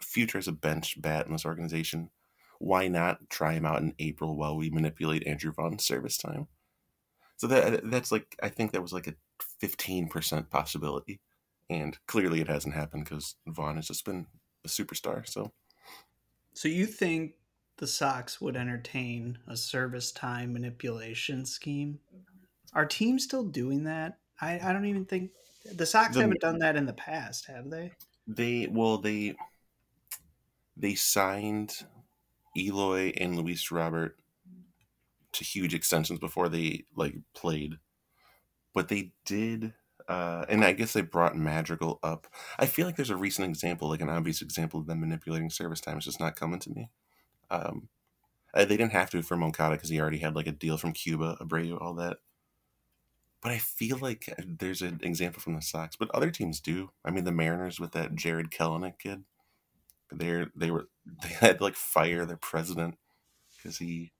future 0.00 0.38
as 0.38 0.48
a 0.48 0.52
bench 0.52 1.00
bat 1.00 1.26
in 1.26 1.32
this 1.32 1.46
organization? 1.46 2.10
Why 2.58 2.88
not 2.88 3.30
try 3.30 3.54
him 3.54 3.64
out 3.64 3.80
in 3.80 3.94
April 3.98 4.36
while 4.36 4.56
we 4.56 4.68
manipulate 4.68 5.26
Andrew 5.26 5.52
Vaughn's 5.52 5.84
service 5.84 6.18
time? 6.18 6.48
So 7.36 7.46
that 7.46 7.74
uh, 7.74 7.80
that's 7.84 8.12
like 8.12 8.36
I 8.42 8.48
think 8.48 8.72
that 8.72 8.82
was 8.82 8.92
like 8.92 9.06
a 9.06 9.14
fifteen 9.60 10.08
percent 10.08 10.50
possibility 10.50 11.20
and 11.70 11.98
clearly 12.06 12.40
it 12.40 12.48
hasn't 12.48 12.74
happened 12.74 13.04
because 13.04 13.36
Vaughn 13.46 13.76
has 13.76 13.88
just 13.88 14.04
been 14.04 14.26
a 14.64 14.68
superstar. 14.68 15.28
So, 15.28 15.52
so 16.54 16.68
you 16.68 16.86
think 16.86 17.34
the 17.78 17.86
Sox 17.86 18.40
would 18.40 18.56
entertain 18.56 19.38
a 19.48 19.56
service 19.56 20.12
time 20.12 20.52
manipulation 20.52 21.46
scheme? 21.46 21.98
Are 22.74 22.86
teams 22.86 23.24
still 23.24 23.44
doing 23.44 23.84
that? 23.84 24.18
I, 24.40 24.60
I 24.62 24.72
don't 24.72 24.86
even 24.86 25.04
think 25.04 25.30
the 25.74 25.86
Sox 25.86 26.14
the, 26.14 26.22
haven't 26.22 26.40
done 26.40 26.58
that 26.58 26.76
in 26.76 26.86
the 26.86 26.92
past, 26.92 27.46
have 27.46 27.70
they? 27.70 27.92
They 28.26 28.68
well 28.70 28.98
they 28.98 29.36
they 30.76 30.94
signed 30.94 31.84
Eloy 32.56 33.12
and 33.16 33.36
Luis 33.36 33.70
Robert 33.70 34.16
to 35.32 35.44
huge 35.44 35.74
extensions 35.74 36.18
before 36.18 36.48
they 36.48 36.84
like 36.94 37.14
played, 37.34 37.78
but 38.74 38.88
they 38.88 39.12
did 39.24 39.72
uh, 40.08 40.46
and 40.48 40.64
I 40.64 40.72
guess 40.72 40.94
they 40.94 41.02
brought 41.02 41.36
Madrigal 41.36 41.98
up. 42.02 42.26
I 42.58 42.64
feel 42.64 42.86
like 42.86 42.96
there's 42.96 43.10
a 43.10 43.16
recent 43.16 43.46
example, 43.46 43.90
like 43.90 44.00
an 44.00 44.08
obvious 44.08 44.40
example 44.40 44.80
of 44.80 44.86
them 44.86 45.00
manipulating 45.00 45.50
service 45.50 45.80
time. 45.80 45.98
It's 45.98 46.06
just 46.06 46.18
not 46.18 46.34
coming 46.34 46.60
to 46.60 46.70
me. 46.70 46.88
Um, 47.50 47.88
uh, 48.54 48.64
they 48.64 48.76
didn't 48.76 48.92
have 48.92 49.10
to 49.10 49.22
for 49.22 49.36
Moncada 49.36 49.76
because 49.76 49.90
he 49.90 50.00
already 50.00 50.18
had 50.18 50.34
like 50.34 50.46
a 50.46 50.52
deal 50.52 50.78
from 50.78 50.92
Cuba, 50.92 51.36
Abreu, 51.40 51.80
all 51.80 51.94
that. 51.94 52.18
But 53.42 53.52
I 53.52 53.58
feel 53.58 53.98
like 53.98 54.28
uh, 54.36 54.42
there's 54.46 54.82
an 54.82 55.00
example 55.02 55.40
from 55.40 55.54
the 55.54 55.62
Sox, 55.62 55.96
but 55.96 56.10
other 56.12 56.30
teams 56.30 56.60
do. 56.60 56.90
I 57.04 57.10
mean, 57.10 57.24
the 57.24 57.32
Mariners 57.32 57.78
with 57.78 57.92
that 57.92 58.14
Jarred 58.14 58.50
Kelenic 58.50 58.98
kid, 58.98 59.24
they 60.12 60.46
they 60.56 60.70
were 60.70 60.88
they 61.22 61.28
had 61.28 61.58
to 61.58 61.64
like 61.64 61.76
fire 61.76 62.24
their 62.26 62.36
president 62.36 62.96
because 63.56 63.78
he 63.78 64.12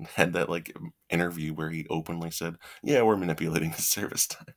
had 0.14 0.32
that 0.34 0.50
like 0.50 0.76
interview 1.10 1.54
where 1.54 1.70
he 1.70 1.86
openly 1.90 2.30
said, 2.30 2.56
"Yeah, 2.82 3.02
we're 3.02 3.16
manipulating 3.16 3.70
the 3.70 3.82
service 3.82 4.26
time." 4.26 4.54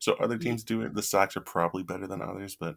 So 0.00 0.14
other 0.14 0.36
teams 0.36 0.64
do 0.64 0.82
it. 0.82 0.94
The 0.94 1.02
Sox 1.02 1.36
are 1.36 1.40
probably 1.40 1.84
better 1.84 2.06
than 2.06 2.20
others, 2.22 2.56
but 2.58 2.76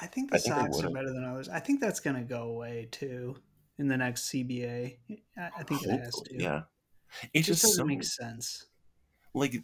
I 0.00 0.06
think 0.06 0.30
the 0.30 0.36
I 0.36 0.40
think 0.40 0.54
Sox 0.54 0.84
are 0.84 0.90
better 0.90 1.12
than 1.12 1.24
others. 1.24 1.48
I 1.48 1.60
think 1.60 1.80
that's 1.80 2.00
going 2.00 2.16
to 2.16 2.22
go 2.22 2.42
away 2.42 2.88
too 2.90 3.36
in 3.78 3.88
the 3.88 3.96
next 3.96 4.30
CBA. 4.30 4.96
I 5.36 5.62
think 5.64 5.80
Hopefully, 5.80 5.94
it 5.94 6.00
has 6.00 6.14
to. 6.14 6.42
Yeah, 6.42 6.62
it, 7.32 7.42
just, 7.42 7.62
doesn't 7.62 7.76
so, 7.76 7.84
make 7.84 8.04
sense. 8.04 8.66
Like, 9.34 9.62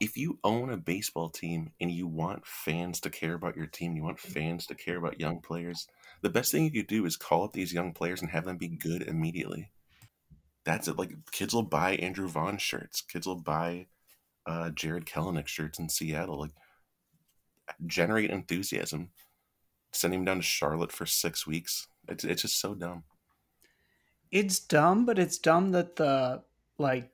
if 0.00 0.16
you 0.16 0.38
own 0.44 0.70
a 0.70 0.76
baseball 0.76 1.28
team 1.28 1.72
and 1.80 1.90
you 1.90 2.06
want 2.06 2.46
fans 2.46 3.00
to 3.00 3.10
care 3.10 3.34
about 3.34 3.56
your 3.56 3.66
team, 3.66 3.96
you 3.96 4.02
want 4.02 4.20
fans 4.20 4.66
to 4.66 4.74
care 4.74 4.96
about 4.96 5.20
young 5.20 5.40
players. 5.40 5.86
The 6.22 6.30
best 6.30 6.52
thing 6.52 6.64
you 6.64 6.70
could 6.70 6.86
do 6.86 7.06
is 7.06 7.16
call 7.16 7.44
up 7.44 7.52
these 7.52 7.72
young 7.72 7.92
players 7.92 8.20
and 8.20 8.30
have 8.30 8.44
them 8.44 8.56
be 8.56 8.68
good 8.68 9.02
immediately. 9.02 9.70
That's 10.64 10.88
it. 10.88 10.98
Like 10.98 11.12
kids 11.32 11.54
will 11.54 11.62
buy 11.62 11.96
Andrew 11.96 12.28
Vaughn 12.28 12.58
shirts. 12.58 13.00
Kids 13.00 13.26
will 13.26 13.40
buy 13.40 13.86
uh, 14.46 14.70
Jarred 14.70 15.06
Kelenic 15.06 15.46
shirts 15.46 15.78
in 15.78 15.88
Seattle. 15.88 16.40
Like, 16.40 16.52
generate 17.86 18.30
enthusiasm. 18.30 19.10
Send 19.92 20.14
him 20.14 20.24
down 20.24 20.36
to 20.38 20.42
Charlotte 20.42 20.92
for 20.92 21.06
six 21.06 21.46
weeks. 21.46 21.88
It's 22.08 22.24
it's 22.24 22.42
just 22.42 22.60
so 22.60 22.74
dumb. 22.74 23.04
It's 24.30 24.58
dumb, 24.58 25.04
but 25.04 25.18
it's 25.18 25.38
dumb 25.38 25.72
that 25.72 25.96
the 25.96 26.42
like 26.78 27.10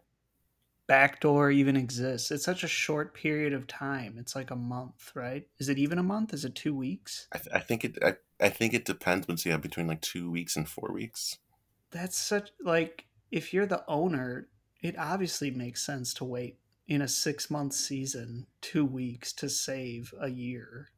backdoor 0.86 1.50
even 1.50 1.76
exists. 1.76 2.30
It's 2.30 2.44
such 2.44 2.64
a 2.64 2.68
short 2.68 3.14
period 3.14 3.52
of 3.52 3.66
time. 3.66 4.16
It's 4.18 4.34
like 4.34 4.50
a 4.50 4.56
month, 4.56 5.12
right? 5.14 5.46
Is 5.58 5.68
it 5.68 5.78
even 5.78 5.98
a 5.98 6.02
month? 6.02 6.32
Is 6.32 6.44
it 6.44 6.54
two 6.54 6.74
weeks? 6.74 7.28
I, 7.32 7.38
th- 7.38 7.54
I 7.54 7.60
think 7.60 7.84
it. 7.84 7.98
I, 8.02 8.14
I 8.40 8.48
think 8.48 8.74
it 8.74 8.84
depends. 8.84 9.26
But 9.26 9.44
yeah, 9.44 9.56
between 9.56 9.86
like 9.86 10.00
two 10.00 10.30
weeks 10.30 10.56
and 10.56 10.68
four 10.68 10.90
weeks. 10.92 11.38
That's 11.90 12.16
such 12.16 12.50
like 12.64 13.06
if 13.30 13.52
you're 13.52 13.66
the 13.66 13.84
owner, 13.88 14.48
it 14.82 14.98
obviously 14.98 15.50
makes 15.50 15.84
sense 15.84 16.14
to 16.14 16.24
wait 16.24 16.58
in 16.86 17.02
a 17.02 17.08
six 17.08 17.50
month 17.50 17.74
season 17.74 18.46
two 18.60 18.84
weeks 18.84 19.32
to 19.34 19.48
save 19.48 20.14
a 20.20 20.30
year 20.30 20.88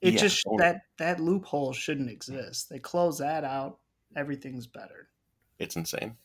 it 0.00 0.14
yeah, 0.14 0.20
just 0.20 0.44
that 0.58 0.82
that 0.98 1.20
loophole 1.20 1.72
shouldn't 1.72 2.10
exist. 2.10 2.68
They 2.70 2.78
close 2.78 3.18
that 3.18 3.44
out 3.44 3.78
everything's 4.16 4.66
better. 4.66 5.08
It's 5.58 5.76
insane. 5.76 6.16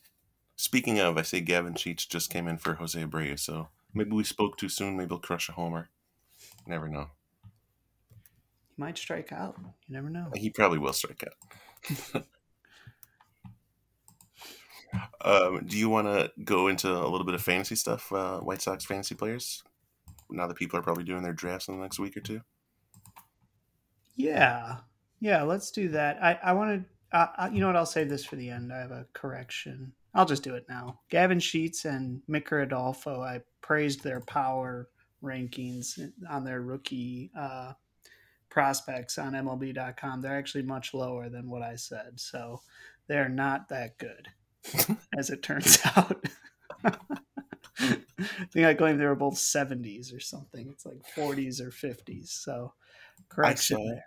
Speaking 0.56 0.98
of 1.00 1.18
i 1.18 1.22
see 1.22 1.40
gavin 1.40 1.74
sheets 1.74 2.06
just 2.06 2.30
came 2.30 2.48
in 2.48 2.56
for 2.56 2.74
jose 2.74 2.98
abreu 2.98 3.38
so 3.38 3.68
maybe 3.92 4.12
we 4.12 4.24
spoke 4.24 4.56
too 4.56 4.70
soon 4.70 4.96
maybe 4.96 5.08
he'll 5.08 5.18
crush 5.18 5.48
a 5.48 5.52
homer. 5.52 5.90
Never 6.66 6.88
know. 6.88 7.08
He 8.68 8.74
might 8.82 8.98
strike 8.98 9.32
out. 9.32 9.56
You 9.58 9.94
never 9.94 10.10
know. 10.10 10.30
He 10.34 10.50
probably 10.50 10.78
will 10.78 10.92
strike 10.92 11.24
out. 11.24 12.24
Um, 15.20 15.66
do 15.66 15.76
you 15.76 15.88
want 15.88 16.06
to 16.06 16.30
go 16.44 16.68
into 16.68 16.90
a 16.90 17.08
little 17.08 17.24
bit 17.24 17.34
of 17.34 17.42
fantasy 17.42 17.74
stuff, 17.74 18.10
uh, 18.12 18.38
White 18.40 18.62
Sox 18.62 18.84
fantasy 18.84 19.14
players? 19.14 19.62
Now 20.30 20.46
that 20.46 20.56
people 20.56 20.78
are 20.78 20.82
probably 20.82 21.04
doing 21.04 21.22
their 21.22 21.32
drafts 21.32 21.68
in 21.68 21.76
the 21.76 21.82
next 21.82 21.98
week 21.98 22.16
or 22.16 22.20
two. 22.20 22.40
Yeah, 24.16 24.78
yeah, 25.20 25.42
let's 25.42 25.70
do 25.70 25.88
that. 25.90 26.22
I 26.22 26.38
I 26.42 26.52
want 26.52 26.82
to. 26.82 27.16
Uh, 27.16 27.48
you 27.52 27.60
know 27.60 27.68
what? 27.68 27.76
I'll 27.76 27.86
save 27.86 28.08
this 28.08 28.24
for 28.24 28.36
the 28.36 28.50
end. 28.50 28.72
I 28.72 28.78
have 28.78 28.90
a 28.90 29.06
correction. 29.12 29.92
I'll 30.14 30.26
just 30.26 30.42
do 30.42 30.54
it 30.54 30.66
now. 30.68 31.00
Gavin 31.08 31.38
Sheets 31.38 31.84
and 31.84 32.20
Micker 32.28 32.62
Adolfo. 32.62 33.22
I 33.22 33.42
praised 33.62 34.02
their 34.02 34.20
power 34.20 34.88
rankings 35.22 35.98
on 36.28 36.44
their 36.44 36.62
rookie 36.62 37.30
uh, 37.38 37.74
prospects 38.50 39.18
on 39.18 39.32
MLB.com. 39.32 40.20
They're 40.20 40.36
actually 40.36 40.64
much 40.64 40.94
lower 40.94 41.28
than 41.28 41.48
what 41.48 41.62
I 41.62 41.76
said, 41.76 42.18
so 42.18 42.60
they're 43.06 43.28
not 43.28 43.68
that 43.68 43.98
good. 43.98 44.28
as 45.18 45.30
it 45.30 45.42
turns 45.42 45.78
out. 45.96 46.24
I 46.84 47.98
think 48.52 48.66
I 48.66 48.74
claimed 48.74 49.00
they 49.00 49.04
were 49.06 49.14
both 49.14 49.34
70s 49.34 50.14
or 50.14 50.20
something. 50.20 50.68
It's 50.70 50.86
like 50.86 51.02
40s 51.16 51.60
or 51.60 51.70
50s. 51.70 52.28
So 52.28 52.72
correction 53.28 53.84
there. 53.86 54.04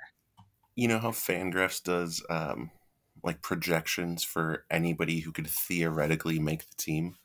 You 0.76 0.88
know 0.88 1.00
how 1.00 1.12
Fangraphs 1.12 1.84
does 1.84 2.24
um, 2.30 2.72
like 3.24 3.42
projections 3.42 4.24
for 4.24 4.66
anybody 4.70 5.20
who 5.20 5.32
could 5.32 5.48
theoretically 5.48 6.40
make 6.40 6.70
the 6.70 6.76
team? 6.78 7.18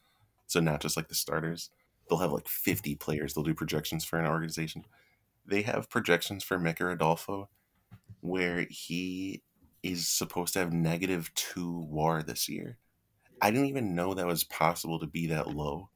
So 0.46 0.60
not 0.60 0.80
just 0.80 0.96
like 0.96 1.08
the 1.08 1.14
starters. 1.14 1.70
They'll 2.08 2.18
have 2.18 2.32
like 2.32 2.48
50 2.48 2.96
players. 2.96 3.32
They'll 3.32 3.44
do 3.44 3.54
projections 3.54 4.04
for 4.04 4.18
an 4.18 4.26
organization. 4.26 4.84
They 5.46 5.62
have 5.62 5.90
projections 5.90 6.44
for 6.44 6.58
Micker 6.58 6.92
Adolfo 6.92 7.48
where 8.20 8.66
he 8.70 9.42
is 9.82 10.08
supposed 10.08 10.54
to 10.54 10.58
have 10.58 10.72
negative 10.72 11.30
two 11.34 11.80
war 11.90 12.22
this 12.22 12.48
year. 12.48 12.78
I 13.42 13.50
didn't 13.50 13.66
even 13.66 13.94
know 13.94 14.14
that 14.14 14.26
was 14.26 14.44
possible 14.44 14.98
to 14.98 15.06
be 15.06 15.26
that 15.26 15.54
low. 15.54 15.90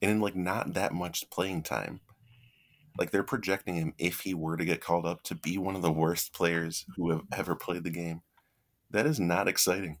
And 0.00 0.12
in 0.12 0.20
like 0.20 0.36
not 0.36 0.74
that 0.74 0.92
much 0.92 1.28
playing 1.30 1.64
time. 1.64 2.00
Like 2.98 3.10
they're 3.10 3.22
projecting 3.22 3.74
him 3.74 3.94
if 3.98 4.20
he 4.20 4.34
were 4.34 4.56
to 4.56 4.64
get 4.64 4.80
called 4.80 5.06
up 5.06 5.22
to 5.24 5.34
be 5.34 5.58
one 5.58 5.74
of 5.74 5.82
the 5.82 5.92
worst 5.92 6.32
players 6.32 6.84
who 6.96 7.10
have 7.10 7.22
ever 7.32 7.56
played 7.56 7.84
the 7.84 7.90
game. 7.90 8.22
That 8.90 9.06
is 9.06 9.18
not 9.18 9.48
exciting. 9.48 9.98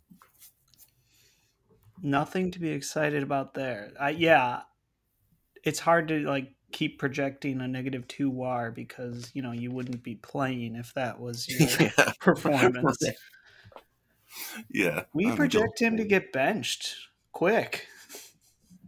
Nothing 2.02 2.50
to 2.52 2.60
be 2.60 2.70
excited 2.70 3.22
about 3.22 3.54
there. 3.54 3.92
I 3.98 4.10
yeah. 4.10 4.62
it's 5.64 5.80
hard 5.80 6.08
to 6.08 6.20
like 6.20 6.52
keep 6.70 6.98
projecting 6.98 7.60
a 7.60 7.68
negative 7.68 8.06
two 8.08 8.30
WAR 8.30 8.70
because 8.70 9.30
you 9.34 9.42
know 9.42 9.52
you 9.52 9.70
wouldn't 9.70 10.02
be 10.02 10.16
playing 10.16 10.76
if 10.76 10.92
that 10.94 11.18
was 11.18 11.48
your 11.48 11.68
yeah. 11.80 12.12
performance. 12.20 12.98
Yeah. 14.70 15.04
We 15.12 15.26
I 15.26 15.28
don't 15.28 15.36
project 15.36 15.80
him 15.80 15.96
to 15.96 16.04
get 16.04 16.32
benched 16.32 16.94
quick. 17.32 17.86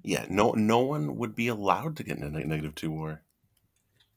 Yeah, 0.02 0.24
no, 0.28 0.52
no 0.52 0.80
one 0.80 1.16
would 1.16 1.34
be 1.34 1.48
allowed 1.48 1.96
to 1.96 2.04
get 2.04 2.18
a 2.18 2.30
negative 2.30 2.76
two 2.76 2.92
war. 2.92 3.22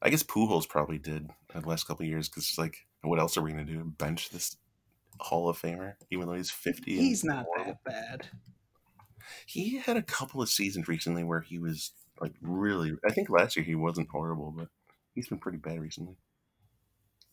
I 0.01 0.09
guess 0.09 0.23
Pujols 0.23 0.67
probably 0.67 0.97
did 0.97 1.29
the 1.53 1.67
last 1.67 1.85
couple 1.85 2.03
of 2.03 2.09
years 2.09 2.29
because, 2.29 2.57
like, 2.57 2.87
what 3.01 3.19
else 3.19 3.37
are 3.37 3.41
we 3.41 3.51
gonna 3.51 3.65
do? 3.65 3.83
Bench 3.83 4.29
this 4.29 4.55
Hall 5.19 5.49
of 5.49 5.59
Famer, 5.61 5.95
even 6.09 6.27
though 6.27 6.33
he's 6.35 6.51
fifty. 6.51 6.95
He's 6.97 7.23
not 7.23 7.45
horrible? 7.45 7.79
that 7.83 7.83
bad. 7.83 8.27
He 9.45 9.77
had 9.77 9.97
a 9.97 10.01
couple 10.01 10.41
of 10.41 10.49
seasons 10.49 10.87
recently 10.87 11.23
where 11.23 11.41
he 11.41 11.59
was 11.59 11.91
like 12.21 12.33
really. 12.41 12.93
I 13.05 13.11
think 13.11 13.29
last 13.29 13.55
year 13.55 13.65
he 13.65 13.75
wasn't 13.75 14.09
horrible, 14.09 14.51
but 14.51 14.69
he's 15.13 15.27
been 15.27 15.39
pretty 15.39 15.57
bad 15.57 15.79
recently. 15.81 16.15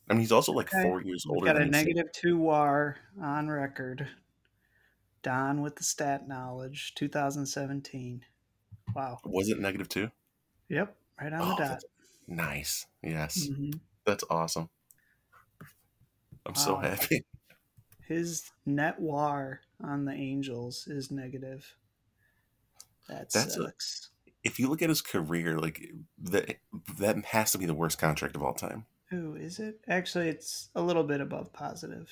I 0.09 0.15
mean, 0.15 0.21
he's 0.21 0.33
also 0.33 0.53
like 0.53 0.73
Okay. 0.73 0.83
four 0.83 1.03
years 1.03 1.25
We've 1.27 1.37
older. 1.39 1.53
got 1.53 1.61
a 1.63 1.67
negative 1.67 2.11
two 2.13 2.37
WAR 2.39 2.97
on 3.21 3.49
record. 3.49 4.09
Don 5.23 5.63
with 5.63 5.75
the 5.77 5.83
stat 5.85 6.29
knowledge, 6.29 6.95
2017. 6.95 8.25
Wow. 8.95 9.19
Was 9.25 9.49
it 9.49 9.59
negative 9.59 9.89
two? 9.89 10.11
Yep, 10.69 10.97
right 11.21 11.33
on 11.33 11.41
Oh, 11.43 11.57
the 11.57 11.65
dot. 11.65 11.83
Nice. 12.27 12.87
Yes, 13.03 13.47
Mhm. 13.49 13.81
that's 14.05 14.25
awesome. 14.31 14.69
I'm 16.45 16.55
so 16.55 16.77
happy. 16.77 17.25
His 18.09 18.51
net 18.65 19.01
WAR 19.01 19.61
on 19.83 20.05
the 20.05 20.13
Angels 20.13 20.87
is 20.87 21.11
negative. 21.11 21.75
That 23.09 23.31
That's 23.31 23.57
a- 23.57 23.63
sucks. 23.65 24.11
if 24.45 24.59
you 24.61 24.69
look 24.69 24.81
at 24.83 24.89
his 24.89 25.03
career, 25.03 25.59
like 25.59 25.83
that, 26.19 26.57
that 26.99 27.25
has 27.27 27.51
to 27.53 27.59
be 27.59 27.67
the 27.67 27.75
worst 27.75 27.99
contract 27.99 28.37
of 28.37 28.43
all 28.45 28.55
time. 28.55 28.87
Ooh, 29.13 29.35
is 29.35 29.59
it? 29.59 29.81
Actually, 29.89 30.29
it's 30.29 30.69
a 30.77 30.83
little 30.83 31.03
bit 31.05 31.21
above 31.21 31.53
positive. 31.53 32.09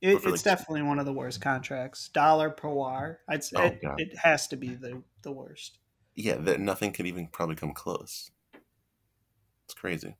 It, 0.00 0.14
it's 0.16 0.24
like- 0.24 0.42
definitely 0.42 0.82
one 0.82 0.98
of 1.00 1.06
the 1.06 1.12
worst 1.12 1.40
contracts. 1.40 2.08
Dollar 2.08 2.50
per 2.50 2.68
WAR. 2.68 3.20
I'd 3.28 3.42
say 3.42 3.56
Oh, 3.56 3.64
it, 3.98 4.10
it 4.10 4.18
has 4.18 4.46
to 4.48 4.56
be 4.56 4.74
the, 4.74 5.02
the 5.22 5.32
worst. 5.32 5.78
Yeah, 6.14 6.36
that 6.36 6.60
nothing 6.60 6.92
could 6.92 7.06
even 7.06 7.26
probably 7.26 7.56
come 7.56 7.72
close. 7.72 8.30
It's 9.74 9.80
crazy. 9.80 10.14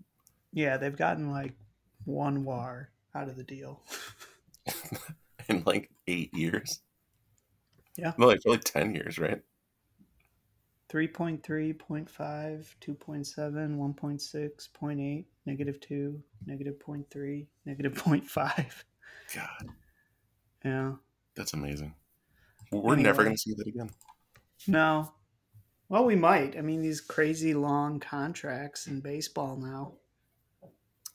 Yeah, 0.53 0.77
they've 0.79 0.97
gotten 0.97 1.31
like 1.31 1.53
one 2.07 2.45
WAR 2.45 2.91
out 3.15 3.29
of 3.29 3.37
the 3.37 3.45
deal. 3.45 3.83
In 5.49 5.63
like 5.65 5.91
eight 6.09 6.35
years. 6.35 6.81
Yeah. 7.97 8.15
No, 8.19 8.27
like 8.27 8.41
like 8.45 8.65
ten 8.65 8.95
years, 8.95 9.17
right? 9.19 9.41
3.3, 10.91 11.41
0.5, 11.77 12.07
2.7, 12.81 13.77
1.6, 13.77 14.69
0.8, 14.71 15.25
negative 15.47 15.81
2, 15.81 16.23
negative 16.47 16.75
0.3, 16.79 17.47
negative 17.65 17.93
0.5. 17.95 18.67
God, 19.35 19.69
Yeah. 20.65 20.93
that's 21.35 21.53
amazing. 21.53 21.95
We're 22.71 22.97
never 22.97 23.25
gonna 23.25 23.37
see 23.37 23.55
that 23.55 23.67
again. 23.67 23.91
No. 24.69 25.13
Well, 25.89 26.05
we 26.05 26.17
might. 26.17 26.57
I 26.57 26.61
mean, 26.61 26.83
these 26.83 27.01
crazy 27.01 27.55
long 27.55 28.01
contracts 28.01 28.87
in 28.87 29.01
baseball 29.01 29.57
now. 29.57 29.93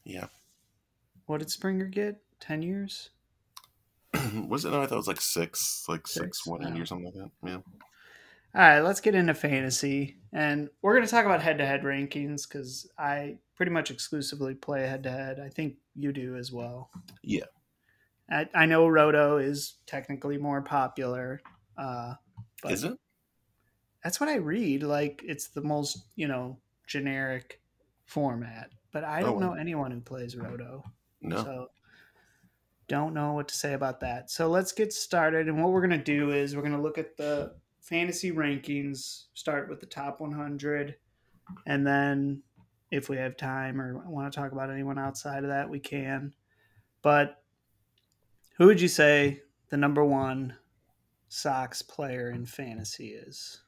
Yeah. 0.03 0.28
What 1.26 1.39
did 1.39 1.49
Springer 1.49 1.86
get? 1.86 2.22
10 2.39 2.61
years? 2.61 3.09
was 4.47 4.65
it? 4.65 4.72
No, 4.72 4.82
I 4.82 4.86
thought 4.86 4.95
it 4.95 4.97
was 4.97 5.07
like 5.07 5.22
six, 5.22 5.86
like 5.88 6.07
six, 6.07 6.39
Six, 6.39 6.47
one 6.47 6.61
yeah. 6.61 6.82
or 6.82 6.86
something 6.86 7.05
like 7.05 7.15
that. 7.15 7.32
Yeah. 7.43 7.57
All 8.55 8.61
right, 8.61 8.80
let's 8.80 8.99
get 8.99 9.13
into 9.13 9.34
fantasy. 9.36 10.17
And 10.34 10.70
we're 10.82 10.93
going 10.95 11.05
to 11.05 11.11
talk 11.11 11.26
about 11.26 11.43
head 11.43 11.59
to 11.59 11.65
head 11.65 11.84
rankings 11.84 12.47
because 12.47 12.89
I 12.97 13.38
pretty 13.55 13.72
much 13.72 13.91
exclusively 13.91 14.55
play 14.55 14.88
head 14.88 15.03
to 15.03 15.11
head. 15.11 15.39
I 15.39 15.49
think 15.49 15.76
you 15.95 16.11
do 16.11 16.36
as 16.36 16.51
well. 16.51 16.89
Yeah. 17.24 17.45
I, 18.32 18.47
I 18.55 18.65
know 18.65 18.88
Roto 18.88 19.38
is 19.38 19.76
technically 19.86 20.38
more 20.38 20.61
popular. 20.61 21.41
Uh, 21.78 22.15
but 22.63 22.72
Is 22.72 22.84
it? 22.84 22.97
That's 24.03 24.19
what 24.19 24.29
I 24.29 24.35
read. 24.35 24.83
Like, 24.83 25.21
it's 25.25 25.47
the 25.49 25.61
most, 25.61 26.05
you 26.15 26.27
know, 26.27 26.57
generic 26.87 27.61
format. 28.05 28.71
But 28.91 29.03
I 29.03 29.21
Oh, 29.21 29.25
don't 29.25 29.39
know 29.39 29.53
anyone 29.53 29.91
who 29.91 30.01
plays 30.01 30.35
Roto. 30.35 30.83
No. 31.21 31.43
So 31.43 31.67
don't 32.87 33.13
know 33.13 33.33
what 33.33 33.47
to 33.49 33.55
say 33.55 33.73
about 33.73 33.99
that. 33.99 34.31
So 34.31 34.47
let's 34.47 34.71
get 34.71 34.91
started. 34.91 35.47
And 35.47 35.61
what 35.61 35.71
we're 35.71 35.85
going 35.85 35.91
to 35.91 36.03
do 36.03 36.31
is 36.31 36.55
we're 36.55 36.63
going 36.63 36.75
to 36.75 36.81
look 36.81 36.97
at 36.97 37.17
the 37.17 37.55
fantasy 37.81 38.31
rankings, 38.31 39.25
start 39.33 39.69
with 39.69 39.79
the 39.79 39.85
top 39.85 40.19
100. 40.19 40.95
And 41.67 41.85
then 41.85 42.41
if 42.91 43.09
we 43.09 43.17
have 43.17 43.37
time 43.37 43.79
or 43.79 44.03
want 44.07 44.31
to 44.31 44.39
talk 44.39 44.51
about 44.51 44.71
anyone 44.71 44.97
outside 44.97 45.43
of 45.43 45.49
that, 45.49 45.69
we 45.69 45.79
can. 45.79 46.33
But 47.01 47.43
who 48.57 48.65
would 48.65 48.81
you 48.81 48.87
say 48.87 49.43
the 49.69 49.77
number 49.77 50.03
one 50.03 50.55
Sox 51.27 51.81
player 51.81 52.31
in 52.31 52.45
fantasy 52.45 53.09
is? 53.09 53.61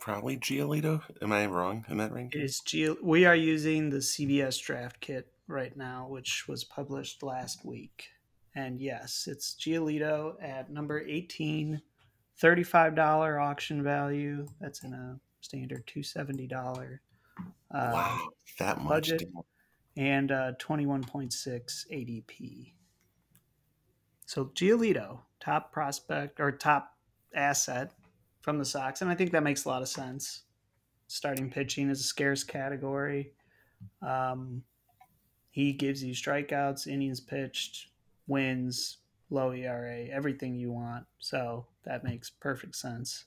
Probably 0.00 0.36
Giolito. 0.36 1.02
Am 1.22 1.32
I 1.32 1.46
wrong 1.46 1.84
in 1.88 1.96
that 1.98 2.12
ranking? 2.12 2.42
Is 2.42 2.60
Gio- 2.64 3.02
we 3.02 3.24
are 3.24 3.34
using 3.34 3.90
the 3.90 3.98
CBS 3.98 4.60
draft 4.62 5.00
kit 5.00 5.28
right 5.48 5.76
now, 5.76 6.06
which 6.08 6.46
was 6.48 6.64
published 6.64 7.22
last 7.22 7.64
week. 7.64 8.08
And 8.54 8.80
yes, 8.80 9.28
it's 9.30 9.54
Giolito 9.54 10.34
at 10.42 10.70
number 10.70 11.00
18, 11.00 11.80
$35 12.40 13.42
auction 13.42 13.82
value. 13.82 14.46
That's 14.60 14.82
in 14.82 14.92
a 14.94 15.20
standard 15.40 15.86
$270. 15.86 16.98
Uh, 17.70 17.90
wow, 17.92 18.28
that 18.58 18.78
much. 18.78 19.10
budget. 19.10 19.28
And 19.96 20.30
uh, 20.30 20.52
21.6 20.58 21.32
ADP. 21.92 22.72
So 24.26 24.46
Giolito, 24.46 25.20
top 25.40 25.72
prospect 25.72 26.40
or 26.40 26.52
top 26.52 26.94
asset 27.34 27.92
from 28.46 28.58
the 28.58 28.64
Sox. 28.64 29.02
And 29.02 29.10
I 29.10 29.16
think 29.16 29.32
that 29.32 29.42
makes 29.42 29.64
a 29.64 29.68
lot 29.68 29.82
of 29.82 29.88
sense. 29.88 30.42
Starting 31.08 31.50
pitching 31.50 31.90
is 31.90 31.98
a 31.98 32.04
scarce 32.04 32.44
category. 32.44 33.32
Um, 34.00 34.62
he 35.50 35.72
gives 35.72 36.02
you 36.02 36.14
strikeouts, 36.14 36.86
innings 36.86 37.18
pitched, 37.18 37.88
wins, 38.28 38.98
low 39.30 39.50
ERA, 39.50 40.06
everything 40.12 40.54
you 40.54 40.70
want. 40.70 41.06
So 41.18 41.66
that 41.84 42.04
makes 42.04 42.30
perfect 42.30 42.76
sense. 42.76 43.24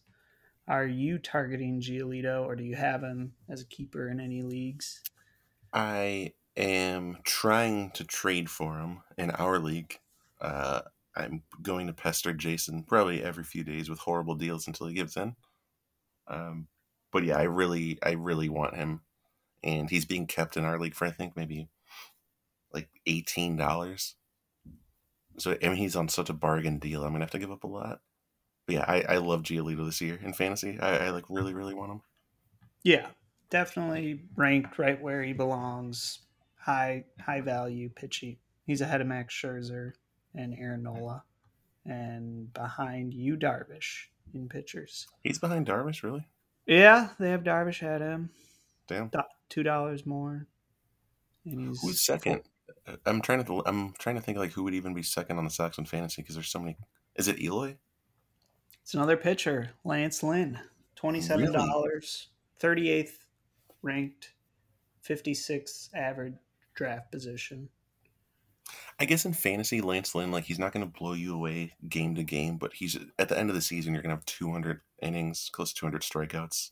Are 0.69 0.87
you 0.87 1.17
targeting 1.17 1.81
Giolito 1.81 2.45
or 2.45 2.55
do 2.55 2.63
you 2.63 2.77
have 2.77 3.03
him 3.03 3.33
as 3.49 3.59
a 3.59 3.65
keeper 3.65 4.07
in 4.07 4.21
any 4.21 4.41
leagues? 4.41 5.03
I 5.73 6.31
am 6.55 7.17
trying 7.25 7.91
to 7.91 8.05
trade 8.05 8.49
for 8.49 8.79
him 8.79 8.99
in 9.17 9.31
our 9.31 9.59
league. 9.59 9.99
Uh, 10.39 10.83
I'm 11.15 11.43
going 11.61 11.87
to 11.87 11.93
pester 11.93 12.33
Jason 12.33 12.83
probably 12.83 13.23
every 13.23 13.43
few 13.43 13.63
days 13.63 13.89
with 13.89 13.99
horrible 13.99 14.35
deals 14.35 14.67
until 14.67 14.87
he 14.87 14.93
gives 14.93 15.17
in. 15.17 15.35
Um, 16.27 16.67
but 17.11 17.23
yeah, 17.23 17.37
I 17.37 17.43
really, 17.43 17.97
I 18.03 18.11
really 18.11 18.49
want 18.49 18.75
him, 18.75 19.01
and 19.63 19.89
he's 19.89 20.05
being 20.05 20.27
kept 20.27 20.57
in 20.57 20.63
our 20.63 20.79
league 20.79 20.93
for 20.93 21.05
I 21.05 21.11
think 21.11 21.35
maybe 21.35 21.69
like 22.73 22.89
eighteen 23.05 23.57
dollars. 23.57 24.15
So 25.37 25.57
I 25.63 25.67
mean, 25.67 25.77
he's 25.77 25.95
on 25.95 26.09
such 26.09 26.29
a 26.29 26.33
bargain 26.33 26.77
deal. 26.77 27.03
I'm 27.03 27.11
gonna 27.11 27.23
have 27.23 27.31
to 27.31 27.39
give 27.39 27.51
up 27.51 27.63
a 27.63 27.67
lot. 27.67 28.01
But 28.67 28.75
yeah, 28.75 28.85
I, 28.87 29.01
I 29.15 29.17
love 29.17 29.41
Giolito 29.41 29.85
this 29.85 30.01
year 30.01 30.19
in 30.21 30.33
fantasy. 30.33 30.79
I, 30.79 31.07
I 31.07 31.09
like 31.09 31.25
really, 31.29 31.55
really 31.55 31.73
want 31.73 31.91
him. 31.91 32.01
Yeah, 32.83 33.07
definitely 33.49 34.21
ranked 34.35 34.77
right 34.77 35.01
where 35.01 35.23
he 35.23 35.33
belongs. 35.33 36.19
High 36.59 37.05
high 37.19 37.41
value 37.41 37.89
pitchy. 37.89 38.39
He's 38.67 38.81
ahead 38.81 39.01
of 39.01 39.07
Max 39.07 39.33
Scherzer 39.33 39.93
and 40.35 40.55
Aaron 40.57 40.83
Nola, 40.83 41.23
and 41.85 42.53
behind 42.53 43.13
Yu 43.13 43.37
Darvish 43.37 44.07
in 44.33 44.47
pitchers. 44.49 45.07
He's 45.23 45.39
behind 45.39 45.67
Darvish, 45.67 46.03
really? 46.03 46.27
Yeah, 46.65 47.09
they 47.19 47.31
have 47.31 47.43
Darvish 47.43 47.83
at 47.83 48.01
him. 48.01 48.29
Damn. 48.87 49.11
Two 49.49 49.63
dollars 49.63 50.05
more, 50.05 50.47
and 51.45 51.69
he's 51.69 51.81
Who's 51.81 52.01
second? 52.01 52.43
I'm 53.05 53.21
trying 53.21 53.43
to. 53.43 53.63
I'm 53.65 53.93
trying 53.97 54.15
to 54.15 54.21
think 54.21 54.37
like 54.37 54.51
who 54.51 54.63
would 54.63 54.73
even 54.73 54.93
be 54.93 55.03
second 55.03 55.37
on 55.37 55.43
the 55.43 55.49
Sox 55.49 55.77
in 55.77 55.85
fantasy 55.85 56.21
because 56.21 56.35
there's 56.35 56.51
so 56.51 56.59
many. 56.59 56.77
Is 57.15 57.27
it 57.27 57.39
Eloy? 57.41 57.75
It's 58.83 58.93
another 58.93 59.17
pitcher, 59.17 59.71
Lance 59.83 60.23
Lynn, 60.23 60.59
twenty 60.95 61.21
seven 61.21 61.51
dollars, 61.51 62.29
thirty 62.59 62.89
eighth 62.89 63.25
ranked, 63.81 64.33
fifty 65.01 65.33
sixth 65.33 65.89
average 65.95 66.35
draft 66.75 67.11
position. 67.11 67.69
I 68.99 69.05
guess 69.05 69.25
in 69.25 69.33
fantasy, 69.33 69.81
Lance 69.81 70.13
Lynn, 70.13 70.31
like 70.31 70.45
he's 70.45 70.59
not 70.59 70.73
going 70.73 70.85
to 70.85 70.99
blow 70.99 71.13
you 71.13 71.33
away 71.33 71.73
game 71.87 72.15
to 72.15 72.23
game, 72.23 72.57
but 72.57 72.73
he's 72.73 72.97
at 73.17 73.29
the 73.29 73.37
end 73.37 73.49
of 73.49 73.55
the 73.55 73.61
season, 73.61 73.93
you're 73.93 74.03
going 74.03 74.09
to 74.09 74.17
have 74.17 74.25
200 74.25 74.81
innings, 75.01 75.49
close 75.51 75.71
to 75.73 75.79
200 75.79 76.01
strikeouts. 76.01 76.71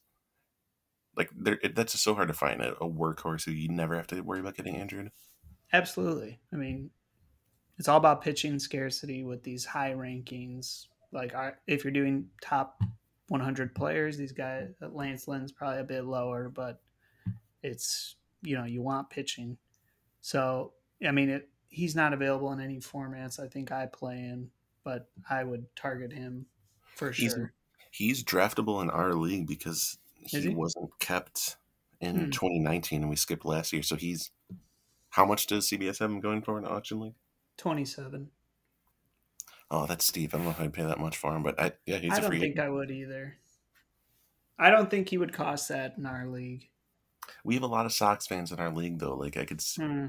Like 1.15 1.29
it, 1.45 1.75
that's 1.75 1.93
just 1.93 2.03
so 2.03 2.13
hard 2.13 2.27
to 2.27 2.33
find 2.33 2.61
a, 2.61 2.73
a 2.75 2.89
workhorse 2.89 3.45
who 3.45 3.51
you 3.51 3.69
never 3.69 3.95
have 3.95 4.07
to 4.07 4.21
worry 4.21 4.39
about 4.39 4.55
getting 4.55 4.75
injured. 4.75 5.09
Absolutely. 5.73 6.39
I 6.53 6.57
mean, 6.57 6.91
it's 7.77 7.87
all 7.87 7.97
about 7.97 8.21
pitching 8.21 8.59
scarcity 8.59 9.23
with 9.23 9.43
these 9.43 9.65
high 9.65 9.93
rankings. 9.93 10.87
Like, 11.11 11.33
if 11.65 11.83
you're 11.83 11.93
doing 11.93 12.27
top 12.41 12.81
100 13.29 13.75
players. 13.75 14.17
These 14.17 14.31
guys, 14.31 14.69
Lance 14.81 15.27
Lynn's 15.27 15.51
probably 15.51 15.79
a 15.79 15.85
bit 15.85 16.05
lower, 16.05 16.49
but 16.49 16.81
it's 17.63 18.15
you 18.41 18.57
know 18.57 18.65
you 18.65 18.81
want 18.81 19.09
pitching. 19.09 19.57
So 20.21 20.73
I 21.05 21.11
mean, 21.11 21.29
it, 21.29 21.49
he's 21.69 21.95
not 21.95 22.13
available 22.13 22.51
in 22.53 22.59
any 22.59 22.77
formats. 22.77 23.39
I 23.39 23.47
think 23.47 23.71
I 23.71 23.85
play 23.87 24.17
in, 24.19 24.49
but 24.83 25.09
I 25.29 25.43
would 25.43 25.65
target 25.75 26.11
him 26.13 26.45
for 26.95 27.11
He's- 27.11 27.33
sure. 27.33 27.53
He's 27.91 28.23
draftable 28.23 28.81
in 28.83 28.89
our 28.89 29.13
league 29.13 29.47
because 29.47 29.97
he, 30.13 30.39
he? 30.41 30.49
wasn't 30.49 30.91
kept 30.99 31.57
in 31.99 32.25
Hmm. 32.25 32.29
2019 32.29 33.01
and 33.01 33.09
we 33.09 33.15
skipped 33.15 33.45
last 33.45 33.73
year. 33.73 33.81
So 33.81 33.95
he's 33.95 34.31
how 35.09 35.25
much 35.25 35.47
does 35.47 35.67
CBS 35.67 35.97
have 35.99 36.11
him 36.11 36.19
going 36.19 36.41
for 36.43 36.57
in 36.59 36.65
auction 36.65 36.99
league? 36.99 37.15
27. 37.57 38.29
Oh, 39.71 39.85
that's 39.87 40.05
Steve. 40.05 40.33
I 40.33 40.37
don't 40.37 40.45
know 40.45 40.51
if 40.51 40.59
I'd 40.61 40.73
pay 40.73 40.83
that 40.83 40.99
much 40.99 41.17
for 41.17 41.35
him, 41.35 41.41
but 41.43 41.59
I 41.59 41.71
yeah, 41.85 41.97
he's 41.97 42.13
I 42.13 42.17
a 42.17 42.21
don't 42.21 42.39
think 42.39 42.59
I 42.59 42.69
would 42.69 42.91
either. 42.91 43.37
I 44.59 44.69
don't 44.69 44.89
think 44.91 45.09
he 45.09 45.17
would 45.17 45.33
cost 45.33 45.69
that 45.69 45.95
in 45.97 46.05
our 46.05 46.27
league. 46.27 46.69
We 47.43 47.55
have 47.55 47.63
a 47.63 47.67
lot 47.67 47.85
of 47.85 47.93
Sox 47.93 48.27
fans 48.27 48.51
in 48.51 48.59
our 48.59 48.71
league 48.71 48.99
though. 48.99 49.15
Like 49.15 49.37
I 49.37 49.45
could 49.45 49.59
s 49.59 49.75
Hmm. 49.75 50.07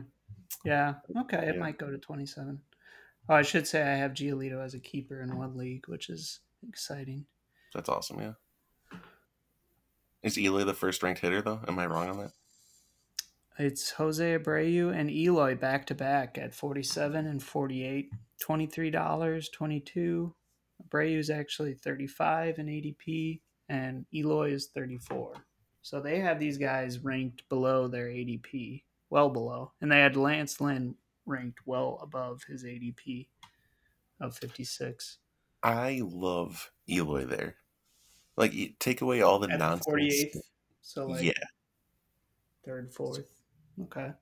Yeah. 0.64 0.94
Okay. 1.16 1.48
It 1.48 1.54
Yeah. 1.54 1.60
might 1.60 1.78
go 1.78 1.90
to 1.90 1.98
27. 1.98 2.60
Oh, 3.28 3.34
I 3.34 3.42
should 3.42 3.66
say 3.66 3.82
I 3.82 3.96
have 3.96 4.12
Giolito 4.12 4.64
as 4.64 4.74
a 4.74 4.80
keeper 4.80 5.20
in 5.20 5.36
one 5.36 5.56
league, 5.56 5.86
which 5.88 6.08
is 6.08 6.40
exciting. 6.68 7.26
that's 7.74 7.88
awesome. 7.88 8.18
Yeah. 8.20 8.32
Is 10.22 10.38
Eloy 10.38 10.64
the 10.64 10.74
first 10.74 11.02
ranked 11.02 11.20
hitter 11.20 11.42
though? 11.42 11.60
Am 11.68 11.78
I 11.78 11.86
wrong 11.86 12.08
on 12.08 12.18
that? 12.18 12.32
It's 13.58 13.90
Jose 13.92 14.38
Abreu 14.38 14.94
and 14.94 15.10
Eloy 15.10 15.54
back 15.56 15.86
to 15.86 15.94
back 15.94 16.38
at 16.38 16.54
47 16.54 17.26
and 17.26 17.42
48. 17.42 18.10
$23, 18.40 19.52
22. 19.52 20.34
Abreu 20.88 21.18
is 21.18 21.28
actually 21.30 21.74
35 21.74 22.58
in 22.58 22.66
ADP 22.68 23.40
and 23.68 24.06
Eloy 24.14 24.52
is 24.52 24.68
34. 24.68 25.34
So 25.82 26.00
they 26.00 26.20
have 26.20 26.38
these 26.38 26.56
guys 26.58 27.00
ranked 27.00 27.48
below 27.48 27.88
their 27.88 28.06
ADP, 28.08 28.84
well 29.10 29.30
below. 29.30 29.72
And 29.80 29.90
they 29.90 30.00
had 30.00 30.16
Lance 30.16 30.60
Lynn 30.60 30.94
ranked 31.26 31.60
well 31.66 31.98
above 32.02 32.42
his 32.48 32.64
ADP 32.64 33.28
of 34.20 34.36
56. 34.36 35.18
I 35.62 36.00
love 36.04 36.70
Eloy 36.88 37.24
there. 37.24 37.56
Like 38.36 38.52
take 38.78 39.00
away 39.00 39.22
all 39.22 39.38
the 39.38 39.50
At 39.50 39.58
nonsense. 39.58 39.86
48th. 39.86 40.40
So 40.80 41.06
like 41.06 41.22
yeah, 41.22 41.32
third, 42.64 42.92
fourth. 42.94 43.26
Okay. 43.82 44.12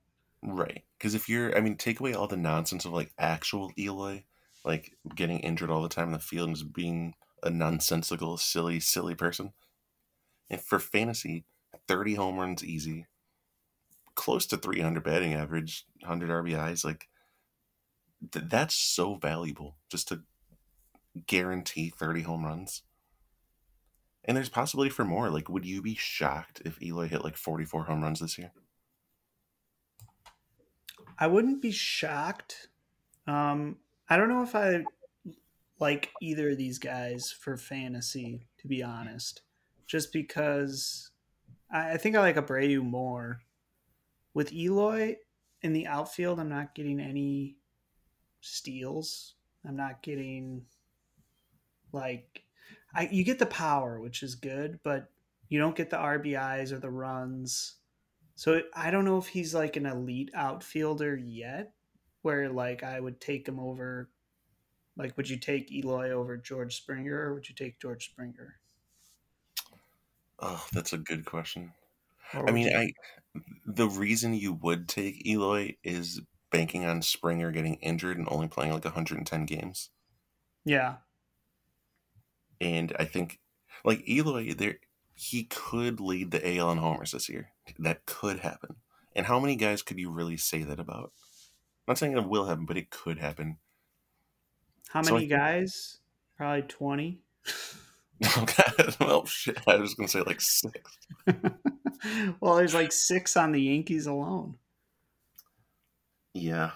right. 0.42 0.82
Because 0.98 1.14
if 1.14 1.28
you're, 1.28 1.56
I 1.56 1.60
mean, 1.60 1.76
take 1.76 2.00
away 2.00 2.14
all 2.14 2.26
the 2.26 2.36
nonsense 2.36 2.84
of 2.84 2.92
like 2.92 3.12
actual 3.18 3.72
Eloy, 3.78 4.24
like 4.64 4.96
getting 5.14 5.40
injured 5.40 5.70
all 5.70 5.82
the 5.82 5.88
time 5.88 6.08
in 6.08 6.12
the 6.12 6.18
field 6.18 6.48
and 6.48 6.56
just 6.56 6.72
being 6.72 7.14
a 7.42 7.50
nonsensical, 7.50 8.36
silly, 8.36 8.80
silly 8.80 9.14
person. 9.14 9.52
And 10.50 10.60
for 10.60 10.78
fantasy, 10.78 11.44
30 11.88 12.14
home 12.14 12.38
runs 12.38 12.64
easy, 12.64 13.06
close 14.16 14.46
to 14.46 14.56
300 14.56 15.04
batting 15.04 15.34
average, 15.34 15.86
100 16.00 16.30
RBIs. 16.30 16.84
Like, 16.84 17.08
th- 18.32 18.46
that's 18.48 18.74
so 18.74 19.14
valuable 19.14 19.76
just 19.88 20.08
to 20.08 20.22
guarantee 21.26 21.90
30 21.96 22.22
home 22.22 22.44
runs. 22.44 22.82
And 24.24 24.36
there's 24.36 24.48
possibility 24.48 24.90
for 24.90 25.04
more. 25.04 25.30
Like, 25.30 25.48
would 25.48 25.64
you 25.64 25.80
be 25.80 25.94
shocked 25.94 26.62
if 26.64 26.82
Eloy 26.82 27.06
hit 27.06 27.22
like 27.22 27.36
44 27.36 27.84
home 27.84 28.02
runs 28.02 28.20
this 28.20 28.36
year? 28.36 28.50
I 31.18 31.28
wouldn't 31.28 31.62
be 31.62 31.70
shocked. 31.70 32.68
Um, 33.26 33.76
I 34.08 34.16
don't 34.16 34.28
know 34.28 34.42
if 34.42 34.54
I 34.54 34.84
like 35.78 36.10
either 36.20 36.50
of 36.50 36.58
these 36.58 36.78
guys 36.78 37.30
for 37.32 37.56
fantasy, 37.56 38.46
to 38.58 38.66
be 38.66 38.82
honest. 38.82 39.42
Just 39.86 40.12
because 40.12 41.10
I, 41.70 41.92
I 41.92 41.96
think 41.96 42.16
I 42.16 42.20
like 42.20 42.36
Abreu 42.36 42.82
more. 42.82 43.40
With 44.36 44.52
Eloy 44.52 45.16
in 45.62 45.72
the 45.72 45.86
outfield, 45.86 46.38
I'm 46.38 46.50
not 46.50 46.74
getting 46.74 47.00
any 47.00 47.56
steals. 48.42 49.32
I'm 49.66 49.76
not 49.76 50.02
getting 50.02 50.66
like 51.90 52.42
I 52.94 53.08
you 53.10 53.24
get 53.24 53.38
the 53.38 53.46
power, 53.46 53.98
which 53.98 54.22
is 54.22 54.34
good, 54.34 54.78
but 54.82 55.08
you 55.48 55.58
don't 55.58 55.74
get 55.74 55.88
the 55.88 55.96
RBIs 55.96 56.70
or 56.70 56.78
the 56.78 56.90
runs. 56.90 57.76
So 58.34 58.60
I 58.74 58.90
don't 58.90 59.06
know 59.06 59.16
if 59.16 59.26
he's 59.26 59.54
like 59.54 59.76
an 59.76 59.86
elite 59.86 60.32
outfielder 60.34 61.16
yet, 61.16 61.72
where 62.20 62.50
like 62.50 62.82
I 62.82 63.00
would 63.00 63.22
take 63.22 63.48
him 63.48 63.58
over. 63.58 64.10
Like, 64.98 65.16
would 65.16 65.30
you 65.30 65.38
take 65.38 65.72
Eloy 65.72 66.10
over 66.10 66.36
George 66.36 66.76
Springer, 66.76 67.18
or 67.18 67.32
would 67.32 67.48
you 67.48 67.54
take 67.54 67.80
George 67.80 68.10
Springer? 68.10 68.56
Oh, 70.38 70.62
that's 70.74 70.92
a 70.92 70.98
good 70.98 71.24
question. 71.24 71.72
I 72.32 72.50
mean, 72.50 72.74
I 72.74 72.92
the 73.66 73.88
reason 73.88 74.34
you 74.34 74.52
would 74.54 74.88
take 74.88 75.26
Eloy 75.26 75.76
is 75.84 76.20
banking 76.50 76.84
on 76.84 77.02
Springer 77.02 77.50
getting 77.52 77.74
injured 77.76 78.16
and 78.18 78.26
only 78.30 78.48
playing 78.48 78.72
like 78.72 78.84
110 78.84 79.44
games. 79.46 79.90
yeah, 80.64 80.96
And 82.60 82.94
I 82.98 83.04
think 83.04 83.40
like 83.84 84.08
Eloy 84.08 84.54
there 84.54 84.78
he 85.14 85.44
could 85.44 86.00
lead 86.00 86.30
the 86.30 86.56
AL 86.56 86.72
in 86.72 86.78
homers 86.78 87.12
this 87.12 87.28
year. 87.28 87.50
That 87.78 88.04
could 88.06 88.40
happen. 88.40 88.76
And 89.14 89.26
how 89.26 89.40
many 89.40 89.56
guys 89.56 89.82
could 89.82 89.98
you 89.98 90.10
really 90.10 90.36
say 90.36 90.62
that 90.62 90.78
about? 90.80 91.12
I'm 91.88 91.92
not 91.92 91.98
saying 91.98 92.16
it 92.16 92.28
will 92.28 92.46
happen, 92.46 92.66
but 92.66 92.76
it 92.76 92.90
could 92.90 93.18
happen. 93.18 93.58
how 94.88 95.02
So 95.02 95.14
many 95.14 95.28
think- 95.28 95.38
guys? 95.38 96.00
Probably 96.36 96.62
twenty. 96.62 97.20
Okay. 98.38 98.62
well, 99.00 99.26
shit. 99.26 99.58
I 99.66 99.76
was 99.76 99.94
going 99.94 100.06
to 100.06 100.12
say 100.12 100.22
like 100.22 100.40
six. 100.40 100.98
well, 102.40 102.56
there's 102.56 102.74
like 102.74 102.92
six 102.92 103.36
on 103.36 103.52
the 103.52 103.60
Yankees 103.60 104.06
alone. 104.06 104.56
Yeah. 106.32 106.70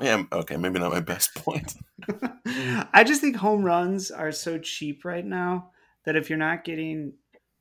Yeah. 0.00 0.24
Okay. 0.32 0.56
Maybe 0.56 0.78
not 0.78 0.92
my 0.92 1.00
best 1.00 1.34
point. 1.34 1.74
I 2.46 3.04
just 3.04 3.20
think 3.20 3.36
home 3.36 3.62
runs 3.62 4.10
are 4.10 4.32
so 4.32 4.58
cheap 4.58 5.04
right 5.04 5.24
now 5.24 5.70
that 6.04 6.16
if 6.16 6.30
you're 6.30 6.38
not 6.38 6.64
getting 6.64 7.12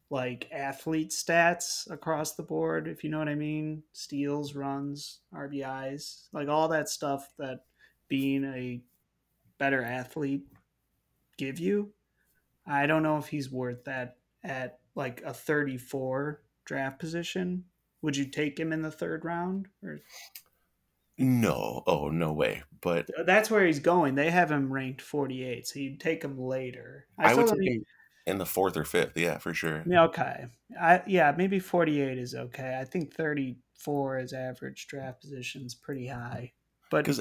like 0.10 0.48
athlete 0.52 1.10
stats 1.12 1.90
across 1.92 2.36
the 2.36 2.44
board, 2.44 2.88
if 2.88 3.04
you 3.04 3.10
know 3.10 3.20
what 3.20 3.28
I 3.28 3.36
mean, 3.36 3.84
steals, 3.92 4.56
runs, 4.56 5.20
RBIs, 5.34 6.28
like 6.32 6.48
all 6.48 6.70
that 6.70 6.88
stuff 6.88 7.28
that 7.38 7.66
being 8.08 8.46
a 8.46 8.82
better 9.58 9.84
athlete 9.84 10.46
give 11.38 11.60
you, 11.60 11.92
I 12.70 12.86
don't 12.86 13.04
know 13.04 13.18
if 13.18 13.28
he's 13.28 13.52
worth 13.52 13.86
that 13.86 14.18
at 14.44 14.80
like 14.96 15.22
a 15.26 15.34
34 15.34 16.42
draft 16.66 17.00
position. 17.00 17.66
Would 18.02 18.18
you 18.18 18.26
take 18.26 18.60
him 18.60 18.72
in 18.74 18.82
the 18.82 18.92
third 18.92 19.26
round 19.26 19.68
or 19.84 20.00
No. 21.18 21.84
Oh, 21.88 22.10
no 22.10 22.34
way. 22.34 22.64
But 22.82 23.10
that's 23.26 23.50
where 23.50 23.66
he's 23.66 23.80
going. 23.80 24.16
They 24.16 24.30
have 24.30 24.52
him 24.52 24.72
ranked 24.72 25.02
48, 25.02 25.68
so 25.68 25.80
you'd 25.80 26.00
take 26.00 26.24
him 26.24 26.38
later. 26.38 27.08
I, 27.18 27.34
would 27.34 27.48
take 27.48 27.56
don't- 27.56 27.64
him 27.64 27.86
in 28.28 28.38
the 28.38 28.46
fourth 28.46 28.78
or 28.78 28.84
fifth. 28.84 29.18
Yeah, 29.18 29.38
for 29.40 29.54
sure. 29.54 29.84
Okay. 29.92 30.46
I 30.80 31.02
yeah, 31.08 31.34
maybe 31.36 31.60
48 31.60 32.18
is 32.18 32.36
okay. 32.36 32.78
I 32.80 32.84
think 32.86 33.14
34 33.16 34.18
as 34.18 34.34
average 34.34 34.88
draft 34.88 35.22
position 35.22 35.64
is 35.66 35.74
pretty 35.74 36.08
high. 36.08 36.54
But 36.92 37.06
Because, 37.06 37.20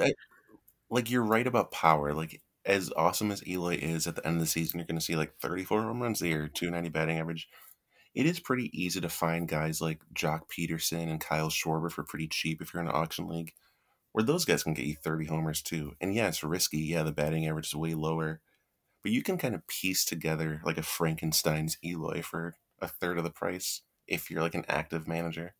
like, 0.90 1.10
you're 1.10 1.22
right 1.22 1.46
about 1.46 1.72
power. 1.72 2.12
Like, 2.12 2.40
as 2.66 2.92
awesome 2.96 3.30
as 3.30 3.46
Eloy 3.46 3.76
is 3.76 4.06
at 4.06 4.16
the 4.16 4.26
end 4.26 4.36
of 4.36 4.40
the 4.40 4.46
season, 4.46 4.78
you're 4.78 4.86
going 4.86 4.98
to 4.98 5.04
see 5.04 5.16
like 5.16 5.38
34 5.40 5.82
home 5.82 6.02
runs 6.02 6.20
a 6.20 6.26
year, 6.26 6.48
290 6.48 6.90
batting 6.90 7.18
average. 7.18 7.48
It 8.14 8.26
is 8.26 8.40
pretty 8.40 8.70
easy 8.72 9.00
to 9.00 9.08
find 9.08 9.46
guys 9.46 9.80
like 9.80 10.00
Joc 10.14 10.42
Pederson 10.50 11.08
and 11.08 11.20
Kyle 11.20 11.50
Schwarber 11.50 11.90
for 11.92 12.02
pretty 12.02 12.26
cheap 12.26 12.60
if 12.60 12.74
you're 12.74 12.82
in 12.82 12.88
an 12.88 12.94
auction 12.94 13.28
league, 13.28 13.52
where 14.12 14.24
those 14.24 14.44
guys 14.44 14.62
can 14.62 14.74
get 14.74 14.86
you 14.86 14.96
30 14.96 15.26
homers 15.26 15.62
too. 15.62 15.94
And 16.00 16.14
yeah, 16.14 16.28
it's 16.28 16.42
risky. 16.42 16.78
Yeah, 16.78 17.04
the 17.04 17.12
batting 17.12 17.46
average 17.46 17.66
is 17.68 17.74
way 17.74 17.94
lower, 17.94 18.40
but 19.02 19.12
you 19.12 19.22
can 19.22 19.38
kind 19.38 19.54
of 19.54 19.66
piece 19.68 20.04
together 20.04 20.60
like 20.64 20.78
a 20.78 20.82
Frankenstein's 20.82 21.76
Eloy 21.84 22.22
for 22.22 22.56
a 22.80 22.88
third 22.88 23.18
of 23.18 23.24
the 23.24 23.30
price 23.30 23.82
if 24.08 24.30
you're 24.30 24.42
like 24.42 24.54
an 24.54 24.64
active 24.68 25.06
manager. 25.06 25.54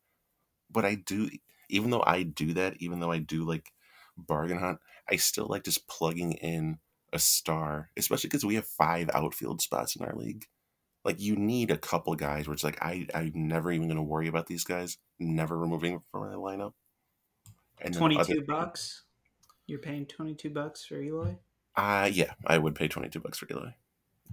But 0.69 0.83
I 0.83 0.95
do, 0.95 1.29
even 1.69 1.91
though 1.91 2.03
I 2.05 2.23
do 2.23 2.53
that, 2.53 2.75
even 2.79 2.99
though 2.99 3.11
I 3.11 3.19
do 3.19 3.45
like 3.45 3.71
bargain 4.17 4.57
hunt, 4.57 4.79
I 5.09 5.15
still 5.15 5.47
like 5.47 5.63
just 5.63 5.87
plugging 5.87 6.33
in 6.33 6.79
a 7.13 7.19
star, 7.19 7.89
especially 7.97 8.27
because 8.27 8.45
we 8.45 8.55
have 8.55 8.65
five 8.67 9.09
outfield 9.13 9.61
spots 9.61 9.95
in 9.95 10.05
our 10.05 10.13
league. 10.15 10.45
Like 11.05 11.21
you 11.21 11.35
need 11.35 11.71
a 11.71 11.77
couple 11.77 12.13
guys 12.15 12.47
where 12.47 12.53
it's 12.53 12.63
like 12.63 12.81
I 12.81 13.07
I'm 13.13 13.31
never 13.33 13.71
even 13.71 13.87
gonna 13.87 14.03
worry 14.03 14.27
about 14.27 14.47
these 14.47 14.63
guys, 14.63 14.97
never 15.19 15.57
removing 15.57 16.01
from 16.11 16.29
my 16.29 16.35
lineup. 16.35 16.73
And 17.81 17.93
22 17.93 18.19
other- 18.21 18.41
bucks. 18.45 19.03
You're 19.67 19.79
paying 19.79 20.05
22 20.05 20.49
bucks 20.49 20.85
for 20.85 20.95
Eloy? 21.01 21.37
Uh 21.75 22.09
yeah, 22.11 22.33
I 22.45 22.57
would 22.57 22.73
pay 22.73 22.87
twenty 22.87 23.09
two 23.09 23.19
bucks 23.19 23.37
for 23.37 23.47
Eloy. 23.51 23.73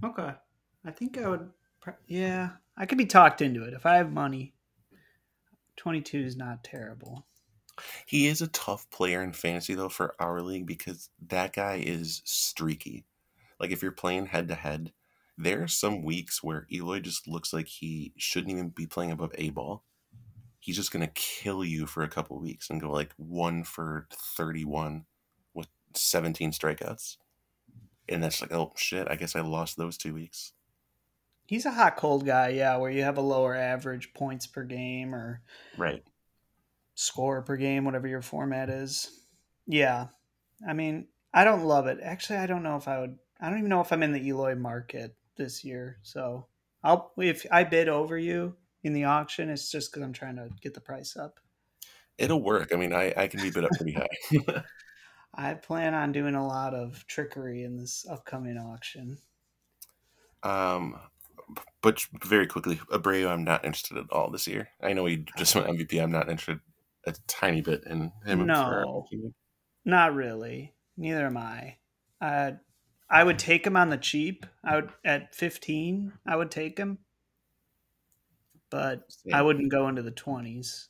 Okay. 0.03 0.31
I 0.83 0.91
think 0.91 1.17
I 1.17 1.29
would 1.29 1.51
yeah, 2.07 2.49
I 2.75 2.85
could 2.87 2.97
be 2.97 3.05
talked 3.05 3.41
into 3.41 3.63
it 3.63 3.73
if 3.73 3.85
I 3.85 3.97
have 3.97 4.11
money. 4.11 4.53
22 5.77 6.19
is 6.19 6.35
not 6.35 6.63
terrible. 6.63 7.27
He 8.05 8.27
is 8.27 8.41
a 8.41 8.47
tough 8.47 8.89
player 8.89 9.21
in 9.21 9.33
fantasy 9.33 9.75
though 9.75 9.89
for 9.89 10.15
our 10.19 10.41
league 10.41 10.65
because 10.65 11.09
that 11.27 11.53
guy 11.53 11.83
is 11.85 12.21
streaky. 12.25 13.05
Like 13.59 13.71
if 13.71 13.81
you're 13.81 13.91
playing 13.91 14.27
head 14.27 14.47
to 14.49 14.55
head, 14.55 14.93
there 15.37 15.63
are 15.63 15.67
some 15.67 16.03
weeks 16.03 16.41
where 16.41 16.67
Eloy 16.71 16.99
just 16.99 17.27
looks 17.27 17.51
like 17.51 17.67
he 17.67 18.13
shouldn't 18.17 18.51
even 18.51 18.69
be 18.69 18.87
playing 18.87 19.11
above 19.11 19.33
A 19.37 19.49
ball. 19.49 19.83
He's 20.59 20.77
just 20.77 20.91
gonna 20.91 21.11
kill 21.13 21.63
you 21.63 21.85
for 21.85 22.03
a 22.03 22.09
couple 22.09 22.39
weeks 22.39 22.69
and 22.69 22.81
go 22.81 22.91
like 22.91 23.11
one 23.17 23.63
for 23.63 24.07
thirty-one 24.11 25.05
with 25.53 25.67
seventeen 25.93 26.51
strikeouts, 26.51 27.17
and 28.09 28.23
that's 28.23 28.41
like, 28.41 28.51
oh 28.51 28.71
shit! 28.75 29.07
I 29.09 29.15
guess 29.15 29.35
I 29.35 29.41
lost 29.41 29.77
those 29.77 29.97
two 29.97 30.13
weeks. 30.13 30.53
He's 31.45 31.65
a 31.65 31.71
hot 31.71 31.97
cold 31.97 32.25
guy, 32.25 32.49
yeah, 32.49 32.77
where 32.77 32.89
you 32.89 33.03
have 33.03 33.17
a 33.17 33.21
lower 33.21 33.55
average 33.55 34.13
points 34.13 34.47
per 34.47 34.63
game 34.63 35.13
or 35.13 35.41
Right. 35.77 36.03
Score 36.95 37.41
per 37.41 37.57
game, 37.57 37.85
whatever 37.85 38.07
your 38.07 38.21
format 38.21 38.69
is. 38.69 39.11
Yeah. 39.67 40.07
I 40.67 40.73
mean, 40.73 41.07
I 41.33 41.43
don't 41.43 41.65
love 41.65 41.87
it. 41.87 41.99
Actually, 42.01 42.39
I 42.39 42.47
don't 42.47 42.63
know 42.63 42.77
if 42.77 42.87
I 42.87 42.99
would 42.99 43.17
I 43.39 43.49
don't 43.49 43.59
even 43.59 43.69
know 43.69 43.81
if 43.81 43.91
I'm 43.91 44.03
in 44.03 44.13
the 44.13 44.25
Eloy 44.27 44.55
market 44.55 45.15
this 45.35 45.63
year. 45.63 45.97
So 46.01 46.47
I'll 46.83 47.11
if 47.17 47.45
I 47.51 47.63
bid 47.63 47.89
over 47.89 48.17
you 48.17 48.55
in 48.83 48.93
the 48.93 49.03
auction, 49.03 49.49
it's 49.49 49.69
just 49.69 49.91
because 49.91 50.03
I'm 50.03 50.13
trying 50.13 50.37
to 50.37 50.49
get 50.61 50.73
the 50.73 50.81
price 50.81 51.17
up. 51.17 51.39
It'll 52.17 52.41
work. 52.41 52.73
I 52.73 52.77
mean, 52.77 52.93
I, 52.93 53.13
I 53.15 53.27
can 53.27 53.41
be 53.41 53.51
bid 53.51 53.65
up 53.65 53.71
pretty 53.71 53.91
high. 53.91 54.63
I 55.35 55.53
plan 55.55 55.93
on 55.93 56.13
doing 56.13 56.35
a 56.35 56.47
lot 56.47 56.73
of 56.73 57.05
trickery 57.07 57.63
in 57.63 57.75
this 57.75 58.05
upcoming 58.09 58.57
auction. 58.57 59.17
um, 60.43 60.97
but 61.81 61.99
very 62.23 62.47
quickly, 62.47 62.77
Abreu, 62.89 63.27
I'm 63.27 63.43
not 63.43 63.65
interested 63.65 63.97
at 63.97 64.09
all 64.11 64.31
this 64.31 64.47
year. 64.47 64.69
I 64.81 64.93
know 64.93 65.05
he 65.05 65.25
just 65.37 65.53
went 65.53 65.67
MVP. 65.67 66.01
I'm 66.01 66.11
not 66.11 66.29
interested 66.29 66.61
a 67.07 67.13
tiny 67.27 67.61
bit 67.61 67.83
in 67.85 68.11
him. 68.25 68.45
No. 68.45 69.07
Not 69.83 70.15
really. 70.15 70.73
Neither 70.97 71.25
am 71.25 71.37
I. 71.37 71.77
Uh, 72.21 72.51
I 73.09 73.23
would 73.23 73.37
take 73.37 73.65
him 73.65 73.77
on 73.77 73.89
the 73.89 73.97
cheap. 73.97 74.45
I 74.63 74.75
would 74.75 74.89
at 75.03 75.35
15. 75.35 76.13
I 76.25 76.35
would 76.35 76.49
take 76.49 76.77
him, 76.77 76.97
but 78.69 79.03
I 79.31 79.41
wouldn't 79.41 79.71
go 79.71 79.87
into 79.87 80.01
the 80.01 80.11
20s. 80.11 80.87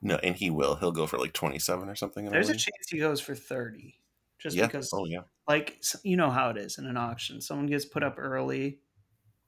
No, 0.00 0.16
and 0.16 0.34
he 0.34 0.50
will. 0.50 0.76
He'll 0.76 0.92
go 0.92 1.06
for 1.06 1.18
like 1.18 1.32
27 1.32 1.88
or 1.88 1.94
something. 1.94 2.26
There's 2.26 2.48
a 2.48 2.52
chance 2.52 2.88
he 2.88 2.98
goes 2.98 3.20
for 3.20 3.34
30, 3.34 3.94
just 4.38 4.56
yeah. 4.56 4.66
because, 4.66 4.90
Oh 4.92 5.04
yeah. 5.06 5.22
like 5.48 5.80
you 6.02 6.16
know 6.16 6.30
how 6.30 6.50
it 6.50 6.56
is 6.56 6.78
in 6.78 6.86
an 6.86 6.96
auction. 6.96 7.40
Someone 7.40 7.66
gets 7.66 7.84
put 7.84 8.02
up 8.02 8.16
early, 8.18 8.78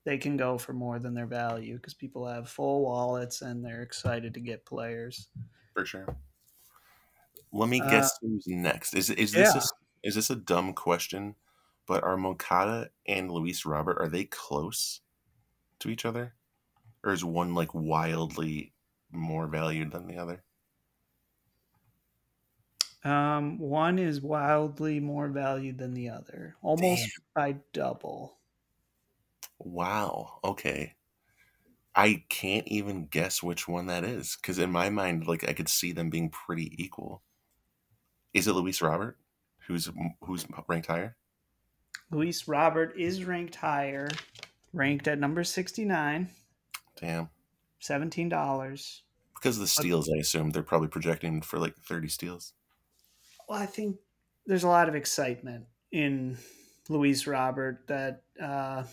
they 0.08 0.16
can 0.16 0.38
go 0.38 0.56
for 0.56 0.72
more 0.72 0.98
than 0.98 1.12
their 1.12 1.26
value 1.26 1.76
because 1.76 1.92
people 1.92 2.26
have 2.26 2.48
full 2.48 2.82
wallets 2.82 3.42
and 3.42 3.62
they're 3.62 3.82
excited 3.82 4.32
to 4.34 4.40
get 4.40 4.64
players. 4.64 5.28
For 5.78 5.86
sure. 5.86 6.16
Let 7.52 7.68
me 7.68 7.80
Uh, 7.80 7.90
guess 7.90 8.18
who's 8.20 8.46
next. 8.46 8.94
Is 8.94 9.10
is 9.10 9.32
this 9.32 9.54
yeah. 9.54 9.60
a, 9.60 9.62
is 10.02 10.14
this 10.14 10.30
a 10.30 10.36
dumb 10.36 10.72
question? 10.74 11.36
But 11.86 12.02
are 12.04 12.16
Moncada 12.16 12.90
and 13.06 13.30
Luis 13.30 13.64
Robert 13.64 13.98
are 14.00 14.08
they 14.08 14.24
close 14.24 15.00
to 15.80 15.90
each 15.90 16.04
other, 16.04 16.36
or 17.04 17.12
is 17.12 17.24
one 17.24 17.54
like 17.54 17.74
wildly 17.74 18.74
more 19.10 19.46
valued 19.48 19.92
than 19.92 20.06
the 20.08 20.18
other? 20.18 20.44
Um, 23.02 23.58
one 23.58 23.98
is 23.98 24.20
wildly 24.20 25.00
more 25.00 25.28
valued 25.28 25.78
than 25.78 25.94
the 25.94 26.10
other, 26.10 26.56
almost 26.62 27.10
Damn. 27.10 27.24
by 27.34 27.52
double. 27.72 28.38
Wow. 29.60 30.40
Okay. 30.42 30.96
I 31.98 32.22
can't 32.28 32.68
even 32.68 33.06
guess 33.06 33.42
which 33.42 33.66
one 33.66 33.86
that 33.86 34.04
is 34.04 34.38
because 34.40 34.60
in 34.60 34.70
my 34.70 34.88
mind, 34.88 35.26
like 35.26 35.48
I 35.48 35.52
could 35.52 35.68
see 35.68 35.90
them 35.90 36.10
being 36.10 36.30
pretty 36.30 36.72
equal. 36.80 37.24
Is 38.32 38.46
it 38.46 38.52
Luis 38.52 38.80
Robert, 38.80 39.18
who's 39.66 39.90
who's 40.20 40.46
ranked 40.68 40.86
higher? 40.86 41.16
Luis 42.12 42.46
Robert 42.46 42.94
is 42.96 43.24
ranked 43.24 43.56
higher, 43.56 44.08
ranked 44.72 45.08
at 45.08 45.18
number 45.18 45.42
69, 45.42 46.28
Damn. 47.00 47.30
$17. 47.82 49.00
Because 49.34 49.56
of 49.56 49.60
the 49.62 49.66
steals, 49.66 50.08
I 50.08 50.18
assume 50.18 50.50
they're 50.50 50.62
probably 50.62 50.88
projecting 50.88 51.42
for 51.42 51.58
like 51.58 51.76
thirty 51.76 52.08
steals. 52.08 52.52
Well, 53.48 53.60
I 53.60 53.66
think 53.66 53.96
there's 54.46 54.64
a 54.64 54.68
lot 54.68 54.88
of 54.88 54.94
excitement 54.94 55.66
in 55.90 56.38
Luis 56.88 57.26
Robert 57.26 57.88
that 57.88 58.22
uh, 58.40 58.84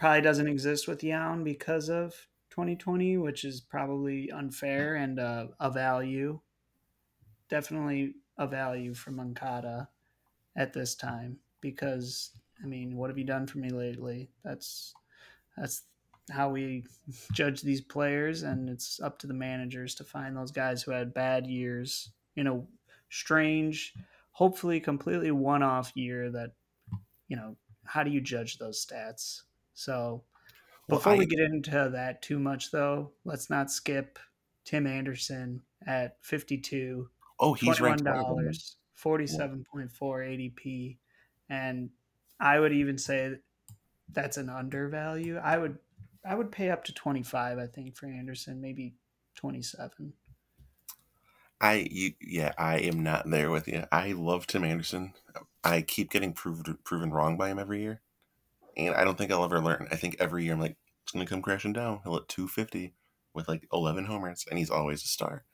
probably 0.00 0.22
doesn't 0.22 0.48
exist 0.48 0.88
with 0.88 1.02
Yoan 1.02 1.44
because 1.44 1.90
of 1.90 2.26
2020, 2.48 3.18
which 3.18 3.44
is 3.44 3.60
probably 3.60 4.30
unfair 4.30 4.94
and 4.94 5.20
uh, 5.20 5.48
a 5.60 5.70
value. 5.70 6.40
Definitely 7.50 8.14
a 8.38 8.46
value 8.46 8.94
for 8.94 9.10
Moncada 9.10 9.90
at 10.56 10.72
this 10.72 10.94
time 10.94 11.36
because 11.60 12.30
I 12.62 12.66
mean, 12.66 12.96
what 12.96 13.10
have 13.10 13.18
you 13.18 13.24
done 13.24 13.46
for 13.46 13.58
me 13.58 13.68
lately? 13.68 14.30
That's 14.42 14.94
that's 15.58 15.82
how 16.30 16.48
we 16.48 16.84
judge 17.32 17.60
these 17.60 17.82
players, 17.82 18.42
and 18.42 18.70
it's 18.70 19.00
up 19.00 19.18
to 19.18 19.26
the 19.26 19.34
managers 19.34 19.94
to 19.96 20.04
find 20.04 20.34
those 20.34 20.50
guys 20.50 20.82
who 20.82 20.92
had 20.92 21.12
bad 21.12 21.46
years 21.46 22.10
in 22.36 22.46
a 22.46 22.62
strange, 23.10 23.92
hopefully 24.32 24.80
completely 24.80 25.30
one-off 25.30 25.92
year. 25.94 26.30
That 26.30 26.52
you 27.28 27.36
know, 27.36 27.56
how 27.84 28.02
do 28.02 28.10
you 28.10 28.22
judge 28.22 28.56
those 28.56 28.84
stats? 28.84 29.42
So 29.80 30.24
Well, 30.88 30.98
before 30.98 31.16
we 31.16 31.26
get 31.26 31.40
into 31.40 31.90
that 31.92 32.22
too 32.22 32.38
much, 32.38 32.70
though, 32.70 33.12
let's 33.24 33.48
not 33.50 33.70
skip 33.70 34.18
Tim 34.64 34.86
Anderson 34.86 35.62
at 35.86 36.16
52 36.22 37.08
Oh, 37.38 37.54
he's 37.54 37.80
ranked 37.80 38.04
twenty-one 38.04 38.06
higher 38.06 38.24
than 38.24 38.36
them. 38.36 38.44
dollars, 38.44 38.76
forty-seven 38.94 39.64
point 39.72 39.92
four 39.92 40.20
ADP, 40.20 40.98
and 41.48 41.90
I 42.38 42.60
would 42.60 42.72
even 42.72 42.98
say 42.98 43.36
that's 44.12 44.36
an 44.36 44.50
undervalue. 44.50 45.38
I 45.38 45.56
would 45.58 45.78
I 46.24 46.34
would 46.34 46.52
pay 46.52 46.70
up 46.70 46.84
to 46.84 46.94
twenty-five. 46.94 47.58
I 47.58 47.66
think 47.66 47.96
for 47.96 48.06
Anderson, 48.06 48.60
maybe 48.60 48.96
twenty-seven. 49.36 50.12
I 51.60 51.88
you 51.90 52.12
yeah, 52.20 52.52
I 52.58 52.78
am 52.78 53.02
not 53.02 53.28
there 53.30 53.50
with 53.50 53.68
you. 53.68 53.84
I 53.92 54.12
love 54.12 54.46
Tim 54.46 54.64
Anderson. 54.64 55.14
I 55.64 55.82
keep 55.82 56.10
getting 56.10 56.32
proved 56.32 56.68
proven 56.84 57.10
wrong 57.10 57.36
by 57.36 57.50
him 57.50 57.58
every 57.58 57.80
year, 57.82 58.00
and 58.86 58.96
I 58.96 59.04
don't 59.04 59.16
think 59.16 59.30
I'll 59.32 59.44
ever 59.44 59.60
learn. 59.60 59.88
I 59.90 59.96
think 59.96 60.16
every 60.18 60.44
year 60.44 60.54
I'm 60.54 60.60
like, 60.60 60.76
it's 61.02 61.12
gonna 61.12 61.26
come 61.26 61.42
crashing 61.42 61.72
down. 61.72 62.00
He'll 62.04 62.14
hit 62.14 62.28
250 62.28 62.94
with 63.34 63.48
like 63.48 63.66
11 63.72 64.04
homers, 64.04 64.44
and 64.48 64.58
he's 64.58 64.70
always 64.70 65.02
a 65.04 65.08
star. 65.08 65.44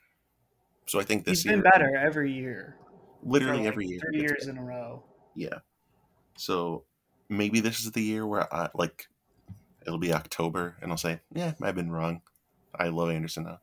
So 0.87 1.01
I 1.01 1.05
think 1.05 1.24
this 1.24 1.43
He's 1.43 1.47
year, 1.47 1.62
been 1.62 1.70
better 1.70 1.97
every 1.97 2.33
year, 2.33 2.77
literally 3.22 3.59
like 3.61 3.68
every 3.68 3.87
year, 3.87 4.01
three 4.01 4.20
years 4.20 4.47
in 4.47 4.57
a 4.57 4.62
row. 4.62 5.05
Yeah. 5.35 5.59
So 6.37 6.85
maybe 7.29 7.61
this 7.61 7.81
is 7.81 7.93
the 7.93 8.03
year 8.03 8.27
where 8.27 8.53
I 8.55 8.68
like 8.74 9.07
it'll 9.87 9.99
be 9.99 10.12
October 10.12 10.77
and 10.81 10.91
I'll 10.91 10.99
say, 10.99 11.20
Yeah, 11.35 11.55
I've 11.62 11.74
been 11.74 11.91
wrong. 11.91 12.22
I 12.74 12.89
love 12.89 13.11
Anderson 13.11 13.45
now. 13.45 13.61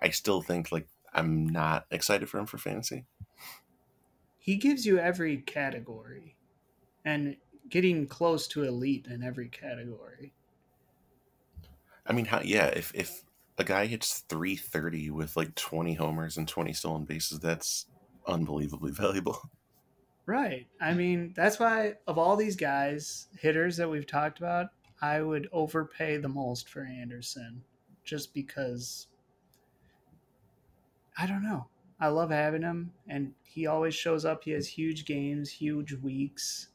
I 0.00 0.10
still 0.10 0.42
think 0.42 0.72
like 0.72 0.88
I'm 1.12 1.46
not 1.46 1.86
excited 1.90 2.28
for 2.28 2.38
him 2.38 2.46
for 2.46 2.58
fantasy. 2.58 3.06
He 4.38 4.56
gives 4.56 4.84
you 4.86 4.98
every 4.98 5.36
category, 5.38 6.36
and 7.04 7.36
getting 7.72 8.06
close 8.06 8.46
to 8.46 8.62
elite 8.62 9.06
in 9.10 9.22
every 9.22 9.48
category. 9.48 10.34
I 12.06 12.12
mean 12.12 12.26
how 12.26 12.42
yeah, 12.42 12.66
if 12.66 12.92
if 12.94 13.24
a 13.56 13.64
guy 13.64 13.86
hits 13.86 14.20
three 14.28 14.56
thirty 14.56 15.10
with 15.10 15.36
like 15.38 15.54
twenty 15.54 15.94
homers 15.94 16.36
and 16.36 16.46
twenty 16.46 16.74
stolen 16.74 17.04
bases, 17.04 17.40
that's 17.40 17.86
unbelievably 18.28 18.92
valuable. 18.92 19.40
Right. 20.26 20.66
I 20.80 20.92
mean, 20.92 21.32
that's 21.34 21.58
why 21.58 21.94
of 22.06 22.18
all 22.18 22.36
these 22.36 22.56
guys, 22.56 23.26
hitters 23.40 23.78
that 23.78 23.90
we've 23.90 24.06
talked 24.06 24.38
about, 24.38 24.68
I 25.00 25.22
would 25.22 25.48
overpay 25.50 26.18
the 26.18 26.28
most 26.28 26.68
for 26.68 26.84
Anderson 26.84 27.62
just 28.04 28.34
because 28.34 29.08
I 31.16 31.26
don't 31.26 31.42
know. 31.42 31.66
I 31.98 32.08
love 32.08 32.30
having 32.30 32.62
him 32.62 32.92
and 33.08 33.32
he 33.42 33.66
always 33.66 33.94
shows 33.94 34.26
up. 34.26 34.44
He 34.44 34.50
has 34.50 34.68
huge 34.68 35.06
games, 35.06 35.50
huge 35.50 35.94
weeks. 35.94 36.68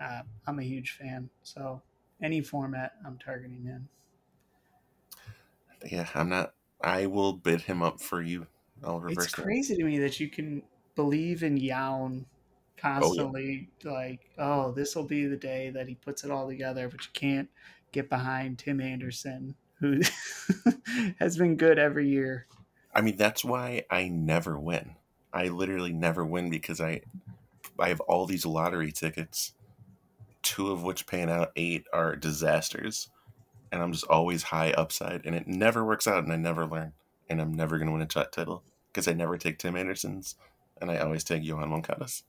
Uh, 0.00 0.22
I'm 0.46 0.58
a 0.58 0.62
huge 0.62 0.92
fan. 0.92 1.30
So, 1.42 1.82
any 2.22 2.40
format, 2.40 2.94
I'm 3.04 3.18
targeting 3.18 3.64
him. 3.64 3.88
Yeah, 5.86 6.08
I'm 6.14 6.28
not 6.28 6.54
I 6.82 7.06
will 7.06 7.32
bid 7.34 7.62
him 7.62 7.82
up 7.82 8.00
for 8.00 8.22
you. 8.22 8.46
I'll 8.82 9.00
reverse 9.00 9.26
It's 9.26 9.34
that. 9.34 9.42
crazy 9.42 9.76
to 9.76 9.84
me 9.84 9.98
that 9.98 10.20
you 10.20 10.28
can 10.28 10.62
believe 10.94 11.42
in 11.42 11.58
Yoan 11.58 12.24
constantly 12.76 13.68
like 13.84 14.20
oh 14.38 14.72
this 14.72 14.96
will 14.96 15.04
be 15.04 15.26
the 15.26 15.36
day 15.36 15.68
that 15.68 15.86
he 15.86 15.94
puts 15.94 16.24
it 16.24 16.30
all 16.30 16.48
together 16.48 16.88
but 16.88 17.04
you 17.04 17.10
can't 17.12 17.50
get 17.92 18.08
behind 18.08 18.58
tim 18.58 18.80
anderson 18.80 19.54
who 19.80 20.00
has 21.18 21.36
been 21.36 21.56
good 21.56 21.78
every 21.78 22.08
year 22.08 22.46
I 22.94 23.00
mean, 23.02 23.16
that's 23.16 23.44
why 23.44 23.84
I 23.90 24.08
never 24.08 24.58
win. 24.58 24.96
I 25.32 25.48
literally 25.48 25.92
never 25.92 26.24
win 26.24 26.50
because 26.50 26.80
I 26.80 27.02
I 27.78 27.88
have 27.88 28.00
all 28.00 28.26
these 28.26 28.46
lottery 28.46 28.92
tickets, 28.92 29.54
two 30.42 30.70
of 30.70 30.82
which 30.82 31.06
paying 31.06 31.30
out 31.30 31.52
eight 31.56 31.86
are 31.92 32.16
disasters, 32.16 33.08
and 33.72 33.82
I'm 33.82 33.92
just 33.92 34.06
always 34.06 34.44
high 34.44 34.72
upside, 34.72 35.26
and 35.26 35.34
it 35.34 35.46
never 35.46 35.84
works 35.84 36.06
out, 36.06 36.24
and 36.24 36.32
I 36.32 36.36
never 36.36 36.66
learn, 36.66 36.92
and 37.28 37.40
I'm 37.40 37.52
never 37.52 37.78
gonna 37.78 37.92
win 37.92 38.02
a 38.02 38.06
t- 38.06 38.22
title 38.32 38.62
because 38.92 39.08
I 39.08 39.12
never 39.12 39.38
take 39.38 39.58
Tim 39.58 39.76
Anderson's, 39.76 40.36
and 40.80 40.90
I 40.90 40.98
always 40.98 41.24
take 41.24 41.42
Yoan 41.42 41.68
Moncadas. 41.68 42.22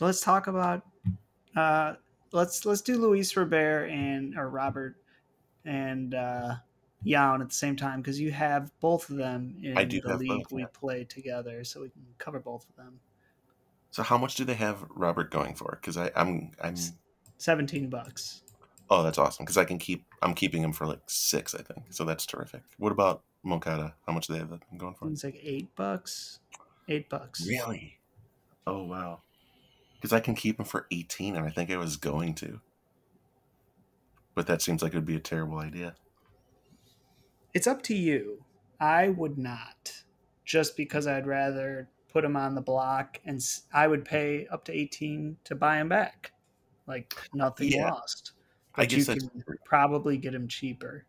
let's 0.00 0.20
talk 0.20 0.46
about 0.46 0.82
uh 1.56 1.94
let's 2.32 2.64
let's 2.64 2.80
do 2.80 2.96
Luis 2.96 3.36
Robert 3.36 3.86
and 3.86 4.36
or 4.38 4.48
Robert 4.48 4.96
and 5.64 6.14
uh 6.14 6.54
Yoan 7.04 7.40
at 7.40 7.48
the 7.48 7.54
same 7.54 7.76
time 7.76 8.00
because 8.00 8.20
you 8.20 8.30
have 8.30 8.70
both 8.80 9.08
of 9.10 9.16
them 9.16 9.56
in 9.62 9.76
I 9.76 9.84
do 9.84 10.00
the 10.00 10.16
league 10.16 10.28
both, 10.44 10.52
we 10.52 10.62
yeah. 10.62 10.68
play 10.72 11.04
together, 11.04 11.64
so 11.64 11.80
we 11.82 11.88
can 11.88 12.02
cover 12.18 12.38
both 12.38 12.68
of 12.68 12.76
them. 12.76 13.00
So 13.90 14.02
how 14.02 14.18
much 14.18 14.36
do 14.36 14.44
they 14.44 14.54
have 14.54 14.84
Robert 14.90 15.30
going 15.30 15.54
for? 15.54 15.78
Because 15.80 15.96
I'm 15.96 16.50
I'm 16.62 16.76
Seventeen 17.40 17.88
bucks. 17.88 18.42
oh 18.90 19.02
that's 19.02 19.16
awesome 19.16 19.44
because 19.44 19.56
I 19.56 19.64
can 19.64 19.78
keep 19.78 20.04
I'm 20.20 20.34
keeping 20.34 20.62
him 20.62 20.72
for 20.74 20.86
like 20.86 21.00
six 21.06 21.54
I 21.54 21.62
think 21.62 21.86
so 21.88 22.04
that's 22.04 22.26
terrific. 22.26 22.62
What 22.76 22.92
about 22.92 23.22
Moncada? 23.42 23.94
How 24.06 24.12
much 24.12 24.26
do 24.26 24.34
they 24.34 24.40
have 24.40 24.50
that 24.50 24.60
going 24.76 24.94
for? 24.94 25.08
It's 25.08 25.24
like 25.24 25.40
eight 25.42 25.74
bucks. 25.74 26.40
Eight 26.86 27.08
bucks. 27.08 27.46
Really? 27.46 27.98
Oh 28.66 28.82
wow. 28.84 29.22
Because 29.94 30.12
I 30.12 30.20
can 30.20 30.34
keep 30.34 30.58
him 30.58 30.66
for 30.66 30.86
eighteen 30.90 31.34
and 31.34 31.46
I 31.46 31.50
think 31.50 31.70
I 31.70 31.78
was 31.78 31.96
going 31.96 32.34
to, 32.36 32.60
but 34.34 34.46
that 34.46 34.60
seems 34.60 34.82
like 34.82 34.92
it 34.92 34.96
would 34.96 35.06
be 35.06 35.16
a 35.16 35.20
terrible 35.20 35.58
idea. 35.58 35.94
It's 37.54 37.66
up 37.66 37.82
to 37.84 37.94
you. 37.96 38.44
I 38.78 39.08
would 39.08 39.38
not, 39.38 40.04
just 40.44 40.76
because 40.76 41.06
I'd 41.06 41.26
rather 41.26 41.88
put 42.12 42.24
him 42.24 42.36
on 42.36 42.54
the 42.54 42.60
block, 42.60 43.18
and 43.24 43.40
I 43.72 43.86
would 43.86 44.04
pay 44.04 44.46
up 44.48 44.64
to 44.66 44.72
eighteen 44.76 45.36
to 45.44 45.54
buy 45.54 45.78
him 45.78 45.88
back. 45.88 46.32
Like 46.86 47.14
nothing 47.34 47.70
Yeah. 47.70 47.90
lost. 47.90 48.32
I 48.74 48.82
But 48.82 48.92
you 48.92 48.98
guess 48.98 49.06
that's 49.08 49.24
can 49.24 49.44
probably 49.64 50.16
get 50.16 50.34
him 50.34 50.48
cheaper. 50.48 51.04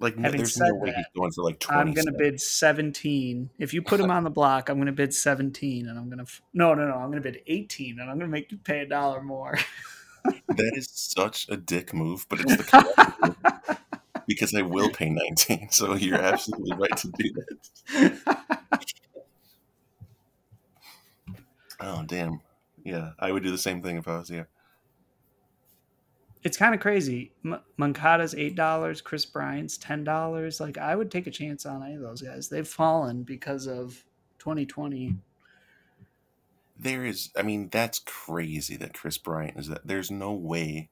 like 0.00 0.16
having 0.18 0.38
there's 0.38 0.54
said 0.54 0.68
no 0.68 0.74
way 0.76 0.90
that, 0.90 0.96
he's 0.96 1.06
going 1.16 1.32
for 1.32 1.42
like 1.44 1.58
twenty. 1.60 1.80
I'm 1.80 1.92
going 1.92 2.06
to 2.06 2.12
bid 2.12 2.40
17. 2.40 3.50
If 3.58 3.74
you 3.74 3.82
put 3.82 4.00
him 4.00 4.10
on 4.10 4.24
the 4.24 4.30
block, 4.30 4.68
I'm 4.68 4.76
going 4.76 4.86
to 4.86 4.92
bid 4.92 5.12
17 5.14 5.88
and 5.88 5.98
I'm 5.98 6.06
going 6.06 6.18
to 6.18 6.24
f- 6.24 6.40
No, 6.54 6.74
no, 6.74 6.86
no, 6.86 6.94
I'm 6.94 7.10
going 7.10 7.22
to 7.22 7.32
bid 7.32 7.42
18 7.46 7.98
and 8.00 8.10
I'm 8.10 8.18
going 8.18 8.30
to 8.30 8.32
make 8.32 8.50
you 8.52 8.58
pay 8.58 8.80
a 8.80 8.86
dollar 8.86 9.22
more. 9.22 9.58
That 10.48 10.72
is 10.74 10.88
such 10.90 11.46
a 11.48 11.56
dick 11.56 11.94
move, 11.94 12.26
but 12.28 12.40
it's 12.40 12.56
the 12.56 13.36
because 14.26 14.54
I 14.54 14.62
will 14.62 14.90
pay 14.90 15.08
19. 15.08 15.68
So 15.70 15.94
you're 15.94 16.20
absolutely 16.20 16.72
right 16.76 16.96
to 16.96 17.08
do 17.16 17.32
that. 17.34 18.18
Oh, 21.80 22.02
damn. 22.06 22.40
Yeah, 22.88 23.10
I 23.18 23.30
would 23.32 23.42
do 23.42 23.50
the 23.50 23.58
same 23.58 23.82
thing 23.82 23.96
if 23.96 24.08
I 24.08 24.18
was 24.18 24.30
you. 24.30 24.46
it's 26.44 26.56
kind 26.56 26.74
of 26.74 26.80
crazy. 26.80 27.32
M- 27.44 27.60
Moncada's 27.76 28.34
$8, 28.34 29.02
Kris 29.04 29.26
Bryant's 29.26 29.76
$10. 29.78 30.60
Like 30.60 30.78
I 30.78 30.94
would 30.94 31.10
take 31.10 31.26
a 31.26 31.30
chance 31.32 31.66
on 31.66 31.82
any 31.82 31.94
of 31.96 32.00
those 32.02 32.22
guys. 32.22 32.48
They've 32.48 32.66
fallen 32.66 33.22
because 33.24 33.66
of 33.66 34.04
2020. 34.38 35.16
There 36.78 37.04
is, 37.04 37.30
I 37.36 37.42
mean, 37.42 37.68
that's 37.70 37.98
crazy 37.98 38.76
that 38.76 38.94
Kris 38.94 39.18
Bryant 39.18 39.58
is 39.58 39.66
that. 39.68 39.84
There's 39.84 40.12
no 40.12 40.32
way 40.32 40.90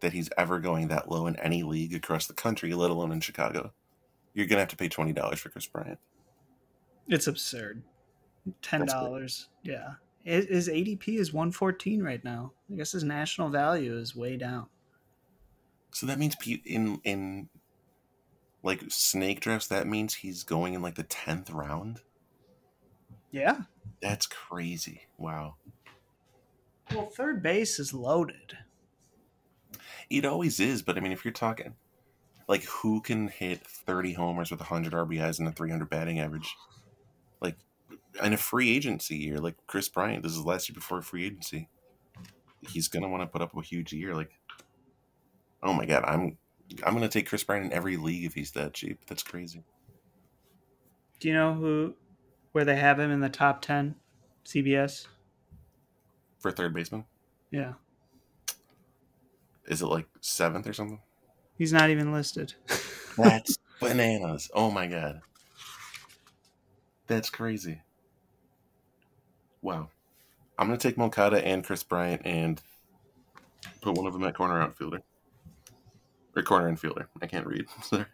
that 0.00 0.12
he's 0.12 0.28
ever 0.36 0.58
going 0.58 0.88
that 0.88 1.08
low 1.08 1.28
in 1.28 1.36
any 1.36 1.62
league 1.62 1.94
across 1.94 2.26
the 2.26 2.34
country, 2.34 2.74
let 2.74 2.90
alone 2.90 3.12
in 3.12 3.20
Chicago. 3.20 3.72
You're 4.34 4.46
going 4.46 4.56
to 4.56 4.62
have 4.62 4.68
to 4.70 4.76
pay 4.76 4.88
$20 4.88 5.38
for 5.38 5.50
Kris 5.50 5.66
Bryant. 5.66 6.00
It's 7.06 7.28
absurd. 7.28 7.82
Ten 8.60 8.84
dollars, 8.86 9.48
Yeah. 9.62 9.94
His 10.24 10.46
his 10.46 10.68
ADP 10.68 11.18
is 11.18 11.32
one 11.32 11.52
fourteen 11.52 12.02
right 12.02 12.22
now. 12.24 12.52
I 12.72 12.76
guess 12.76 12.92
his 12.92 13.04
national 13.04 13.50
value 13.50 13.96
is 13.96 14.16
way 14.16 14.36
down. 14.36 14.66
So 15.92 16.06
that 16.06 16.18
means 16.18 16.34
in 16.64 17.00
in 17.04 17.48
like 18.62 18.82
snake 18.88 19.40
drafts, 19.40 19.68
that 19.68 19.86
means 19.86 20.14
he's 20.14 20.42
going 20.42 20.74
in 20.74 20.82
like 20.82 20.94
the 20.94 21.02
tenth 21.04 21.50
round. 21.50 22.00
Yeah. 23.30 23.62
That's 24.00 24.26
crazy. 24.26 25.02
Wow. 25.18 25.56
Well, 26.90 27.10
third 27.10 27.42
base 27.42 27.78
is 27.78 27.92
loaded. 27.92 28.58
It 30.10 30.24
always 30.24 30.60
is, 30.60 30.82
but 30.82 30.96
I 30.96 31.00
mean, 31.00 31.12
if 31.12 31.24
you're 31.24 31.32
talking 31.32 31.74
like 32.48 32.64
who 32.64 33.00
can 33.00 33.28
hit 33.28 33.66
30 33.66 34.14
homers 34.14 34.50
with 34.50 34.60
100 34.60 34.92
RBIs 34.92 35.38
and 35.38 35.48
a 35.48 35.52
300 35.52 35.88
batting 35.88 36.20
average, 36.20 36.54
in 38.22 38.32
a 38.32 38.36
free 38.36 38.74
agency 38.76 39.16
year, 39.16 39.38
like 39.38 39.56
Kris 39.66 39.88
Bryant, 39.88 40.22
this 40.22 40.32
is 40.32 40.44
last 40.44 40.68
year 40.68 40.74
before 40.74 41.02
free 41.02 41.26
agency. 41.26 41.68
He's 42.68 42.88
gonna 42.88 43.08
want 43.08 43.22
to 43.22 43.26
put 43.26 43.42
up 43.42 43.56
a 43.56 43.62
huge 43.62 43.92
year. 43.92 44.14
Like, 44.14 44.30
oh 45.62 45.72
my 45.72 45.86
god, 45.86 46.04
I'm 46.06 46.38
I'm 46.84 46.94
gonna 46.94 47.08
take 47.08 47.28
Kris 47.28 47.44
Bryant 47.44 47.66
in 47.66 47.72
every 47.72 47.96
league 47.96 48.24
if 48.24 48.34
he's 48.34 48.52
that 48.52 48.72
cheap. 48.74 49.00
That's 49.06 49.22
crazy. 49.22 49.62
Do 51.20 51.28
you 51.28 51.34
know 51.34 51.54
who 51.54 51.94
where 52.52 52.64
they 52.64 52.76
have 52.76 52.98
him 53.00 53.10
in 53.10 53.20
the 53.20 53.28
top 53.28 53.60
ten? 53.62 53.96
CBS. 54.44 55.06
For 56.38 56.50
third 56.52 56.74
baseman, 56.74 57.06
Yeah. 57.50 57.74
is 59.66 59.80
it 59.80 59.86
like 59.86 60.06
seventh 60.20 60.66
or 60.66 60.74
something? 60.74 61.00
He's 61.56 61.72
not 61.72 61.88
even 61.88 62.12
listed. 62.12 62.52
That's 63.16 63.56
bananas. 63.80 64.50
Oh 64.54 64.70
my 64.70 64.86
god. 64.86 65.20
That's 67.06 67.30
crazy. 67.30 67.80
Wow. 69.64 69.88
I'm 70.58 70.66
gonna 70.66 70.78
take 70.78 70.98
Moncada 70.98 71.44
and 71.44 71.64
Kris 71.64 71.82
Bryant 71.82 72.20
and 72.26 72.60
put 73.80 73.96
one 73.96 74.06
of 74.06 74.12
them 74.12 74.22
at 74.24 74.34
corner 74.34 74.60
outfielder. 74.60 75.00
Or 76.36 76.42
corner 76.42 76.70
infielder. 76.70 77.06
I 77.20 77.26
can't 77.26 77.46
read. 77.46 77.66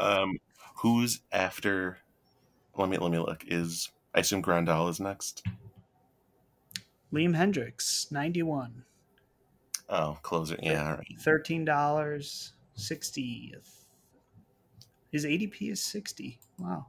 Um 0.00 0.38
who's 0.78 1.20
after 1.30 1.98
let 2.76 2.88
me 2.88 2.96
let 2.96 3.12
me 3.12 3.18
look. 3.18 3.44
Is 3.46 3.90
I 4.12 4.20
assume 4.20 4.42
Grandal 4.42 4.90
is 4.90 4.98
next? 4.98 5.46
Liam 7.12 7.36
Hendriks, 7.36 8.10
ninety 8.10 8.42
one. 8.42 8.82
Oh, 9.88 10.18
closer. 10.22 10.56
Yeah, 10.60 10.84
all 10.84 10.96
right. 10.96 11.14
Thirteen 11.20 11.64
dollars, 11.64 12.54
sixtieth. 12.74 13.86
His 15.12 15.24
ADP 15.24 15.70
is 15.70 15.80
sixty. 15.80 16.40
Wow. 16.58 16.86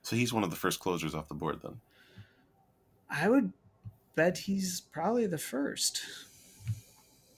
So 0.00 0.16
he's 0.16 0.32
one 0.32 0.42
of 0.42 0.48
the 0.48 0.56
first 0.56 0.80
closers 0.80 1.14
off 1.14 1.28
the 1.28 1.34
board 1.34 1.60
then. 1.62 1.80
I 3.16 3.28
would 3.28 3.52
bet 4.16 4.38
he's 4.38 4.80
probably 4.80 5.26
the 5.26 5.38
first. 5.38 6.02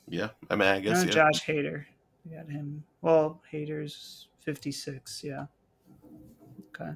Yeah. 0.09 0.31
I 0.49 0.57
mean 0.57 0.68
I 0.68 0.81
guess 0.81 1.03
Uh, 1.03 1.07
yeah. 1.07 1.12
Josh 1.12 1.45
Hader. 1.45 1.85
We 2.24 2.37
got 2.37 2.49
him. 2.49 2.85
Well, 3.03 3.43
Hader's 3.53 4.29
56. 4.41 5.22
Yeah. 5.22 5.47
Okay. 6.68 6.93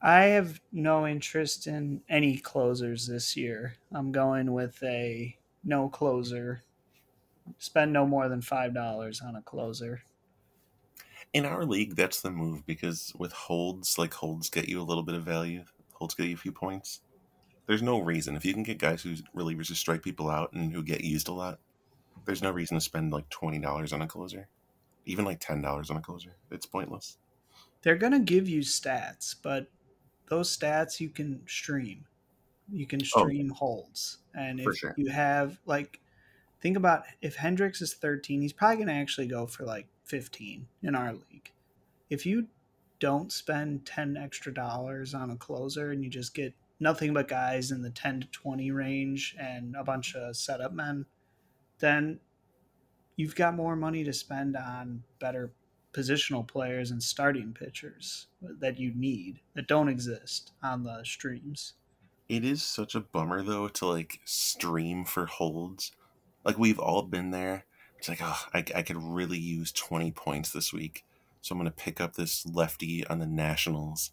I 0.00 0.20
have 0.24 0.60
no 0.72 1.06
interest 1.06 1.66
in 1.66 2.02
any 2.08 2.38
closers 2.38 3.06
this 3.06 3.36
year. 3.36 3.76
I'm 3.92 4.10
going 4.10 4.52
with 4.52 4.82
a 4.82 5.36
no 5.62 5.88
closer. 5.88 6.62
Spend 7.58 7.92
no 7.92 8.06
more 8.06 8.28
than 8.28 8.40
$5 8.40 9.22
on 9.24 9.36
a 9.36 9.42
closer. 9.42 10.02
In 11.32 11.44
our 11.44 11.64
league, 11.64 11.94
that's 11.94 12.20
the 12.20 12.30
move 12.30 12.66
because 12.66 13.12
with 13.18 13.32
holds, 13.32 13.96
like 13.98 14.14
holds 14.14 14.50
get 14.50 14.68
you 14.68 14.80
a 14.80 14.84
little 14.84 15.02
bit 15.02 15.14
of 15.14 15.22
value. 15.24 15.64
Holds 16.02 16.16
get 16.16 16.26
you 16.26 16.34
a 16.34 16.36
few 16.36 16.50
points. 16.50 17.00
There's 17.68 17.80
no 17.80 18.00
reason 18.00 18.34
if 18.34 18.44
you 18.44 18.52
can 18.52 18.64
get 18.64 18.78
guys 18.78 19.04
who 19.04 19.14
relievers 19.36 19.68
who 19.68 19.74
strike 19.74 20.02
people 20.02 20.28
out 20.28 20.52
and 20.52 20.72
who 20.72 20.82
get 20.82 21.04
used 21.04 21.28
a 21.28 21.32
lot. 21.32 21.60
There's 22.24 22.42
no 22.42 22.50
reason 22.50 22.76
to 22.76 22.80
spend 22.80 23.12
like 23.12 23.28
twenty 23.28 23.60
dollars 23.60 23.92
on 23.92 24.02
a 24.02 24.08
closer, 24.08 24.48
even 25.06 25.24
like 25.24 25.38
ten 25.38 25.62
dollars 25.62 25.90
on 25.90 25.96
a 25.96 26.00
closer. 26.00 26.34
It's 26.50 26.66
pointless. 26.66 27.18
They're 27.82 27.94
going 27.94 28.14
to 28.14 28.18
give 28.18 28.48
you 28.48 28.62
stats, 28.62 29.36
but 29.40 29.68
those 30.28 30.56
stats 30.56 30.98
you 30.98 31.08
can 31.08 31.40
stream. 31.46 32.04
You 32.68 32.84
can 32.84 33.00
Oh, 33.14 33.22
stream 33.22 33.50
holds. 33.50 34.18
And 34.34 34.58
if 34.58 34.74
sure. 34.74 34.94
you 34.96 35.08
have, 35.10 35.60
like, 35.66 36.00
think 36.60 36.76
about 36.76 37.04
if 37.20 37.36
Hendriks 37.36 37.80
is 37.80 37.94
13, 37.94 38.42
he's 38.42 38.52
probably 38.52 38.78
going 38.78 38.88
to 38.88 38.94
actually 38.94 39.28
go 39.28 39.46
for 39.46 39.62
like 39.62 39.86
15 40.02 40.66
in 40.82 40.96
our 40.96 41.12
league. 41.12 41.52
If 42.10 42.26
you 42.26 42.48
don't 43.02 43.32
spend 43.32 43.84
10 43.84 44.16
extra 44.16 44.54
dollars 44.54 45.12
on 45.12 45.32
a 45.32 45.36
closer 45.36 45.90
and 45.90 46.04
you 46.04 46.08
just 46.08 46.34
get 46.34 46.54
nothing 46.78 47.12
but 47.12 47.26
guys 47.26 47.72
in 47.72 47.82
the 47.82 47.90
10 47.90 48.20
to 48.20 48.26
20 48.28 48.70
range 48.70 49.34
and 49.40 49.74
a 49.74 49.82
bunch 49.82 50.14
of 50.14 50.36
setup 50.36 50.72
men, 50.72 51.04
then 51.80 52.20
you've 53.16 53.34
got 53.34 53.56
more 53.56 53.74
money 53.74 54.04
to 54.04 54.12
spend 54.12 54.56
on 54.56 55.02
better 55.18 55.50
positional 55.92 56.46
players 56.46 56.92
and 56.92 57.02
starting 57.02 57.52
pitchers 57.52 58.28
that 58.40 58.78
you 58.78 58.92
need 58.94 59.40
that 59.54 59.66
don't 59.66 59.88
exist 59.88 60.52
on 60.62 60.84
the 60.84 61.02
streams. 61.02 61.74
It 62.28 62.44
is 62.44 62.62
such 62.62 62.94
a 62.94 63.00
bummer 63.00 63.42
though 63.42 63.66
to 63.66 63.86
like 63.86 64.20
stream 64.24 65.04
for 65.04 65.26
holds. 65.26 65.90
Like 66.44 66.56
we've 66.56 66.78
all 66.78 67.02
been 67.02 67.32
there. 67.32 67.64
It's 67.98 68.08
like, 68.08 68.20
oh, 68.22 68.42
I, 68.54 68.64
I 68.76 68.82
could 68.82 68.96
really 68.96 69.38
use 69.38 69.72
20 69.72 70.12
points 70.12 70.52
this 70.52 70.72
week. 70.72 71.04
So 71.42 71.52
I'm 71.52 71.58
going 71.58 71.70
to 71.70 71.76
pick 71.76 72.00
up 72.00 72.14
this 72.14 72.46
lefty 72.46 73.06
on 73.06 73.18
the 73.18 73.26
Nationals. 73.26 74.12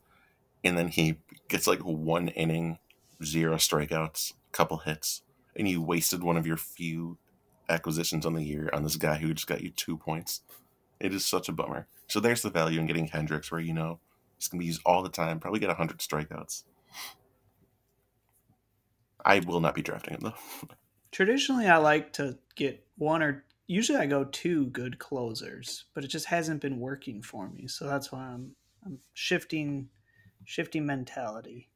And 0.63 0.77
then 0.77 0.89
he 0.89 1.19
gets 1.47 1.67
like 1.67 1.79
one 1.79 2.27
inning, 2.29 2.79
zero 3.23 3.55
strikeouts, 3.55 4.33
couple 4.51 4.79
hits. 4.79 5.21
And 5.55 5.67
you 5.67 5.81
wasted 5.81 6.23
one 6.23 6.37
of 6.37 6.45
your 6.45 6.57
few 6.57 7.17
acquisitions 7.69 8.25
on 8.25 8.33
the 8.33 8.43
year 8.43 8.69
on 8.73 8.83
this 8.83 8.95
guy 8.95 9.15
who 9.15 9.33
just 9.33 9.47
got 9.47 9.61
you 9.61 9.69
two 9.69 9.95
points. 9.95 10.41
It 10.99 11.13
is 11.13 11.25
such 11.25 11.47
a 11.47 11.53
bummer. 11.53 11.87
So 12.07 12.19
there's 12.19 12.41
the 12.41 12.49
value 12.49 12.79
in 12.79 12.87
getting 12.87 13.07
Hendriks 13.07 13.51
where 13.51 13.61
you 13.61 13.73
know 13.73 13.99
he's 14.37 14.47
going 14.47 14.59
to 14.59 14.63
be 14.63 14.67
used 14.67 14.81
all 14.85 15.03
the 15.03 15.09
time, 15.09 15.39
probably 15.39 15.59
get 15.59 15.69
100 15.69 15.99
strikeouts. 15.99 16.63
I 19.23 19.39
will 19.39 19.59
not 19.59 19.75
be 19.75 19.81
drafting 19.81 20.15
him 20.15 20.21
though. 20.21 20.67
Traditionally, 21.11 21.67
I 21.67 21.77
like 21.77 22.13
to 22.13 22.37
get 22.55 22.85
one 22.97 23.21
or 23.21 23.43
usually 23.69 23.99
I 23.99 24.07
go 24.07 24.23
two 24.25 24.65
good 24.67 24.97
closers, 24.99 25.85
but 25.93 26.03
it 26.03 26.07
just 26.07 26.25
hasn't 26.25 26.59
been 26.61 26.79
working 26.79 27.21
for 27.21 27.47
me. 27.49 27.67
So 27.67 27.85
that's 27.87 28.11
why 28.11 28.21
I'm 28.21 28.55
I'm 28.85 28.99
shifting 29.13 29.89
shifting 30.43 30.85
mentality. 30.85 31.69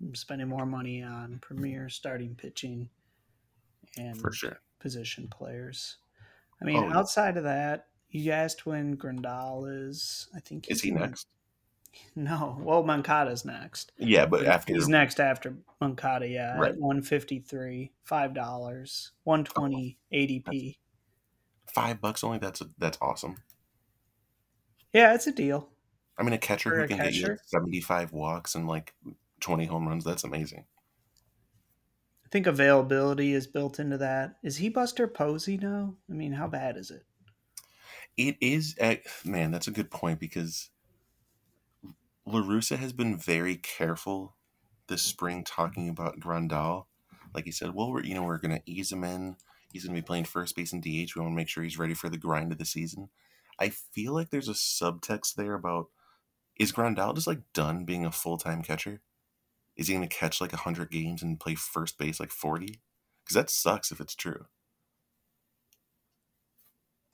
I'm 0.00 0.14
spending 0.14 0.48
more 0.48 0.64
money 0.64 1.02
on 1.02 1.38
premier 1.40 1.88
starting 1.88 2.34
pitching 2.34 2.88
and 3.98 4.18
For 4.18 4.32
sure. 4.32 4.60
position 4.78 5.28
players. 5.28 5.96
I 6.62 6.64
mean, 6.64 6.76
Oh, 6.92 6.98
outside 6.98 7.36
of 7.36 7.44
that, 7.44 7.88
you 8.10 8.30
asked 8.30 8.64
when 8.66 8.96
Grandal 8.96 9.66
is. 9.88 10.28
I 10.34 10.40
think 10.40 10.70
Is 10.70 10.80
he 10.80 10.90
next? 10.92 11.26
No, 12.14 12.56
well, 12.60 12.84
Moncada's 12.84 13.44
next. 13.44 13.90
Yeah, 13.98 14.24
but 14.24 14.46
after 14.46 14.72
he's 14.72 14.86
next 14.86 15.18
after 15.18 15.56
Moncada, 15.80 16.28
yeah, 16.28 16.56
Right. 16.56 16.70
at 16.70 16.78
one 16.78 17.02
fifty 17.02 17.40
three, 17.40 17.90
five 18.04 18.32
dollars, 18.32 19.10
one 19.24 19.42
twenty 19.42 19.98
ADP. 20.12 20.76
Five 21.74 22.00
bucks 22.00 22.24
only, 22.24 22.38
that's 22.38 22.62
that's 22.78 22.98
awesome. 23.00 23.36
Yeah, 24.92 25.14
it's 25.14 25.26
a 25.26 25.32
deal. 25.32 25.68
I 26.18 26.22
mean, 26.22 26.32
a 26.32 26.38
catcher 26.38 26.70
For 26.70 26.76
who 26.76 26.82
a 26.82 26.88
can 26.88 26.98
get 26.98 27.14
you 27.14 27.36
seventy-five 27.46 28.12
walks 28.12 28.54
and 28.54 28.66
like 28.66 28.94
twenty 29.40 29.66
home 29.66 29.88
runs, 29.88 30.04
that's 30.04 30.24
amazing. 30.24 30.64
I 32.24 32.28
think 32.30 32.46
availability 32.46 33.32
is 33.32 33.46
built 33.46 33.80
into 33.80 33.98
that. 33.98 34.36
Is 34.42 34.58
he 34.58 34.68
Buster 34.68 35.08
Posey 35.08 35.56
now? 35.56 35.96
I 36.08 36.12
mean, 36.12 36.32
how 36.32 36.46
bad 36.46 36.76
is 36.76 36.90
it? 36.90 37.04
It 38.16 38.36
is, 38.40 38.74
eh, 38.78 38.98
man. 39.24 39.50
That's 39.50 39.68
a 39.68 39.72
good 39.72 39.90
point 39.90 40.20
because 40.20 40.70
La 42.26 42.40
Russa 42.40 42.76
has 42.76 42.92
been 42.92 43.16
very 43.16 43.56
careful 43.56 44.36
this 44.88 45.02
spring 45.02 45.42
talking 45.44 45.88
about 45.88 46.20
Grandal. 46.20 46.86
Like 47.34 47.44
he 47.44 47.52
said, 47.52 47.74
well, 47.74 47.90
we're 47.90 48.04
you 48.04 48.14
know 48.14 48.24
we're 48.24 48.38
gonna 48.38 48.62
ease 48.66 48.92
him 48.92 49.04
in. 49.04 49.36
He's 49.72 49.84
gonna 49.84 49.98
be 49.98 50.02
playing 50.02 50.24
first 50.24 50.56
base 50.56 50.72
and 50.72 50.82
DH. 50.82 51.14
We 51.14 51.22
want 51.22 51.32
to 51.32 51.36
make 51.36 51.48
sure 51.48 51.62
he's 51.62 51.78
ready 51.78 51.94
for 51.94 52.08
the 52.08 52.18
grind 52.18 52.52
of 52.52 52.58
the 52.58 52.64
season. 52.64 53.08
I 53.58 53.68
feel 53.68 54.14
like 54.14 54.30
there's 54.30 54.48
a 54.48 54.52
subtext 54.52 55.34
there 55.34 55.54
about 55.54 55.88
is 56.58 56.72
Grandal 56.72 57.14
just 57.14 57.26
like 57.26 57.40
done 57.54 57.84
being 57.84 58.04
a 58.04 58.12
full 58.12 58.36
time 58.36 58.62
catcher? 58.62 59.00
Is 59.76 59.88
he 59.88 59.94
gonna 59.94 60.08
catch 60.08 60.40
like 60.40 60.52
hundred 60.52 60.90
games 60.90 61.22
and 61.22 61.40
play 61.40 61.54
first 61.54 61.98
base 61.98 62.20
like 62.20 62.30
forty? 62.30 62.80
Because 63.24 63.34
that 63.34 63.50
sucks 63.50 63.92
if 63.92 64.00
it's 64.00 64.14
true. 64.14 64.46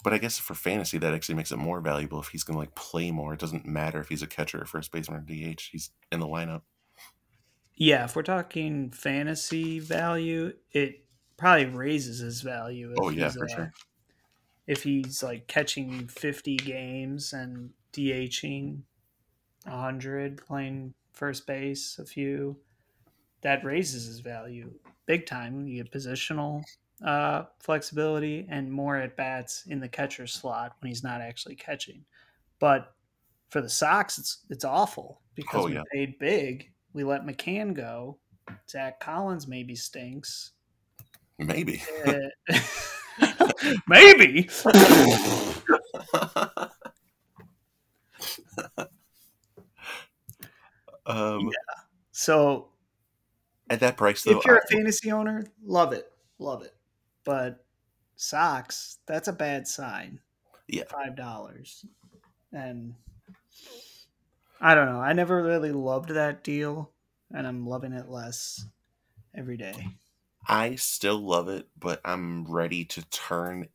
But 0.06 0.12
I 0.12 0.18
guess 0.18 0.38
for 0.38 0.54
fantasy, 0.54 0.98
that 0.98 1.14
actually 1.14 1.34
makes 1.34 1.50
it 1.50 1.56
more 1.56 1.80
valuable 1.80 2.20
if 2.20 2.28
he's 2.28 2.44
going 2.44 2.54
to 2.54 2.60
like 2.60 2.76
play 2.76 3.10
more. 3.10 3.34
It 3.34 3.40
doesn't 3.40 3.66
matter 3.66 3.98
if 3.98 4.08
he's 4.08 4.22
a 4.22 4.28
catcher 4.28 4.62
or 4.62 4.64
first 4.64 4.92
baseman 4.92 5.18
or 5.18 5.22
DH. 5.22 5.62
He's 5.72 5.90
in 6.12 6.20
the 6.20 6.28
lineup. 6.28 6.62
Yeah, 7.74 8.04
if 8.04 8.14
we're 8.14 8.22
talking 8.22 8.90
fantasy 8.90 9.80
value, 9.80 10.52
it 10.70 11.05
probably 11.36 11.66
raises 11.66 12.18
his 12.20 12.40
value. 12.42 12.92
If 12.92 12.98
Oh, 13.00 13.10
yeah, 13.10 13.24
he's, 13.24 13.34
for 13.34 13.44
uh, 13.44 13.48
sure. 13.48 13.72
If 14.66 14.82
he's 14.82 15.22
like 15.22 15.46
catching 15.46 16.08
50 16.08 16.56
games 16.56 17.32
and 17.32 17.72
DHing 17.92 18.82
100, 19.64 20.38
playing 20.46 20.94
first 21.12 21.46
base 21.46 21.98
a 21.98 22.06
few, 22.06 22.56
that 23.42 23.64
raises 23.64 24.06
his 24.06 24.20
value 24.20 24.72
big 25.06 25.26
time. 25.26 25.66
You 25.66 25.82
get 25.82 25.92
positional 25.92 26.64
uh, 27.04 27.44
flexibility 27.60 28.46
and 28.50 28.70
more 28.72 28.96
at 28.96 29.16
bats 29.16 29.66
in 29.66 29.80
the 29.80 29.88
catcher 29.88 30.26
slot 30.26 30.76
when 30.80 30.88
he's 30.88 31.04
not 31.04 31.20
actually 31.20 31.56
catching. 31.56 32.04
But 32.58 32.94
for 33.50 33.60
the 33.60 33.68
Sox, 33.68 34.18
it's 34.18 34.44
it's 34.50 34.64
awful 34.64 35.20
because 35.34 35.64
Oh, 35.64 35.68
we 35.68 35.74
yeah. 35.74 35.82
paid 35.92 36.18
big. 36.18 36.72
We 36.92 37.04
let 37.04 37.24
McCann 37.24 37.74
go. 37.74 38.18
Zack 38.68 39.00
Collins 39.00 39.46
maybe 39.46 39.74
stinks. 39.74 40.52
Maybe. 41.38 41.82
Uh, 42.06 43.48
maybe. 43.88 44.48
um, 51.06 51.50
So 52.12 52.68
At 53.70 53.80
that 53.80 53.96
price, 53.96 54.22
though, 54.22 54.38
if 54.38 54.44
you're 54.44 54.56
I- 54.56 54.60
a 54.64 54.76
fantasy 54.76 55.12
owner, 55.12 55.46
love 55.64 55.92
it, 55.92 56.10
love 56.38 56.62
it. 56.62 56.74
But 57.24 57.64
Sox, 58.16 58.98
that's 59.06 59.28
a 59.28 59.32
bad 59.32 59.66
sign. 59.68 60.20
Yeah. 60.68 60.84
five 60.90 61.14
dollars, 61.16 61.84
and 62.52 62.94
I 64.60 64.74
don't 64.74 64.86
know. 64.86 65.00
I 65.00 65.12
never 65.12 65.40
really 65.42 65.70
loved 65.70 66.08
that 66.10 66.42
deal, 66.42 66.90
and 67.32 67.46
I'm 67.46 67.66
loving 67.66 67.92
it 67.92 68.08
less 68.08 68.64
every 69.32 69.56
day. 69.56 69.86
I 70.48 70.76
still 70.76 71.18
love 71.18 71.48
it, 71.48 71.68
but 71.78 72.00
I'm 72.04 72.44
ready 72.44 72.84
to 72.86 73.02
turn 73.10 73.68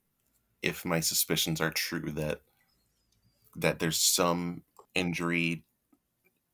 if 0.62 0.86
my 0.86 1.00
suspicions 1.00 1.60
are 1.60 1.72
true 1.72 2.12
that 2.12 2.42
that 3.56 3.80
there's 3.80 3.98
some 3.98 4.64
injury, 4.96 5.64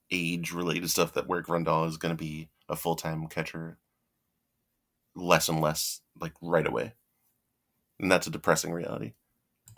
age 0.09 0.51
related 0.51 0.89
stuff 0.89 1.13
that 1.13 1.27
where 1.27 1.43
Grandal 1.43 1.87
is 1.87 1.97
going 1.97 2.15
to 2.15 2.21
be 2.23 2.49
a 2.69 2.75
full 2.75 2.95
time 2.95 3.27
catcher 3.27 3.77
less 5.15 5.49
and 5.49 5.61
less 5.61 6.01
like 6.19 6.33
right 6.41 6.65
away, 6.65 6.93
and 7.99 8.11
that's 8.11 8.27
a 8.27 8.31
depressing 8.31 8.71
reality. 8.71 9.13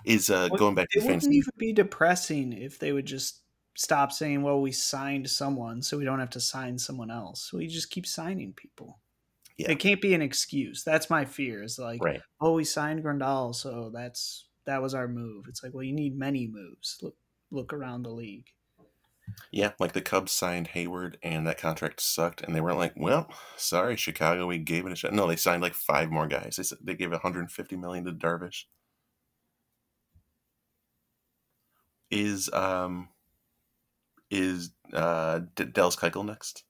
Is 0.05 0.29
uh, 0.29 0.47
What- 0.49 0.59
going 0.59 0.75
back 0.75 0.89
to 0.91 0.99
It 0.99 1.05
wouldn't 1.05 1.33
even 1.33 1.53
be 1.57 1.73
depressing 1.73 2.53
if 2.53 2.79
they 2.79 2.93
would 2.93 3.05
just 3.05 3.41
stop 3.75 4.11
saying, 4.13 4.43
"Well, 4.43 4.61
we 4.61 4.71
signed 4.71 5.29
someone, 5.29 5.81
so 5.81 5.97
we 5.97 6.05
don't 6.05 6.19
have 6.19 6.29
to 6.31 6.39
sign 6.39 6.79
someone 6.79 7.11
else." 7.11 7.51
We 7.51 7.67
just 7.67 7.89
keep 7.91 8.05
signing 8.05 8.53
people. 8.53 9.01
Yeah. 9.59 9.71
It 9.71 9.79
can't 9.79 10.01
be 10.01 10.13
an 10.13 10.21
excuse. 10.21 10.83
That's 10.85 11.09
my 11.09 11.25
fear. 11.25 11.61
Is 11.63 11.77
like, 11.77 12.01
Right. 12.01 12.21
oh, 12.39 12.53
we 12.53 12.63
signed 12.63 13.03
Grandal, 13.03 13.53
so 13.53 13.91
that's 13.93 14.45
that 14.65 14.81
was 14.81 14.93
our 14.93 15.07
move. 15.07 15.45
It's 15.49 15.61
like, 15.61 15.73
well, 15.73 15.83
you 15.83 15.93
need 15.93 16.17
many 16.17 16.47
moves. 16.47 16.97
Look, 17.01 17.15
look 17.51 17.73
around 17.73 18.03
the 18.03 18.09
league. 18.11 18.47
Yeah, 19.51 19.71
like 19.77 19.91
the 19.91 20.01
Cubs 20.01 20.31
signed 20.31 20.67
Hayward, 20.67 21.17
and 21.21 21.45
that 21.45 21.57
contract 21.59 21.99
sucked, 22.01 22.41
and 22.41 22.55
they 22.55 22.61
weren't 22.61 22.77
like, 22.79 22.93
"Well, 22.95 23.29
sorry, 23.57 23.95
Chicago, 23.95 24.47
we 24.47 24.57
gave 24.57 24.85
it 24.87 24.91
a 24.91 24.95
shot." 24.95 25.13
No, 25.13 25.27
they 25.27 25.35
signed 25.35 25.61
like 25.61 25.75
five 25.75 26.09
more 26.09 26.25
guys. 26.25 26.55
They 26.55 26.63
said 26.63 26.79
they 26.81 26.95
gave 26.95 27.11
150 27.11 27.75
million 27.75 28.05
to 28.05 28.11
Darvish. 28.11 28.63
Is 32.09 32.49
um, 32.53 33.09
is 34.31 34.71
uh, 34.93 35.41
D- 35.55 35.65
Dallas 35.65 35.95
Keuchel 35.95 36.25
next? 36.25 36.63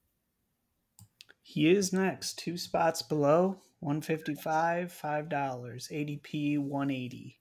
He 1.50 1.68
is 1.68 1.92
next, 1.92 2.38
two 2.38 2.60
spots 2.60 3.02
below, 3.02 3.58
one 3.80 4.02
fifty 4.02 4.36
five, 4.36 4.94
five 4.94 5.30
dollars, 5.30 5.88
ADP 5.92 6.60
one 6.60 6.92
eighty. 6.92 7.40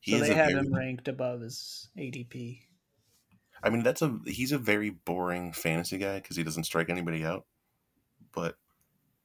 He 0.00 0.12
So 0.12 0.20
they 0.20 0.32
have 0.32 0.52
very, 0.52 0.64
him 0.64 0.72
ranked 0.72 1.08
above 1.08 1.42
his 1.42 1.90
ADP. 1.98 2.62
I 3.62 3.68
mean, 3.68 3.82
that's 3.82 4.00
a 4.00 4.18
he's 4.24 4.52
a 4.52 4.56
very 4.56 4.88
boring 4.88 5.52
fantasy 5.52 5.98
guy 5.98 6.20
because 6.20 6.38
he 6.38 6.42
doesn't 6.42 6.64
strike 6.64 6.88
anybody 6.88 7.22
out. 7.22 7.44
But 8.32 8.56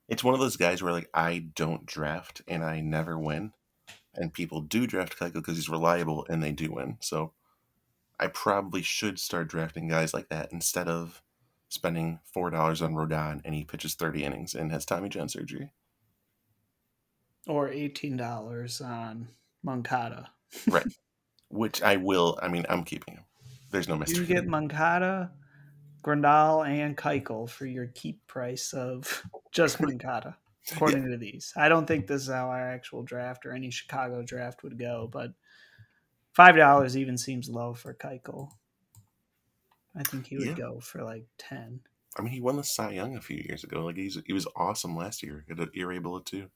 it's 0.09 0.21
one 0.21 0.33
of 0.33 0.41
those 0.41 0.57
guys 0.57 0.83
where 0.83 0.91
like 0.91 1.09
I 1.13 1.39
don't 1.55 1.85
draft 1.85 2.41
and 2.45 2.61
I 2.61 2.81
never 2.81 3.17
win, 3.17 3.53
and 4.13 4.33
people 4.33 4.59
do 4.59 4.85
draft 4.85 5.17
Keuchel 5.17 5.35
because 5.35 5.55
he's 5.55 5.69
reliable 5.69 6.25
and 6.27 6.43
they 6.43 6.51
do 6.51 6.73
win. 6.73 6.97
So 6.99 7.31
I 8.19 8.27
probably 8.27 8.81
should 8.81 9.17
start 9.17 9.47
drafting 9.47 9.87
guys 9.87 10.13
like 10.13 10.27
that 10.27 10.51
instead 10.51 10.89
of 10.89 11.22
spending 11.73 12.19
four 12.31 12.49
dollars 12.51 12.81
on 12.81 12.93
Rodon 12.93 13.41
and 13.43 13.55
he 13.55 13.63
pitches 13.63 13.95
thirty 13.95 14.23
innings 14.23 14.53
and 14.53 14.71
has 14.71 14.85
Tommy 14.85 15.09
John 15.09 15.27
surgery. 15.27 15.71
Or 17.47 17.69
eighteen 17.69 18.15
dollars 18.15 18.79
on 18.79 19.29
Moncada. 19.63 20.29
Right. 20.67 20.85
Which 21.49 21.81
I 21.81 21.95
will. 21.97 22.37
I 22.41 22.47
mean, 22.47 22.65
I'm 22.69 22.83
keeping 22.83 23.15
him. 23.15 23.25
There's 23.71 23.87
no 23.89 23.97
mistake. 23.97 24.19
You 24.19 24.25
get 24.25 24.45
Moncada, 24.45 25.31
Grandal, 26.03 26.67
and 26.67 26.95
Keuchel 26.95 27.49
for 27.49 27.65
your 27.65 27.87
keep 27.87 28.25
price 28.27 28.71
of 28.73 29.23
just 29.51 29.81
Moncada, 29.81 30.37
according 30.71 31.05
to 31.11 31.17
these. 31.17 31.51
I 31.55 31.69
don't 31.69 31.87
think 31.87 32.05
this 32.05 32.21
is 32.21 32.27
how 32.29 32.49
our 32.49 32.69
actual 32.69 33.01
draft 33.01 33.47
or 33.47 33.51
any 33.51 33.71
Chicago 33.71 34.21
draft 34.21 34.61
would 34.61 34.77
go, 34.77 35.09
but 35.11 35.33
five 36.33 36.55
dollars 36.55 36.95
even 36.95 37.17
seems 37.17 37.49
low 37.49 37.73
for 37.73 37.95
Keuchel. 37.95 38.51
I 39.95 40.03
think 40.03 40.27
he 40.27 40.37
would 40.37 40.47
Yeah. 40.47 40.53
go 40.53 40.79
for 40.79 41.03
like 41.03 41.25
ten. 41.37 41.81
I 42.17 42.21
mean, 42.21 42.33
he 42.33 42.41
won 42.41 42.57
the 42.57 42.63
Cy 42.63 42.91
Young 42.91 43.15
a 43.15 43.21
few 43.21 43.37
years 43.37 43.63
ago. 43.63 43.85
Like 43.85 43.97
he's 43.97 44.17
he 44.25 44.33
was 44.33 44.47
awesome 44.55 44.95
last 44.95 45.23
year. 45.23 45.45
You're 45.73 45.93
able 45.93 46.19
to. 46.21 46.49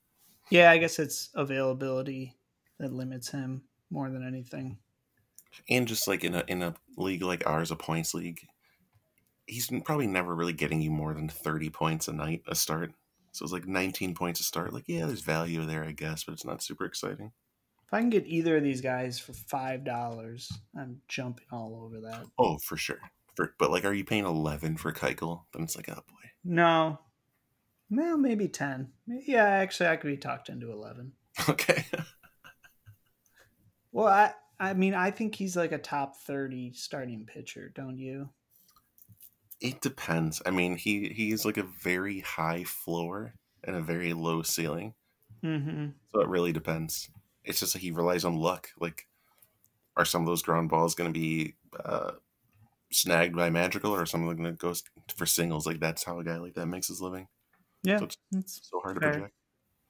Yeah, 0.50 0.72
I 0.72 0.78
guess 0.78 0.98
it's 1.00 1.30
availability 1.36 2.36
that 2.80 2.94
limits 2.94 3.30
him 3.30 3.64
more 3.90 4.10
than 4.10 4.26
anything. 4.26 4.78
and 5.70 5.88
just 5.88 6.08
like 6.08 6.24
in 6.24 6.36
a 6.36 6.44
in 6.48 6.62
a 6.62 6.76
league 6.96 7.22
like 7.24 7.46
ours, 7.48 7.72
a 7.72 7.76
points 7.76 8.14
league, 8.14 8.48
he's 9.46 9.70
probably 9.86 10.08
never 10.08 10.36
really 10.36 10.54
getting 10.54 10.82
you 10.82 10.92
more 10.92 11.14
than 11.14 11.28
thirty 11.30 11.70
points 11.70 12.08
a 12.08 12.14
night 12.14 12.44
a 12.48 12.56
start. 12.56 12.92
So 13.32 13.44
it's 13.44 13.54
like 13.54 13.68
nineteen 13.68 14.14
points 14.16 14.40
a 14.40 14.44
start. 14.44 14.74
Like 14.74 14.86
yeah, 14.88 15.06
there's 15.06 15.22
value 15.22 15.66
there, 15.66 15.84
I 15.84 15.92
guess, 15.92 16.24
but 16.24 16.34
it's 16.34 16.46
not 16.46 16.62
super 16.64 16.86
exciting. 16.86 17.32
If 17.86 17.94
I 17.94 18.00
can 18.02 18.10
get 18.10 18.28
either 18.28 18.58
of 18.58 18.64
these 18.64 18.82
guys 18.82 19.18
for 19.20 19.34
five 19.34 19.84
dollars, 19.84 20.52
I'm 20.78 21.02
jumping 21.08 21.46
all 21.52 21.82
over 21.84 22.02
that. 22.02 22.26
Oh, 22.38 22.58
for 22.60 22.78
sure. 22.78 23.00
For 23.38 23.54
but 23.60 23.70
like, 23.70 23.86
are 23.86 23.94
you 23.94 24.04
paying 24.04 24.26
eleven 24.26 24.78
for 24.78 24.92
Keuchel? 24.92 25.44
Then 25.54 25.64
it's 25.64 25.78
like, 25.78 25.88
oh 25.90 25.94
boy. 25.94 26.32
No, 26.44 27.00
Well, 27.92 28.18
maybe 28.18 28.48
ten. 28.48 28.90
Yeah, 29.06 29.46
actually, 29.46 29.90
I 29.90 29.96
could 29.96 30.08
be 30.08 30.18
talked 30.18 30.50
into 30.50 30.72
eleven. 30.72 31.14
Okay. 31.48 31.86
Well, 33.94 34.08
I 34.08 34.34
I 34.60 34.74
mean, 34.74 34.94
I 34.94 35.10
think 35.10 35.34
he's 35.34 35.56
like 35.56 35.72
a 35.72 35.78
top 35.80 36.18
thirty 36.18 36.72
starting 36.74 37.26
pitcher, 37.26 37.72
don't 37.74 37.98
you? 37.98 38.30
It 39.60 39.82
depends. 39.82 40.40
I 40.46 40.52
mean, 40.52 40.76
he 40.76 41.10
he's 41.10 41.46
like 41.46 41.58
a 41.58 41.64
very 41.64 42.20
high 42.20 42.64
floor 42.64 43.34
and 43.64 43.76
a 43.76 43.82
very 43.82 44.14
low 44.14 44.44
ceiling. 44.44 44.94
Mm-hmm. 45.44 45.88
So 46.12 46.22
it 46.22 46.28
really 46.28 46.54
depends. 46.54 47.10
It's 47.44 47.60
just 47.60 47.74
like 47.74 47.82
he 47.82 47.90
relies 47.90 48.24
on 48.24 48.36
luck. 48.36 48.70
Like, 48.80 49.08
are 49.96 50.06
some 50.06 50.22
of 50.22 50.28
those 50.28 50.44
ground 50.44 50.70
balls 50.70 50.94
going 50.94 51.12
to 51.12 51.20
be 51.20 51.56
uh, 51.84 52.12
snagged 52.92 53.36
by 53.36 53.50
Madrigal, 53.50 53.94
or 53.94 54.06
something 54.06 54.28
that 54.30 54.36
them 54.36 54.44
going 54.44 54.56
to 54.56 54.60
go 54.60 54.74
for 55.16 55.26
singles? 55.26 55.66
Like 55.66 55.80
that's 55.80 56.04
how 56.04 56.20
a 56.20 56.24
guy 56.24 56.38
like 56.38 56.56
that 56.56 56.68
makes 56.68 56.88
his 56.88 57.02
living. 57.02 57.28
Yeah, 57.84 58.00
So 58.00 58.06
it's 58.06 58.18
that's 58.32 58.70
so 58.70 58.80
hard 58.82 58.96
to 58.96 59.02
project. 59.02 59.34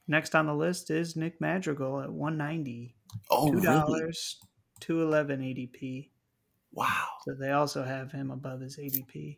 Next 0.07 0.35
on 0.35 0.45
the 0.45 0.55
list 0.55 0.89
is 0.89 1.15
Nick 1.15 1.39
Madrigal 1.41 2.01
at 2.01 2.11
one 2.11 2.37
ninety. 2.37 2.95
Oh, 3.29 3.47
Two 3.51 3.59
really? 3.59 3.65
dollars, 3.65 4.39
two 4.79 5.01
eleven 5.01 5.41
ADP. 5.41 6.09
Wow. 6.71 7.07
So 7.27 7.33
they 7.33 7.51
also 7.51 7.83
have 7.83 8.11
him 8.11 8.31
above 8.31 8.61
his 8.61 8.77
ADP. 8.77 9.37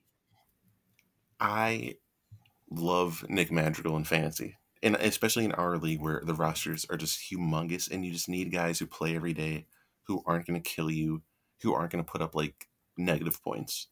I 1.39 1.95
love 2.69 3.25
Nick 3.29 3.51
Madrigal 3.51 3.97
in 3.97 4.03
fantasy, 4.03 4.57
and 4.83 4.95
especially 4.95 5.45
in 5.45 5.53
our 5.53 5.77
league 5.77 6.01
where 6.01 6.21
the 6.23 6.33
rosters 6.33 6.85
are 6.89 6.97
just 6.97 7.19
humongous, 7.31 7.89
and 7.89 8.05
you 8.05 8.11
just 8.11 8.29
need 8.29 8.51
guys 8.51 8.79
who 8.79 8.85
play 8.85 9.15
every 9.15 9.33
day, 9.33 9.65
who 10.03 10.21
aren't 10.25 10.45
going 10.45 10.61
to 10.61 10.69
kill 10.69 10.91
you, 10.91 11.21
who 11.61 11.73
aren't 11.73 11.91
going 11.91 12.03
to 12.03 12.11
put 12.11 12.21
up 12.21 12.35
like 12.35 12.67
negative 12.99 13.41
points. 13.43 13.87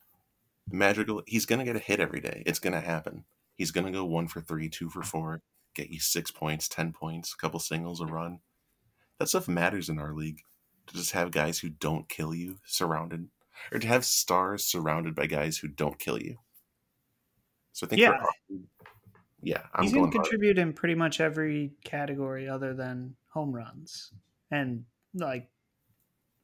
Madrigal, 0.72 1.24
he's 1.26 1.45
going 1.45 1.60
to 1.60 1.66
get 1.66 1.76
a 1.76 1.80
hit 1.80 1.99
every 1.99 2.20
day. 2.20 2.43
It's 2.45 2.60
going 2.60 2.74
to 2.74 2.82
happen. 2.82 3.24
He's 3.55 3.72
going 3.72 3.86
to 3.86 3.91
go 3.91 4.05
one 4.05 4.28
for 4.28 4.41
three, 4.41 4.70
two 4.70 4.89
for 4.89 5.01
four, 5.01 5.41
get 5.74 5.89
you 5.89 5.99
six 5.99 6.30
points, 6.30 6.68
ten 6.68 6.91
points, 6.93 7.34
a 7.34 7.38
couple 7.38 7.60
singles, 7.60 8.01
a 8.01 8.05
run. 8.05 8.39
That 9.20 9.30
stuff 9.30 9.47
matters 9.47 9.89
in 9.89 9.97
our 9.99 10.14
league. 10.14 10.41
To 10.88 10.93
just 10.93 11.12
have 11.12 11.32
guys 11.32 11.60
who 11.60 11.68
don't 11.68 12.08
kill 12.08 12.34
you 12.34 12.60
surrounded, 12.66 13.28
or 13.74 13.80
to 13.80 13.88
have 13.88 14.05
stars 14.05 14.64
surrounded 14.64 15.16
by 15.16 15.26
guys 15.26 15.58
who 15.58 15.68
don't 15.68 15.99
kill 15.99 16.18
you. 16.22 16.38
So 17.74 17.86
I 17.86 17.89
think, 17.89 18.01
Yeah. 18.01 18.18
yeah, 19.41 19.64
I'm 19.74 19.84
He's 19.84 19.93
going 19.93 20.12
to 20.12 20.18
hard. 20.18 20.24
contribute 20.30 20.58
in 20.58 20.72
pretty 20.72 20.95
much 20.95 21.20
every 21.20 21.74
category 21.84 22.47
other 22.47 22.74
than 22.74 23.18
home 23.28 23.51
runs 23.51 24.14
and 24.49 24.86
like 25.14 25.49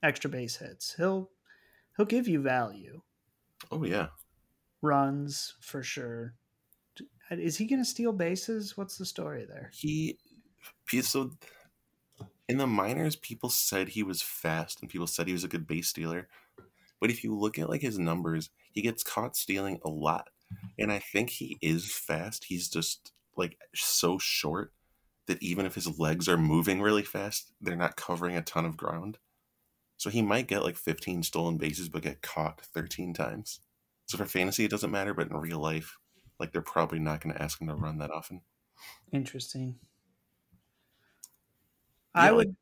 extra 0.01 0.29
base 0.29 0.57
hits. 0.57 0.93
He'll 0.95 1.29
he'll 1.97 2.05
give 2.05 2.27
you 2.27 2.41
value. 2.41 3.01
Oh 3.71 3.83
yeah, 3.83 4.07
Runs 4.81 5.55
for 5.61 5.81
sure. 5.83 6.33
Uh, 7.31 7.35
is 7.35 7.57
he 7.57 7.65
going 7.65 7.79
to 7.81 7.85
steal 7.89 8.11
bases? 8.11 8.75
What's 8.77 8.97
the 8.97 9.05
story 9.05 9.45
there? 9.45 9.69
he. 9.73 10.17
he- 10.89 11.01
So 11.01 11.31
in 12.49 12.57
the 12.57 12.67
minors, 12.67 13.15
people 13.15 13.49
said 13.49 13.89
he 13.89 14.03
was 14.03 14.21
fast, 14.21 14.81
and 14.81 14.89
people 14.89 15.07
said 15.07 15.27
he 15.27 15.33
was 15.33 15.45
a 15.45 15.49
good 15.49 15.65
base 15.65 15.87
stealer. 15.87 16.27
But 16.99 17.09
if 17.09 17.23
you 17.23 17.33
look 17.35 17.57
at 17.57 17.69
like 17.69 17.81
his 17.81 17.97
numbers, 17.97 18.49
he 18.71 18.81
gets 18.81 19.03
caught 19.03 19.35
stealing 19.37 19.79
a 19.83 19.89
lot, 19.89 20.29
and 20.77 20.91
I 20.91 20.99
think 20.99 21.29
he 21.31 21.57
is 21.61 21.91
fast. 21.91 22.45
He's 22.45 22.67
just 22.69 23.11
like 23.37 23.57
so 23.73 24.17
short 24.19 24.73
that 25.25 25.41
even 25.41 25.65
if 25.65 25.75
his 25.75 25.97
legs 25.99 26.27
are 26.27 26.37
moving 26.37 26.81
really 26.81 27.03
fast, 27.03 27.53
they're 27.61 27.75
not 27.77 27.95
covering 27.95 28.35
a 28.35 28.41
ton 28.41 28.65
of 28.65 28.75
ground. 28.77 29.17
So 30.03 30.09
he 30.09 30.21
might 30.21 30.47
get 30.47 30.63
like 30.63 30.75
15 30.75 31.23
stolen 31.23 31.55
bases, 31.55 31.87
but 31.87 32.01
get 32.01 32.21
caught 32.21 32.59
13 32.59 33.13
times. 33.13 33.61
So 34.05 34.17
for 34.17 34.25
fantasy, 34.25 34.65
it 34.65 34.69
doesn't 34.69 34.91
matter, 34.91 35.13
but 35.13 35.29
in 35.29 35.37
real 35.37 35.59
life, 35.59 35.97
like 36.41 36.51
they're 36.51 36.61
probably 36.61 36.99
not 36.99 37.21
going 37.21 37.33
to 37.33 37.41
ask 37.41 37.61
him 37.61 37.69
to 37.69 37.73
run 37.73 37.99
that 37.99 38.11
often. 38.11 38.41
Interesting. 39.13 39.75
Yeah, 42.13 42.21
I 42.21 42.29
like 42.31 42.35
would 42.35 42.55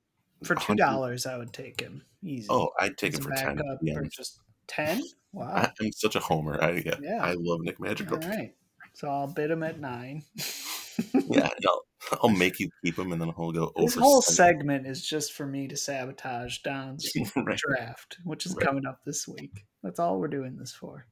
for 0.44 0.54
two 0.54 0.76
dollars. 0.76 1.26
I 1.26 1.36
would 1.36 1.52
take 1.52 1.82
him 1.82 2.04
easy. 2.22 2.46
Oh, 2.48 2.70
I'd 2.80 2.96
take 2.96 3.16
it 3.16 3.24
for 3.24 3.32
10. 3.32 3.58
to 3.58 3.64
backup 3.64 3.80
or 3.98 4.04
just 4.04 4.38
ten. 4.68 5.02
Wow. 5.34 5.48
I, 5.48 5.72
I'm 5.82 5.92
such 5.94 6.16
a 6.16 6.20
homer. 6.20 6.64
I, 6.64 6.84
yeah, 6.86 6.98
Yeah. 7.02 7.26
I 7.26 7.34
love 7.40 7.62
Nick 7.62 7.80
Madrigal. 7.80 8.20
All 8.22 8.30
right. 8.30 8.54
So 8.94 9.10
I'll 9.10 9.26
bid 9.26 9.50
him 9.50 9.64
at 9.64 9.80
nine. 9.80 10.22
Yeah, 11.30 11.50
I'll, 11.68 11.82
I'll 12.24 12.30
make 12.30 12.60
you 12.60 12.70
keep 12.84 12.96
them, 12.96 13.12
and 13.12 13.22
then 13.22 13.32
he'll 13.36 13.52
go 13.52 13.72
over. 13.76 13.86
This 13.86 13.96
whole 13.96 14.22
segment 14.22 14.88
is 14.88 15.06
just 15.06 15.34
for 15.34 15.46
me 15.46 15.68
to 15.68 15.78
sabotage 15.78 16.60
Don's 16.60 17.12
right. 17.36 17.58
draft, 17.58 18.18
which 18.24 18.46
is 18.46 18.54
Right. 18.56 18.66
coming 18.66 18.86
up 18.86 19.00
this 19.06 19.28
week. 19.28 19.66
That's 19.84 20.00
all 20.00 20.20
we're 20.20 20.28
doing 20.28 20.58
this 20.58 20.74
for. 20.74 21.06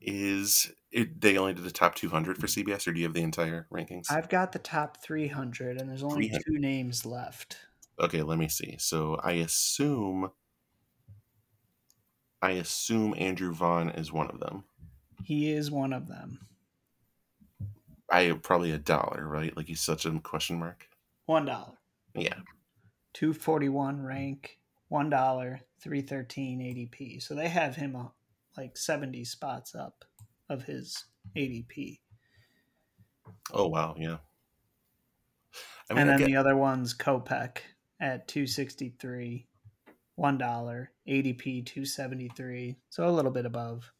Is 0.00 0.72
it, 0.90 1.20
they 1.20 1.36
only 1.36 1.52
did 1.52 1.64
the 1.64 1.70
top 1.70 1.94
200 1.94 2.38
for 2.38 2.46
CBS, 2.46 2.86
or 2.88 2.92
do 2.92 3.00
you 3.00 3.06
have 3.06 3.14
the 3.14 3.22
entire 3.22 3.66
rankings? 3.70 4.10
I've 4.10 4.28
got 4.30 4.52
the 4.52 4.58
top 4.58 5.02
300, 5.02 5.78
and 5.78 5.88
there's 5.90 6.02
only 6.02 6.28
300. 6.28 6.44
two 6.46 6.58
names 6.58 7.04
left. 7.04 7.58
Okay, 7.98 8.22
let 8.22 8.38
me 8.38 8.48
see. 8.48 8.76
So 8.78 9.16
I 9.22 9.32
assume, 9.32 10.30
I 12.40 12.52
assume 12.52 13.14
Andrew 13.18 13.52
Vaughn 13.52 13.90
is 13.90 14.10
one 14.10 14.30
of 14.30 14.40
them. 14.40 14.64
He 15.22 15.50
is 15.52 15.70
one 15.70 15.92
of 15.92 16.08
them. 16.08 16.46
I 18.10 18.32
probably 18.42 18.72
a 18.72 18.78
dollar, 18.78 19.26
right? 19.26 19.56
Like 19.56 19.66
he's 19.66 19.80
such 19.80 20.04
a 20.04 20.18
question 20.20 20.58
mark. 20.58 20.88
One 21.26 21.44
dollar. 21.44 21.74
Yeah. 22.14 22.34
241 23.14 24.02
rank, 24.02 24.58
one 24.88 25.10
dollar, 25.10 25.60
313 25.80 26.60
ADP. 26.60 27.22
So 27.22 27.34
they 27.34 27.48
have 27.48 27.76
him 27.76 27.96
uh, 27.96 28.06
like 28.56 28.76
70 28.76 29.24
spots 29.24 29.74
up 29.74 30.04
of 30.48 30.64
his 30.64 31.04
ADP. 31.36 32.00
Oh 33.52 33.68
wow, 33.68 33.94
yeah. 33.98 34.18
I 35.90 35.98
and 36.00 36.08
then 36.08 36.18
get- 36.18 36.26
the 36.26 36.36
other 36.36 36.56
one's 36.56 36.94
Kopech 36.94 37.58
at 38.00 38.28
263, 38.28 39.46
one 40.16 40.38
dollar, 40.38 40.90
ADP 41.08 41.66
273. 41.66 42.76
So 42.90 43.08
a 43.08 43.10
little 43.10 43.30
bit 43.30 43.46
above. 43.46 43.92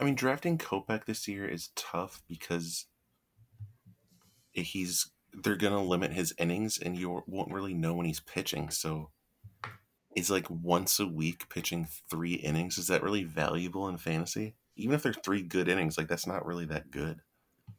I 0.00 0.04
mean, 0.04 0.14
drafting 0.16 0.58
Kopech 0.58 1.04
this 1.04 1.28
year 1.28 1.46
is 1.46 1.70
tough 1.76 2.22
because 2.28 2.86
he's 4.52 5.10
they're 5.32 5.56
gonna 5.56 5.82
limit 5.82 6.12
his 6.12 6.34
innings, 6.38 6.78
and 6.78 6.96
you 6.96 7.22
won't 7.26 7.52
really 7.52 7.74
know 7.74 7.94
when 7.94 8.06
he's 8.06 8.20
pitching. 8.20 8.70
So, 8.70 9.10
is 10.14 10.30
like 10.30 10.48
once 10.50 11.00
a 11.00 11.06
week 11.06 11.48
pitching 11.48 11.88
three 12.10 12.34
innings 12.34 12.78
is 12.78 12.88
that 12.88 13.02
really 13.02 13.24
valuable 13.24 13.88
in 13.88 13.98
fantasy? 13.98 14.54
Even 14.76 14.94
if 14.94 15.02
they're 15.02 15.12
three 15.12 15.42
good 15.42 15.68
innings, 15.68 15.96
like 15.96 16.08
that's 16.08 16.26
not 16.26 16.46
really 16.46 16.66
that 16.66 16.90
good. 16.90 17.20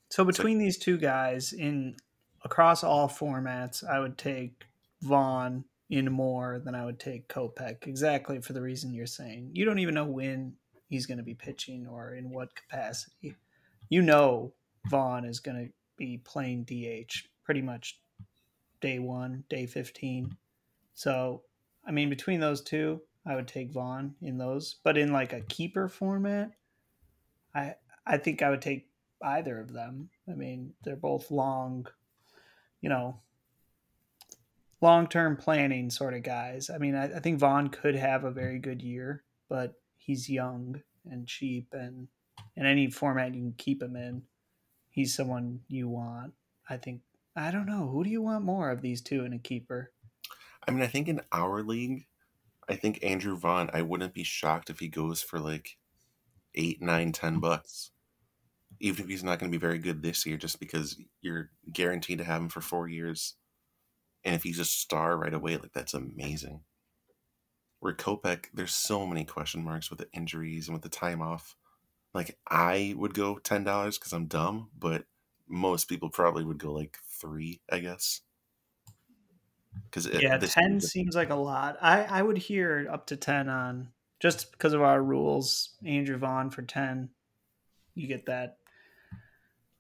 So 0.10 0.24
between 0.24 0.60
these 0.60 0.78
two 0.78 0.98
guys 0.98 1.54
in 1.54 1.96
across 2.44 2.84
all 2.84 3.10
formats, 3.10 3.84
I 3.84 4.00
would 4.00 4.18
take 4.18 4.66
Vaughn 5.02 5.66
in 5.90 6.12
more 6.12 6.60
than 6.64 6.76
I 6.76 6.86
would 6.86 7.00
take 7.00 7.28
Kopech, 7.28 7.88
exactly 7.88 8.40
for 8.42 8.54
the 8.54 8.62
reason 8.62 8.94
you're 8.94 9.06
saying. 9.06 9.50
You 9.54 9.66
don't 9.66 9.80
even 9.80 9.96
know 9.96 10.06
when 10.06 10.54
he's 10.88 11.06
going 11.06 11.18
to 11.18 11.24
be 11.24 11.34
pitching 11.34 11.88
or 11.88 12.14
in 12.14 12.30
what 12.30 12.56
capacity. 12.56 13.36
You 13.90 14.02
know 14.02 14.54
Vaughn 14.90 15.26
is 15.26 15.40
going 15.40 15.58
to 15.58 15.74
be 15.98 16.18
playing 16.18 16.64
DH 16.64 17.28
pretty 17.44 17.62
much 17.62 18.00
day 18.82 19.00
one, 19.00 19.44
day 19.50 19.66
15. 19.66 20.36
So, 20.94 21.44
I 21.86 21.92
mean, 21.92 22.10
between 22.10 22.40
those 22.40 22.62
two, 22.62 23.02
I 23.26 23.36
would 23.36 23.48
take 23.48 23.72
Vaughn 23.72 24.16
in 24.22 24.38
those. 24.38 24.76
But 24.84 24.98
in 24.98 25.12
like 25.12 25.34
a 25.34 25.42
keeper 25.42 25.88
format, 25.88 26.52
I 27.56 27.76
I 28.06 28.18
think 28.18 28.42
I 28.42 28.50
would 28.50 28.62
take 28.62 28.90
either 29.24 29.60
of 29.60 29.72
them. 29.72 30.10
I 30.30 30.34
mean, 30.34 30.74
they're 30.84 30.96
both 30.96 31.32
long, 31.32 31.88
you 32.82 32.90
know, 32.90 33.22
long 34.82 35.08
term 35.08 35.38
planning 35.38 35.90
sort 35.90 36.14
of 36.14 36.24
guys. 36.24 36.70
I 36.70 36.78
mean, 36.78 36.96
I, 36.96 37.16
I 37.16 37.20
think 37.20 37.40
Vaughn 37.40 37.70
could 37.70 37.96
have 37.96 38.26
a 38.26 38.32
very 38.32 38.60
good 38.60 38.82
year, 38.82 39.24
but 39.50 39.76
he's 39.96 40.30
young 40.30 40.82
and 41.10 41.28
cheap, 41.28 41.70
and 41.74 42.08
in 42.56 42.66
any 42.66 42.90
format 42.90 43.34
you 43.34 43.42
can 43.42 43.54
keep 43.58 43.82
him 43.82 43.96
in, 43.96 44.24
he's 44.94 45.14
someone 45.14 45.60
you 45.68 45.90
want. 45.90 46.34
I 46.70 46.78
think. 46.78 47.02
I 47.36 47.52
don't 47.52 47.66
know. 47.66 47.90
Who 47.90 48.04
do 48.04 48.10
you 48.12 48.22
want 48.22 48.46
more 48.46 48.70
of 48.70 48.82
these 48.82 49.02
two 49.02 49.26
in 49.26 49.34
a 49.34 49.40
keeper? 49.40 49.92
I 50.66 50.72
mean, 50.72 50.84
I 50.84 50.88
think 50.88 51.10
in 51.10 51.20
our 51.32 51.64
league, 51.64 52.06
I 52.70 52.76
think 52.76 53.04
Andrew 53.04 53.36
Vaughn. 53.36 53.70
I 53.74 53.82
wouldn't 53.82 54.14
be 54.14 54.24
shocked 54.24 54.70
if 54.70 54.80
he 54.80 54.88
goes 54.88 55.22
for 55.22 55.40
like 55.40 55.78
eight, 56.56 56.82
nine, 56.82 57.12
ten 57.12 57.40
bucks. 57.40 57.92
Even 58.80 59.04
if 59.04 59.10
he's 59.10 59.24
not 59.24 59.40
going 59.40 59.52
to 59.52 59.58
be 59.58 59.62
very 59.62 59.80
good 59.80 60.02
this 60.02 60.26
year, 60.26 60.38
just 60.38 60.60
because 60.60 60.96
you're 61.22 61.50
guaranteed 61.72 62.20
to 62.20 62.24
have 62.24 62.42
him 62.42 62.50
for 62.50 62.62
four 62.62 62.88
years, 62.88 63.36
and 64.24 64.36
if 64.36 64.44
he's 64.44 64.60
a 64.60 64.66
star 64.66 65.18
right 65.18 65.34
away, 65.34 65.58
like 65.58 65.74
that's 65.74 65.94
amazing. 65.94 66.62
Where 67.80 67.94
Kopech, 67.94 68.46
there's 68.54 68.74
so 68.74 69.06
many 69.06 69.26
question 69.26 69.64
marks 69.64 69.90
with 69.90 70.00
the 70.00 70.08
injuries 70.14 70.68
and 70.68 70.76
with 70.76 70.84
the 70.84 70.90
time 70.90 71.22
off. 71.22 71.56
Like 72.14 72.38
I 72.48 72.94
would 72.98 73.14
go 73.14 73.38
ten 73.40 73.64
dollars 73.64 73.98
because 73.98 74.14
I'm 74.14 74.26
dumb, 74.28 74.70
but 74.78 75.06
most 75.48 75.86
people 75.90 76.10
probably 76.10 76.44
would 76.44 76.60
go 76.60 76.72
like 76.72 77.00
three, 77.20 77.62
I 77.72 77.80
guess. 77.80 78.22
Because 79.86 80.08
yeah, 80.08 80.38
ten 80.38 80.80
seems 80.80 81.16
like 81.16 81.32
a 81.32 81.36
lot. 81.36 81.78
I 81.82 82.04
I 82.04 82.22
would 82.22 82.38
hear 82.38 82.88
up 82.92 83.08
to 83.08 83.18
ten 83.18 83.50
on 83.50 83.90
just 84.20 84.52
because 84.52 84.74
of 84.74 84.82
our 84.82 85.02
rules. 85.02 85.70
Andrew 85.84 86.18
Vaughn 86.18 86.52
for 86.52 86.62
ten, 86.62 87.10
you 87.96 88.08
get 88.08 88.28
that 88.28 88.58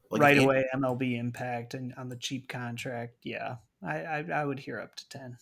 Like 0.09 0.21
right 0.21 0.37
if- 0.37 0.43
away 0.43 0.65
MLB 0.73 1.17
impact 1.19 1.75
and 1.75 1.93
on 1.95 2.09
the 2.09 2.15
cheap 2.15 2.47
contract. 2.49 3.17
Yeah, 3.23 3.57
I, 3.83 3.97
I 4.03 4.25
I 4.33 4.45
would 4.45 4.59
hear 4.59 4.79
up 4.79 4.95
to 4.95 5.09
ten. 5.09 5.37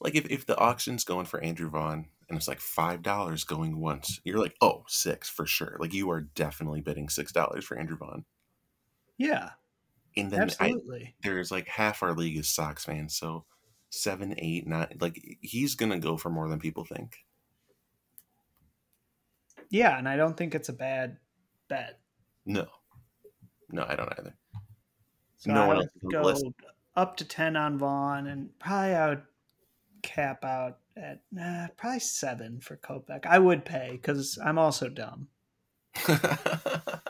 Like 0.00 0.14
if, 0.14 0.30
if 0.30 0.46
the 0.46 0.56
auction's 0.56 1.02
going 1.02 1.26
for 1.26 1.40
Andrew 1.42 1.68
Vaughn 1.68 2.06
and 2.28 2.36
it's 2.36 2.48
like 2.48 2.60
five 2.60 3.02
dollars 3.02 3.44
going 3.44 3.80
once, 3.80 4.20
you're 4.24 4.38
like, 4.38 4.54
oh, 4.60 4.84
six 4.86 5.28
for 5.28 5.46
sure. 5.46 5.76
Like 5.80 5.94
you 5.94 6.10
are 6.10 6.20
definitely 6.20 6.80
bidding 6.80 7.08
six 7.08 7.32
dollars 7.32 7.64
for 7.64 7.78
Andrew 7.78 7.96
Vaughn. 7.96 8.24
Yeah, 9.16 9.50
And 10.16 10.30
then 10.30 10.50
I, 10.60 10.74
there's 11.22 11.50
like 11.50 11.66
half 11.68 12.02
our 12.02 12.12
league 12.14 12.36
is 12.36 12.48
Sox 12.48 12.84
fans, 12.84 13.16
so 13.16 13.44
seven, 13.90 14.34
eight, 14.38 14.66
nine, 14.66 14.96
like 15.00 15.38
he's 15.40 15.74
gonna 15.74 15.98
go 15.98 16.16
for 16.16 16.30
more 16.30 16.48
than 16.48 16.60
people 16.60 16.84
think. 16.84 17.16
yeah, 19.70 19.98
and 19.98 20.08
I 20.08 20.16
don't 20.16 20.36
think 20.36 20.54
it's 20.54 20.68
a 20.68 20.72
bad 20.72 21.18
bet. 21.68 21.98
No, 22.46 22.66
no, 23.70 23.84
I 23.88 23.96
don't 23.96 24.12
either. 24.18 24.34
So 25.36 25.52
No 25.52 25.62
I 25.62 25.66
one 25.68 25.76
would 25.78 26.12
go 26.12 26.52
up 26.96 27.16
to 27.16 27.24
ten 27.24 27.56
on 27.56 27.78
Vaughn, 27.78 28.26
and 28.26 28.56
probably 28.58 28.94
I 28.94 29.08
would 29.08 29.22
cap 30.02 30.44
out 30.44 30.78
at 30.98 31.20
nah, 31.30 31.68
probably 31.76 32.00
seven 32.00 32.60
for 32.60 32.76
Kopech. 32.76 33.26
I 33.26 33.38
would 33.38 33.64
pay 33.64 33.92
because 33.92 34.38
I'm 34.44 34.58
also 34.58 34.88
dumb. 34.88 35.28
I 36.08 37.00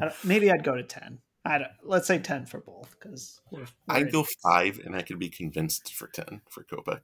don't, 0.00 0.24
maybe 0.24 0.50
I'd 0.50 0.64
go 0.64 0.76
to 0.76 0.82
ten. 0.82 1.18
I 1.44 1.58
don't, 1.58 1.70
let's 1.82 2.06
say 2.06 2.18
ten 2.18 2.46
for 2.46 2.60
both 2.60 2.94
because 2.98 3.40
I'd 3.88 4.12
go 4.12 4.24
five, 4.42 4.80
and 4.84 4.94
I 4.94 5.02
could 5.02 5.18
be 5.18 5.28
convinced 5.28 5.92
for 5.94 6.08
ten 6.08 6.42
for 6.48 6.64
Kopech. 6.64 7.00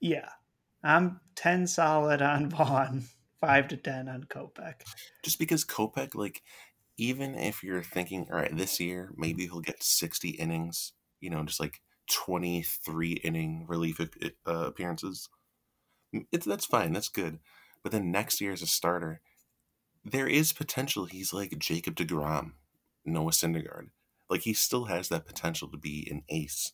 Yeah, 0.00 0.28
I'm 0.82 1.20
ten 1.34 1.66
solid 1.66 2.22
on 2.22 2.48
Vaughn, 2.50 3.04
five 3.40 3.68
to 3.68 3.76
ten 3.76 4.08
on 4.08 4.24
Kopech. 4.24 4.82
Just 5.24 5.38
because 5.38 5.64
Kopech, 5.64 6.14
like, 6.14 6.42
even 6.96 7.34
if 7.34 7.62
you're 7.62 7.82
thinking, 7.82 8.28
all 8.30 8.38
right, 8.38 8.56
this 8.56 8.78
year 8.78 9.12
maybe 9.16 9.44
he'll 9.44 9.60
get 9.60 9.82
sixty 9.82 10.30
innings, 10.30 10.92
you 11.20 11.30
know, 11.30 11.42
just 11.42 11.60
like 11.60 11.80
twenty 12.08 12.62
three 12.62 13.12
inning 13.12 13.64
relief 13.68 14.00
uh, 14.00 14.06
appearances. 14.46 15.28
It's 16.32 16.46
that's 16.46 16.66
fine, 16.66 16.92
that's 16.92 17.08
good. 17.08 17.38
But 17.82 17.92
then 17.92 18.10
next 18.10 18.40
year 18.40 18.52
as 18.52 18.62
a 18.62 18.66
starter, 18.66 19.20
there 20.04 20.26
is 20.26 20.52
potential 20.52 21.04
he's 21.04 21.32
like 21.32 21.58
Jacob 21.58 21.94
DeGrom, 21.96 22.52
Noah 23.04 23.30
Syndergaard. 23.30 23.88
Like 24.28 24.42
he 24.42 24.54
still 24.54 24.86
has 24.86 25.08
that 25.08 25.26
potential 25.26 25.68
to 25.68 25.78
be 25.78 26.08
an 26.10 26.22
ace. 26.28 26.72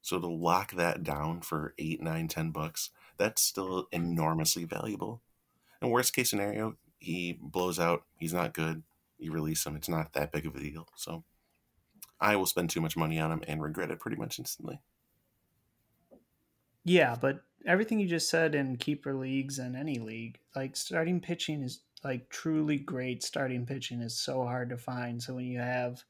So 0.00 0.20
to 0.20 0.28
lock 0.28 0.72
that 0.72 1.02
down 1.02 1.40
for 1.40 1.74
eight, 1.78 2.00
nine, 2.00 2.28
ten 2.28 2.50
bucks, 2.50 2.90
that's 3.16 3.42
still 3.42 3.88
enormously 3.90 4.64
valuable. 4.64 5.22
And 5.80 5.90
worst 5.90 6.14
case 6.14 6.30
scenario, 6.30 6.76
he 6.98 7.38
blows 7.40 7.78
out, 7.78 8.04
he's 8.16 8.32
not 8.32 8.54
good, 8.54 8.82
you 9.18 9.32
release 9.32 9.66
him, 9.66 9.76
it's 9.76 9.88
not 9.88 10.12
that 10.12 10.32
big 10.32 10.46
of 10.46 10.54
a 10.54 10.60
deal. 10.60 10.88
So 10.96 11.24
I 12.20 12.36
will 12.36 12.46
spend 12.46 12.70
too 12.70 12.80
much 12.80 12.96
money 12.96 13.18
on 13.18 13.30
him 13.32 13.42
and 13.46 13.62
regret 13.62 13.90
it 13.90 14.00
pretty 14.00 14.16
much 14.16 14.38
instantly. 14.38 14.80
Yeah, 16.84 17.16
but 17.20 17.42
everything 17.66 18.00
you 18.00 18.06
just 18.06 18.30
said 18.30 18.54
in 18.54 18.76
keeper 18.76 19.14
leagues 19.14 19.58
and 19.58 19.76
any 19.76 19.98
league, 19.98 20.38
like 20.56 20.76
starting 20.76 21.20
pitching 21.20 21.62
is 21.62 21.80
like 22.04 22.28
truly 22.30 22.78
great 22.78 23.22
starting 23.22 23.66
pitching 23.66 24.00
is 24.00 24.16
so 24.16 24.44
hard 24.44 24.70
to 24.70 24.78
find. 24.78 25.22
So 25.22 25.34
when 25.34 25.44
you 25.44 25.58
have 25.58 26.02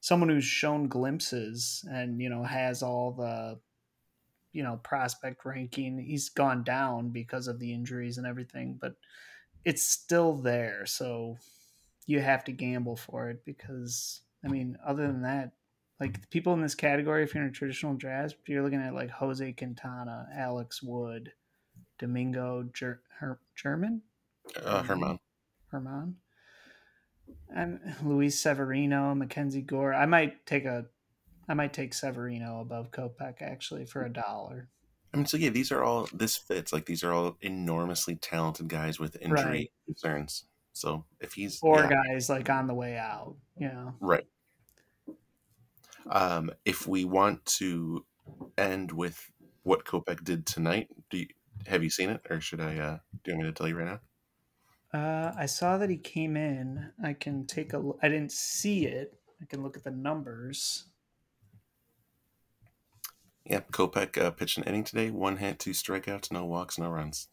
someone 0.00 0.28
who's 0.28 0.44
shown 0.44 0.88
glimpses 0.88 1.84
and, 1.90 2.20
you 2.20 2.28
know, 2.28 2.42
has 2.44 2.82
all 2.82 3.12
the 3.12 3.58
you 4.52 4.62
know, 4.62 4.78
prospect 4.82 5.44
ranking, 5.44 5.98
he's 5.98 6.28
gone 6.28 6.62
down 6.62 7.08
because 7.08 7.48
of 7.48 7.58
the 7.58 7.72
injuries 7.72 8.18
and 8.18 8.26
everything, 8.26 8.78
but 8.80 8.96
it's 9.64 9.82
still 9.82 10.34
there. 10.34 10.84
So 10.86 11.38
you 12.06 12.20
have 12.20 12.44
to 12.44 12.52
gamble 12.52 12.96
for 12.96 13.30
it 13.30 13.44
because 13.44 14.20
I 14.44 14.48
mean, 14.48 14.76
other 14.84 15.06
than 15.06 15.22
that, 15.22 15.52
like 16.00 16.20
the 16.20 16.26
people 16.28 16.52
in 16.54 16.60
this 16.62 16.74
category, 16.74 17.22
if 17.22 17.34
you're 17.34 17.44
in 17.44 17.50
a 17.50 17.52
traditional 17.52 17.94
draft, 17.94 18.36
you're 18.46 18.62
looking 18.62 18.80
at 18.82 18.94
like 18.94 19.10
Jose 19.10 19.52
Quintana, 19.52 20.26
Alex 20.34 20.82
Wood, 20.82 21.32
Domingo 21.98 22.64
Ger- 22.72 23.02
Her- 23.18 23.40
German, 23.54 24.02
Uh, 24.64 24.82
Herman. 24.82 25.20
Herman, 25.68 26.16
and 27.54 27.80
Luis 28.02 28.38
Severino, 28.40 29.14
Mackenzie 29.14 29.62
Gore. 29.62 29.94
I 29.94 30.06
might 30.06 30.44
take 30.44 30.64
a, 30.64 30.86
I 31.48 31.54
might 31.54 31.72
take 31.72 31.94
Severino 31.94 32.60
above 32.60 32.90
Kopech 32.90 33.40
actually 33.40 33.86
for 33.86 34.04
a 34.04 34.12
dollar. 34.12 34.68
I 35.14 35.18
mean, 35.18 35.26
so 35.26 35.36
yeah, 35.36 35.50
these 35.50 35.70
are 35.70 35.84
all 35.84 36.08
this 36.12 36.36
fits. 36.36 36.72
Like 36.72 36.86
these 36.86 37.04
are 37.04 37.12
all 37.12 37.36
enormously 37.42 38.16
talented 38.16 38.68
guys 38.68 38.98
with 38.98 39.16
injury 39.20 39.44
Right. 39.44 39.72
concerns. 39.86 40.44
So 40.72 41.04
if 41.20 41.34
he's 41.34 41.58
Four 41.58 41.80
yeah, 41.80 42.02
guys 42.08 42.28
like 42.28 42.48
on 42.48 42.66
the 42.66 42.74
way 42.74 42.96
out. 42.96 43.36
You 43.58 43.68
know, 43.68 43.94
right. 44.00 44.26
Um, 46.10 46.50
if 46.64 46.86
we 46.86 47.04
want 47.04 47.44
to 47.46 48.04
end 48.58 48.90
with 48.92 49.30
what 49.62 49.84
Kopech 49.84 50.24
did 50.24 50.46
tonight, 50.46 50.88
do 51.10 51.18
you, 51.18 51.26
have 51.66 51.84
you 51.84 51.90
seen 51.90 52.10
it, 52.10 52.20
or 52.28 52.40
should 52.40 52.60
I? 52.60 52.76
Uh, 52.78 52.98
do 53.22 53.30
you 53.30 53.36
want 53.36 53.46
me 53.46 53.52
to 53.52 53.52
tell 53.52 53.68
you 53.68 53.76
right 53.76 53.86
now? 53.86 54.00
Uh, 54.98 55.32
I 55.38 55.46
saw 55.46 55.78
that 55.78 55.90
he 55.90 55.96
came 55.96 56.36
in. 56.36 56.90
I 57.02 57.12
can 57.12 57.46
take 57.46 57.72
a. 57.72 57.82
I 58.02 58.08
didn't 58.08 58.32
see 58.32 58.86
it. 58.86 59.14
I 59.40 59.44
can 59.46 59.62
look 59.62 59.76
at 59.76 59.84
the 59.84 59.90
numbers. 59.90 60.86
Yep, 63.44 63.72
Kopech 63.72 64.22
uh, 64.22 64.30
pitched 64.30 64.58
an 64.58 64.64
inning 64.64 64.84
today. 64.84 65.10
One 65.10 65.38
hit, 65.38 65.58
two 65.58 65.72
strikeouts, 65.72 66.30
no 66.30 66.44
walks, 66.44 66.78
no 66.78 66.88
runs. 66.88 67.28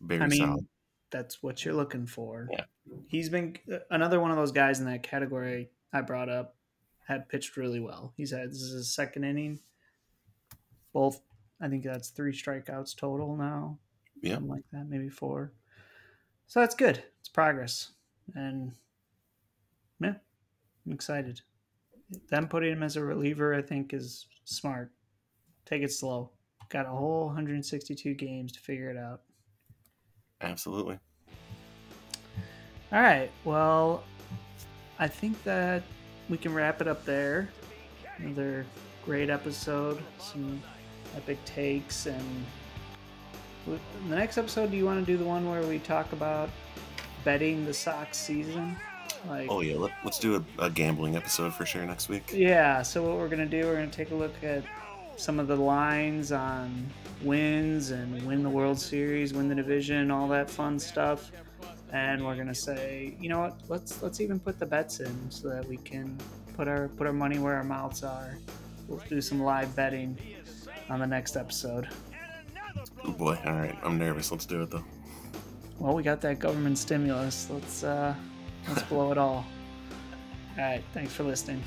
Very 0.00 0.22
I 0.22 0.26
mean, 0.28 0.38
solid. 0.38 0.66
That's 1.12 1.42
what 1.42 1.64
you're 1.64 1.74
looking 1.74 2.06
for. 2.06 2.48
Yeah. 2.50 2.64
He's 3.06 3.28
been 3.28 3.56
uh, 3.72 3.78
another 3.90 4.18
one 4.18 4.32
of 4.32 4.36
those 4.36 4.50
guys 4.50 4.80
in 4.80 4.86
that 4.86 5.04
category 5.04 5.70
I 5.92 6.00
brought 6.00 6.28
up. 6.28 6.56
Had 7.06 7.28
pitched 7.28 7.56
really 7.56 7.80
well. 7.80 8.12
He's 8.16 8.30
had 8.30 8.50
this 8.50 8.62
is 8.62 8.72
his 8.72 8.94
second 8.94 9.24
inning. 9.24 9.60
Both, 10.92 11.20
I 11.60 11.68
think 11.68 11.84
that's 11.84 12.08
three 12.10 12.32
strikeouts 12.32 12.96
total 12.96 13.36
now. 13.36 13.78
Yeah. 14.20 14.34
something 14.34 14.50
like 14.50 14.64
that, 14.72 14.88
maybe 14.88 15.08
four. 15.08 15.52
So 16.46 16.60
that's 16.60 16.74
good. 16.74 17.02
It's 17.20 17.28
progress, 17.28 17.92
and 18.34 18.72
yeah, 20.00 20.14
I'm 20.86 20.92
excited. 20.92 21.40
Them 22.28 22.46
putting 22.46 22.72
him 22.72 22.82
as 22.82 22.96
a 22.96 23.04
reliever, 23.04 23.54
I 23.54 23.62
think, 23.62 23.92
is 23.94 24.26
smart. 24.44 24.92
Take 25.66 25.82
it 25.82 25.92
slow. 25.92 26.30
Got 26.68 26.86
a 26.86 26.90
whole 26.90 27.26
162 27.26 28.14
games 28.14 28.52
to 28.52 28.60
figure 28.60 28.90
it 28.90 28.96
out. 28.96 29.22
Absolutely. 30.42 30.98
All 32.92 33.00
right. 33.00 33.30
Well, 33.44 34.04
I 34.98 35.08
think 35.08 35.42
that 35.44 35.82
we 36.28 36.36
can 36.36 36.52
wrap 36.52 36.80
it 36.80 36.88
up 36.88 37.04
there. 37.04 37.48
Another 38.18 38.66
great 39.04 39.30
episode. 39.30 40.02
Some 40.18 40.62
epic 41.16 41.42
takes. 41.44 42.06
And 42.06 42.44
the 43.66 44.14
next 44.16 44.36
episode, 44.38 44.70
do 44.70 44.76
you 44.76 44.84
want 44.84 45.04
to 45.04 45.10
do 45.10 45.16
the 45.16 45.24
one 45.24 45.48
where 45.48 45.62
we 45.62 45.78
talk 45.78 46.12
about 46.12 46.50
betting 47.24 47.64
the 47.64 47.72
Sox 47.74 48.18
season? 48.18 48.76
Like, 49.28 49.48
Oh 49.50 49.60
yeah, 49.60 49.76
let, 49.76 49.92
let's 50.04 50.18
do 50.18 50.36
a, 50.58 50.64
a 50.66 50.70
gambling 50.70 51.16
episode 51.16 51.54
for 51.54 51.64
sure 51.64 51.84
next 51.84 52.08
week. 52.08 52.32
yeah. 52.34 52.82
So 52.82 53.02
what 53.02 53.16
we're 53.18 53.28
gonna 53.28 53.46
do? 53.46 53.66
We're 53.66 53.74
gonna 53.76 53.86
take 53.86 54.10
a 54.10 54.14
look 54.16 54.32
at 54.42 54.64
some 55.16 55.38
of 55.38 55.48
the 55.48 55.56
lines 55.56 56.32
on 56.32 56.86
wins 57.22 57.90
and 57.90 58.20
win 58.26 58.42
the 58.42 58.50
World 58.50 58.78
Series, 58.78 59.32
win 59.32 59.48
the 59.48 59.54
division, 59.54 60.10
all 60.10 60.28
that 60.28 60.50
fun 60.50 60.78
stuff. 60.78 61.30
And 61.92 62.24
we're 62.24 62.36
gonna 62.36 62.54
say, 62.54 63.14
you 63.20 63.28
know 63.28 63.40
what? 63.40 63.60
Let's 63.68 64.02
let's 64.02 64.20
even 64.20 64.40
put 64.40 64.58
the 64.58 64.66
bets 64.66 65.00
in 65.00 65.30
so 65.30 65.48
that 65.48 65.66
we 65.66 65.76
can 65.76 66.18
put 66.56 66.68
our 66.68 66.88
put 66.88 67.06
our 67.06 67.12
money 67.12 67.38
where 67.38 67.54
our 67.54 67.64
mouths 67.64 68.02
are. 68.02 68.38
We'll 68.88 69.02
do 69.08 69.20
some 69.20 69.42
live 69.42 69.74
betting 69.76 70.18
on 70.88 71.00
the 71.00 71.06
next 71.06 71.36
episode. 71.36 71.88
Oh 73.04 73.12
boy, 73.12 73.38
all 73.44 73.52
right, 73.52 73.78
I'm 73.82 73.98
nervous. 73.98 74.32
Let's 74.32 74.46
do 74.46 74.62
it 74.62 74.70
though. 74.70 74.84
Well, 75.78 75.94
we 75.94 76.02
got 76.02 76.20
that 76.22 76.38
government 76.38 76.78
stimulus. 76.78 77.48
Let's 77.50 77.84
uh, 77.84 78.14
let's 78.68 78.82
blow 78.84 79.12
it 79.12 79.18
all. 79.18 79.44
All 80.56 80.64
right. 80.64 80.82
Thanks 80.92 81.12
for 81.12 81.24
listening. 81.24 81.62